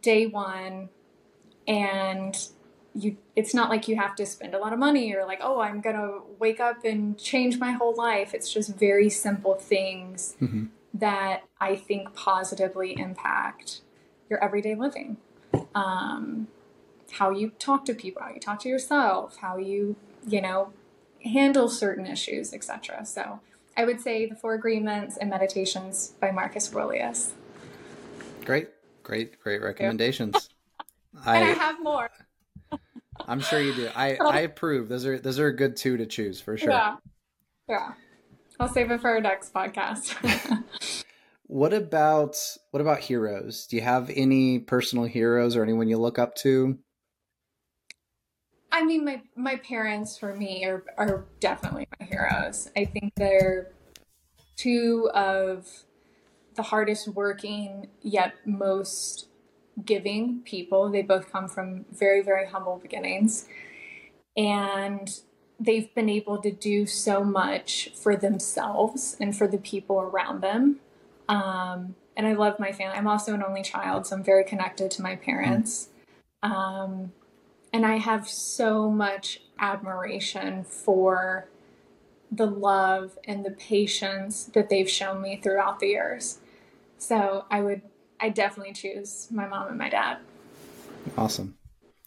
[0.00, 0.88] day one?
[1.70, 2.36] And
[2.94, 5.60] you it's not like you have to spend a lot of money or like oh
[5.60, 8.34] i'm gonna wake up and change my whole life.
[8.34, 10.66] It's just very simple things mm-hmm.
[10.94, 13.82] that i think positively impact
[14.28, 15.16] your everyday living.
[15.74, 16.48] Um,
[17.12, 20.72] how you talk to people how you talk to yourself how you you know
[21.24, 23.40] handle certain issues etc so
[23.76, 27.34] i would say the four agreements and meditations by marcus aurelius.
[28.44, 28.68] Great
[29.02, 30.49] great great recommendations
[31.24, 32.08] I, and i have more
[33.26, 33.88] I'm sure you do.
[33.94, 34.88] I I approve.
[34.88, 36.70] Those are those are a good two to choose for sure.
[36.70, 36.96] Yeah,
[37.68, 37.92] yeah.
[38.58, 40.14] I'll save it for our next podcast.
[41.46, 42.36] what about
[42.70, 43.66] what about heroes?
[43.66, 46.78] Do you have any personal heroes or anyone you look up to?
[48.72, 52.70] I mean, my my parents for me are are definitely my heroes.
[52.76, 53.72] I think they're
[54.56, 55.66] two of
[56.54, 59.29] the hardest working yet most
[59.84, 60.90] giving people.
[60.90, 63.46] They both come from very, very humble beginnings.
[64.36, 65.20] And
[65.58, 70.80] they've been able to do so much for themselves and for the people around them.
[71.28, 72.96] Um, and I love my family.
[72.96, 75.88] I'm also an only child, so I'm very connected to my parents.
[76.42, 77.12] Um,
[77.72, 81.48] and I have so much admiration for
[82.32, 86.38] the love and the patience that they've shown me throughout the years.
[86.98, 87.82] So I would
[88.20, 90.18] I definitely choose my mom and my dad.
[91.16, 91.56] Awesome.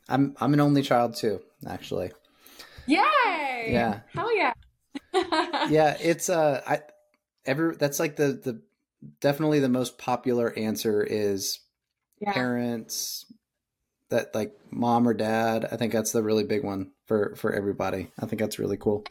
[0.07, 2.11] I'm I'm an only child too, actually.
[2.85, 3.69] Yay!
[3.69, 4.01] Yeah.
[4.13, 4.53] Hell yeah.
[5.69, 6.81] yeah, it's uh I
[7.45, 8.61] every that's like the the
[9.19, 11.59] definitely the most popular answer is
[12.19, 12.33] yeah.
[12.33, 13.25] parents
[14.09, 15.67] that like mom or dad.
[15.71, 18.11] I think that's the really big one for for everybody.
[18.19, 19.05] I think that's really cool.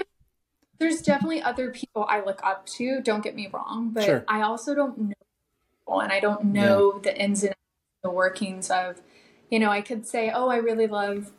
[0.78, 4.24] There's definitely other people I look up to, don't get me wrong, but sure.
[4.26, 5.14] I also don't know
[5.88, 7.12] and I don't know yeah.
[7.12, 7.54] the ins and
[8.02, 9.00] the workings of,
[9.50, 11.32] you know, I could say, oh, I really love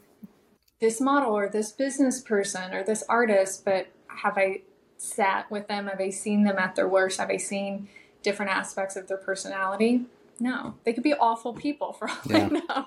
[0.80, 4.62] this model or this business person or this artist, but have I
[4.98, 5.88] sat with them?
[5.88, 7.20] Have I seen them at their worst?
[7.20, 7.88] Have I seen
[8.22, 10.06] different aspects of their personality?
[10.40, 12.38] No, they could be awful people for all yeah.
[12.38, 12.86] I know,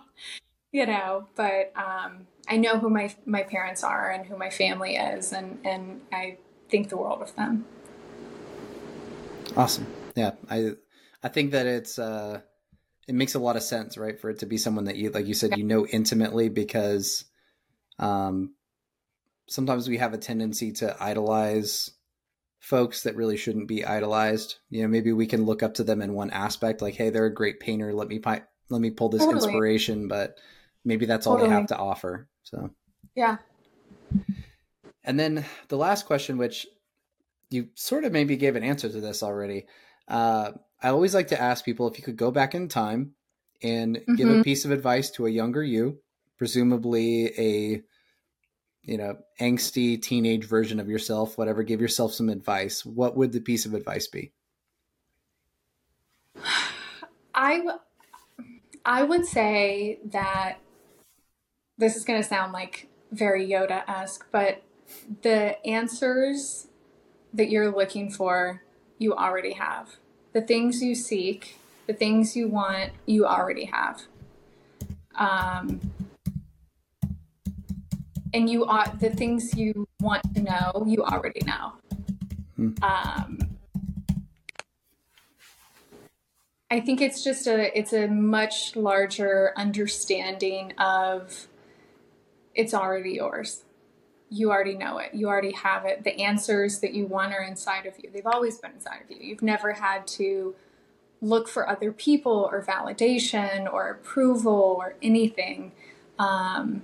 [0.72, 1.28] you know.
[1.36, 5.58] But um, I know who my my parents are and who my family is, and
[5.64, 6.38] and I
[6.68, 7.64] think the world of them.
[9.56, 9.86] Awesome.
[10.14, 10.72] Yeah, I
[11.22, 12.40] I think that it's uh,
[13.08, 15.26] it makes a lot of sense, right, for it to be someone that you like
[15.26, 17.24] you said you know intimately because
[17.98, 18.54] um,
[19.48, 21.90] sometimes we have a tendency to idolize
[22.58, 24.56] folks that really shouldn't be idolized.
[24.70, 27.26] You know, maybe we can look up to them in one aspect, like, hey, they're
[27.26, 27.94] a great painter.
[27.94, 29.36] Let me pi- let me pull this totally.
[29.36, 30.36] inspiration, but
[30.84, 31.50] maybe that's all totally.
[31.50, 32.28] they have to offer.
[32.42, 32.70] So
[33.14, 33.38] yeah.
[35.04, 36.66] And then the last question, which
[37.50, 39.66] you sort of maybe gave an answer to this already.
[40.08, 43.12] Uh, I always like to ask people if you could go back in time
[43.62, 44.14] and mm-hmm.
[44.14, 44.42] give a mm-hmm.
[44.42, 46.00] piece of advice to a younger you,
[46.36, 47.82] presumably a
[48.82, 51.62] you know angsty teenage version of yourself, whatever.
[51.62, 52.84] Give yourself some advice.
[52.84, 54.32] What would the piece of advice be?
[57.34, 57.62] I
[58.84, 60.58] I would say that
[61.78, 64.62] this is going to sound like very Yoda esque, but
[65.22, 66.68] the answers
[67.34, 68.62] that you're looking for,
[68.98, 69.96] you already have
[70.36, 71.56] the things you seek,
[71.86, 74.02] the things you want, you already have.
[75.14, 75.80] Um,
[78.34, 81.72] and you are the things you want to know, you already know.
[82.56, 82.72] Hmm.
[82.82, 83.38] Um,
[86.70, 91.46] I think it's just a it's a much larger understanding of
[92.54, 93.62] it's already yours
[94.28, 95.14] you already know it.
[95.14, 96.04] You already have it.
[96.04, 98.10] The answers that you want are inside of you.
[98.12, 99.18] They've always been inside of you.
[99.20, 100.54] You've never had to
[101.20, 105.72] look for other people or validation or approval or anything.
[106.18, 106.82] Um,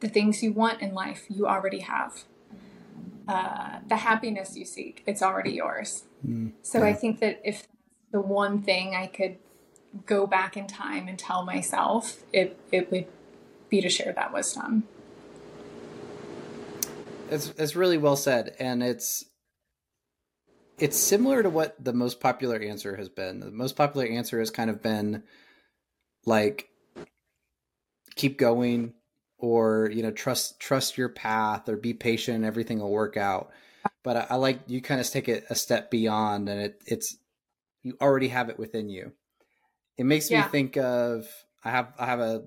[0.00, 2.24] the things you want in life, you already have.
[3.28, 6.04] Uh, the happiness you seek, it's already yours.
[6.26, 7.68] Mm, so I think that if
[8.10, 9.36] the one thing I could
[10.06, 13.06] go back in time and tell myself, it, it would
[13.68, 14.84] be to share that wisdom.
[17.30, 19.24] It's it's really well said, and it's
[20.78, 23.40] it's similar to what the most popular answer has been.
[23.40, 25.22] The most popular answer has kind of been
[26.24, 26.68] like
[28.16, 28.94] keep going
[29.38, 33.50] or you know trust trust your path or be patient everything will work out
[34.02, 37.16] but i, I like you kind of take it a step beyond and it it's
[37.82, 39.12] you already have it within you
[39.96, 40.42] it makes yeah.
[40.42, 41.26] me think of
[41.64, 42.42] i have i have a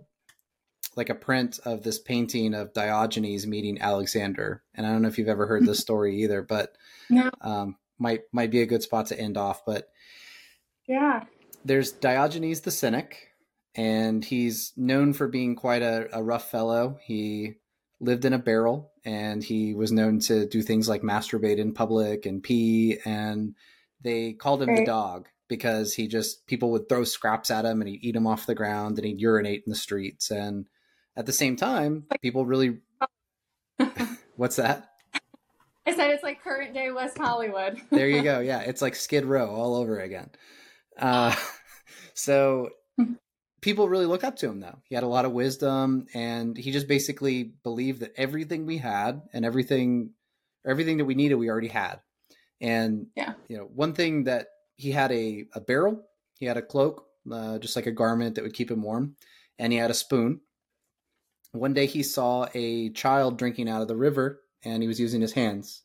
[0.96, 5.18] like a print of this painting of diogenes meeting alexander and i don't know if
[5.18, 6.76] you've ever heard this story either but
[7.10, 7.30] no.
[7.42, 9.90] um, might might be a good spot to end off but
[10.88, 11.24] yeah
[11.66, 13.34] there's diogenes the cynic
[13.76, 17.00] and he's known for being quite a, a rough fellow.
[17.04, 17.56] He
[18.00, 22.26] lived in a barrel and he was known to do things like masturbate in public
[22.26, 23.56] and pee and
[24.02, 24.80] they called him right.
[24.80, 28.28] the dog because he just people would throw scraps at him and he'd eat them
[28.28, 30.66] off the ground and he'd urinate in the streets and
[31.16, 32.80] at the same time people really
[34.36, 34.90] what's that
[35.86, 39.26] i said it's like current day west hollywood there you go yeah it's like skid
[39.26, 40.30] row all over again
[41.00, 41.36] uh,
[42.14, 42.70] so
[43.64, 44.78] people really look up to him though.
[44.84, 49.22] He had a lot of wisdom and he just basically believed that everything we had
[49.32, 50.12] and everything
[50.66, 52.00] everything that we needed we already had.
[52.62, 53.34] And yeah.
[53.48, 56.04] you know, one thing that he had a, a barrel,
[56.38, 59.16] he had a cloak, uh, just like a garment that would keep him warm,
[59.60, 60.42] and he had a spoon.
[61.54, 65.22] One day he saw a child drinking out of the river and he was using
[65.22, 65.82] his hands.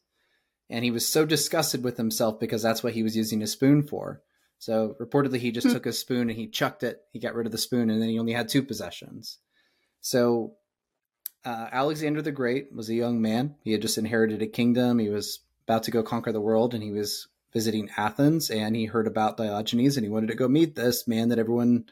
[0.69, 3.83] And he was so disgusted with himself because that's what he was using his spoon
[3.83, 4.23] for
[4.59, 5.73] so reportedly, he just hmm.
[5.73, 7.01] took a spoon and he chucked it.
[7.13, 9.39] He got rid of the spoon, and then he only had two possessions.
[10.01, 10.55] So
[11.45, 13.55] uh, Alexander the Great was a young man.
[13.63, 14.99] He had just inherited a kingdom.
[14.99, 18.51] He was about to go conquer the world, and he was visiting Athens.
[18.51, 21.87] And he heard about Diogenes, and he wanted to go meet this man that everyone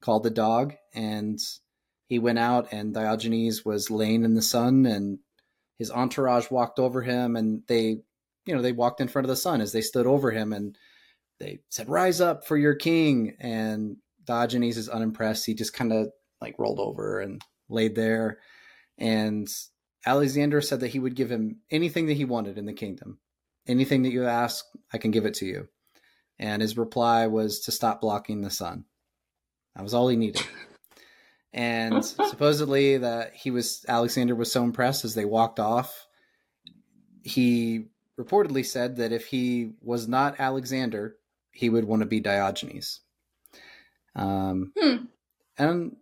[0.00, 0.74] called the dog.
[0.94, 1.40] And
[2.08, 5.18] he went out, and Diogenes was laying in the sun, and
[5.78, 8.02] his entourage walked over him, and they,
[8.46, 10.76] you know, they walked in front of the sun as they stood over him, and
[11.40, 15.46] they said, "Rise up for your king," and Diogenes is unimpressed.
[15.46, 16.08] He just kind of
[16.40, 18.38] like rolled over and laid there.
[18.98, 19.48] And
[20.04, 23.18] Alexander said that he would give him anything that he wanted in the kingdom.
[23.66, 25.68] Anything that you ask, I can give it to you.
[26.38, 28.84] And his reply was to stop blocking the sun.
[29.74, 30.42] That was all he needed.
[31.52, 36.06] And supposedly that he was Alexander was so impressed as they walked off.
[37.22, 37.86] He
[38.18, 41.16] reportedly said that if he was not Alexander,
[41.52, 43.00] he would want to be Diogenes.
[44.14, 44.96] Um, hmm.
[45.56, 45.96] and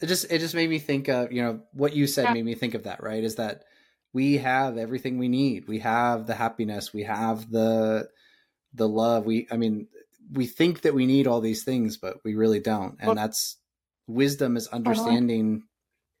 [0.00, 2.54] it just it just made me think of you know what you said made me
[2.54, 3.62] think of that right is that
[4.12, 8.08] we have everything we need we have the happiness we have the
[8.74, 9.86] the love we i mean
[10.32, 13.56] we think that we need all these things but we really don't and well, that's
[14.06, 15.62] wisdom is understanding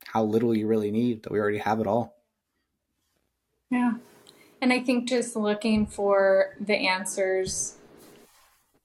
[0.06, 2.14] how little you really need that we already have it all
[3.70, 3.94] yeah
[4.60, 7.76] and i think just looking for the answers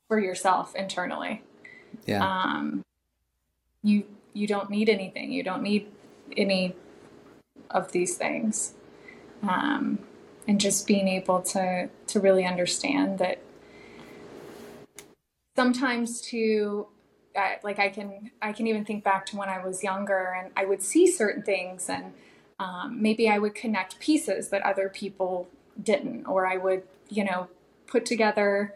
[0.09, 1.43] for yourself internally.
[2.05, 2.25] Yeah.
[2.25, 2.83] Um,
[3.81, 4.03] you
[4.33, 5.31] you don't need anything.
[5.31, 5.89] You don't need
[6.35, 6.75] any
[7.69, 8.73] of these things.
[9.43, 9.99] Um,
[10.47, 13.39] and just being able to to really understand that
[15.55, 16.87] sometimes to
[17.39, 20.51] uh, like I can I can even think back to when I was younger and
[20.57, 22.13] I would see certain things and
[22.59, 25.47] um, maybe I would connect pieces that other people
[25.81, 27.47] didn't or I would you know
[27.87, 28.75] put together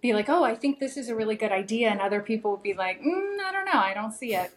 [0.00, 1.88] be like, oh, I think this is a really good idea.
[1.90, 4.52] And other people would be like, mm, I don't know, I don't see it.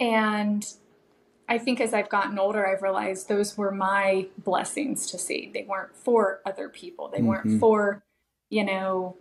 [0.00, 0.66] And
[1.48, 5.50] I think as I've gotten older, I've realized those were my blessings to see.
[5.52, 7.26] They weren't for other people, they mm-hmm.
[7.26, 8.02] weren't for,
[8.50, 9.16] you know,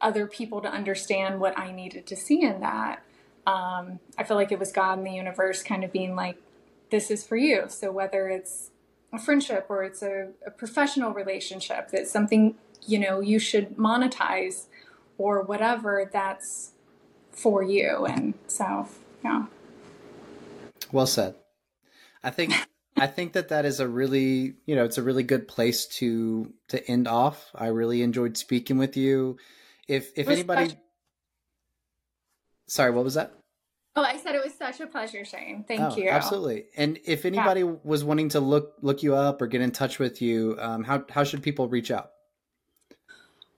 [0.00, 3.02] other people to understand what I needed to see in that.
[3.46, 6.36] Um, I feel like it was God and the universe kind of being like,
[6.90, 7.64] this is for you.
[7.68, 8.70] So whether it's
[9.12, 12.56] a friendship or it's a, a professional relationship, that's something
[12.86, 14.66] you know you should monetize
[15.16, 16.72] or whatever that's
[17.32, 18.06] for you.
[18.06, 18.88] And so
[19.24, 19.46] yeah.
[20.92, 21.34] Well said.
[22.22, 22.54] I think
[22.96, 26.52] i think that that is a really you know it's a really good place to
[26.68, 27.50] to end off.
[27.54, 29.38] I really enjoyed speaking with you
[29.88, 30.76] if if anybody
[32.66, 33.32] sorry what was that
[33.98, 35.64] Oh, I said it was such a pleasure, Shane.
[35.66, 36.08] Thank oh, you.
[36.08, 36.66] Absolutely.
[36.76, 37.74] And if anybody yeah.
[37.82, 41.04] was wanting to look look you up or get in touch with you, um, how
[41.10, 42.12] how should people reach out?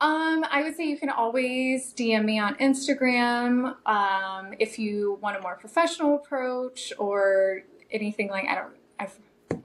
[0.01, 5.37] Um, I would say you can always DM me on Instagram um, if you want
[5.37, 8.73] a more professional approach or anything like I don't.
[8.99, 9.09] I,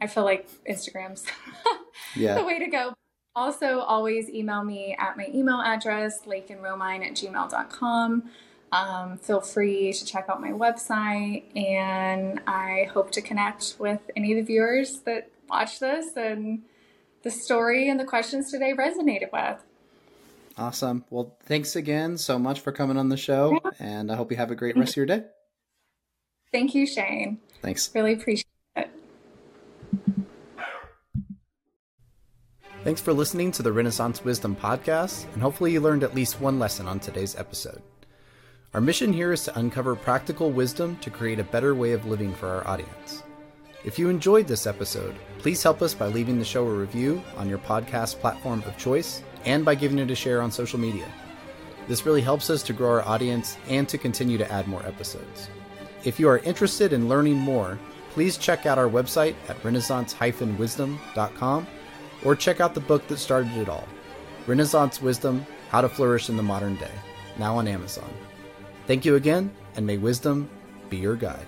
[0.02, 1.26] I feel like Instagram's
[2.18, 2.36] yeah.
[2.36, 2.94] the way to go.
[3.36, 8.24] Also, always email me at my email address, lakenromine at gmail.com.
[8.72, 14.32] Um, feel free to check out my website, and I hope to connect with any
[14.32, 16.64] of the viewers that watch this and
[17.24, 19.64] the story and the questions today resonated with.
[20.58, 21.04] Awesome.
[21.10, 24.52] Well, thanks again so much for coming on the show, and I hope you have
[24.52, 25.24] a great rest of your day.
[26.52, 27.40] Thank you, Shane.
[27.62, 27.92] Thanks.
[27.94, 28.48] Really appreciate
[32.86, 36.60] Thanks for listening to the Renaissance Wisdom podcast, and hopefully you learned at least one
[36.60, 37.82] lesson on today's episode.
[38.76, 42.36] Our mission here is to uncover practical wisdom to create a better way of living
[42.36, 43.24] for our audience.
[43.84, 47.50] If you enjoyed this episode, please help us by leaving the show a review on
[47.50, 51.12] your podcast platform of choice and by giving it a share on social media.
[51.88, 55.50] This really helps us to grow our audience and to continue to add more episodes.
[56.04, 57.80] If you are interested in learning more,
[58.12, 61.68] please check out our website at renaissance-wisdom.com
[62.26, 63.88] or check out the book that started it all
[64.48, 66.92] Renaissance Wisdom How to Flourish in the Modern Day,
[67.38, 68.10] now on Amazon.
[68.86, 70.50] Thank you again, and may wisdom
[70.90, 71.48] be your guide.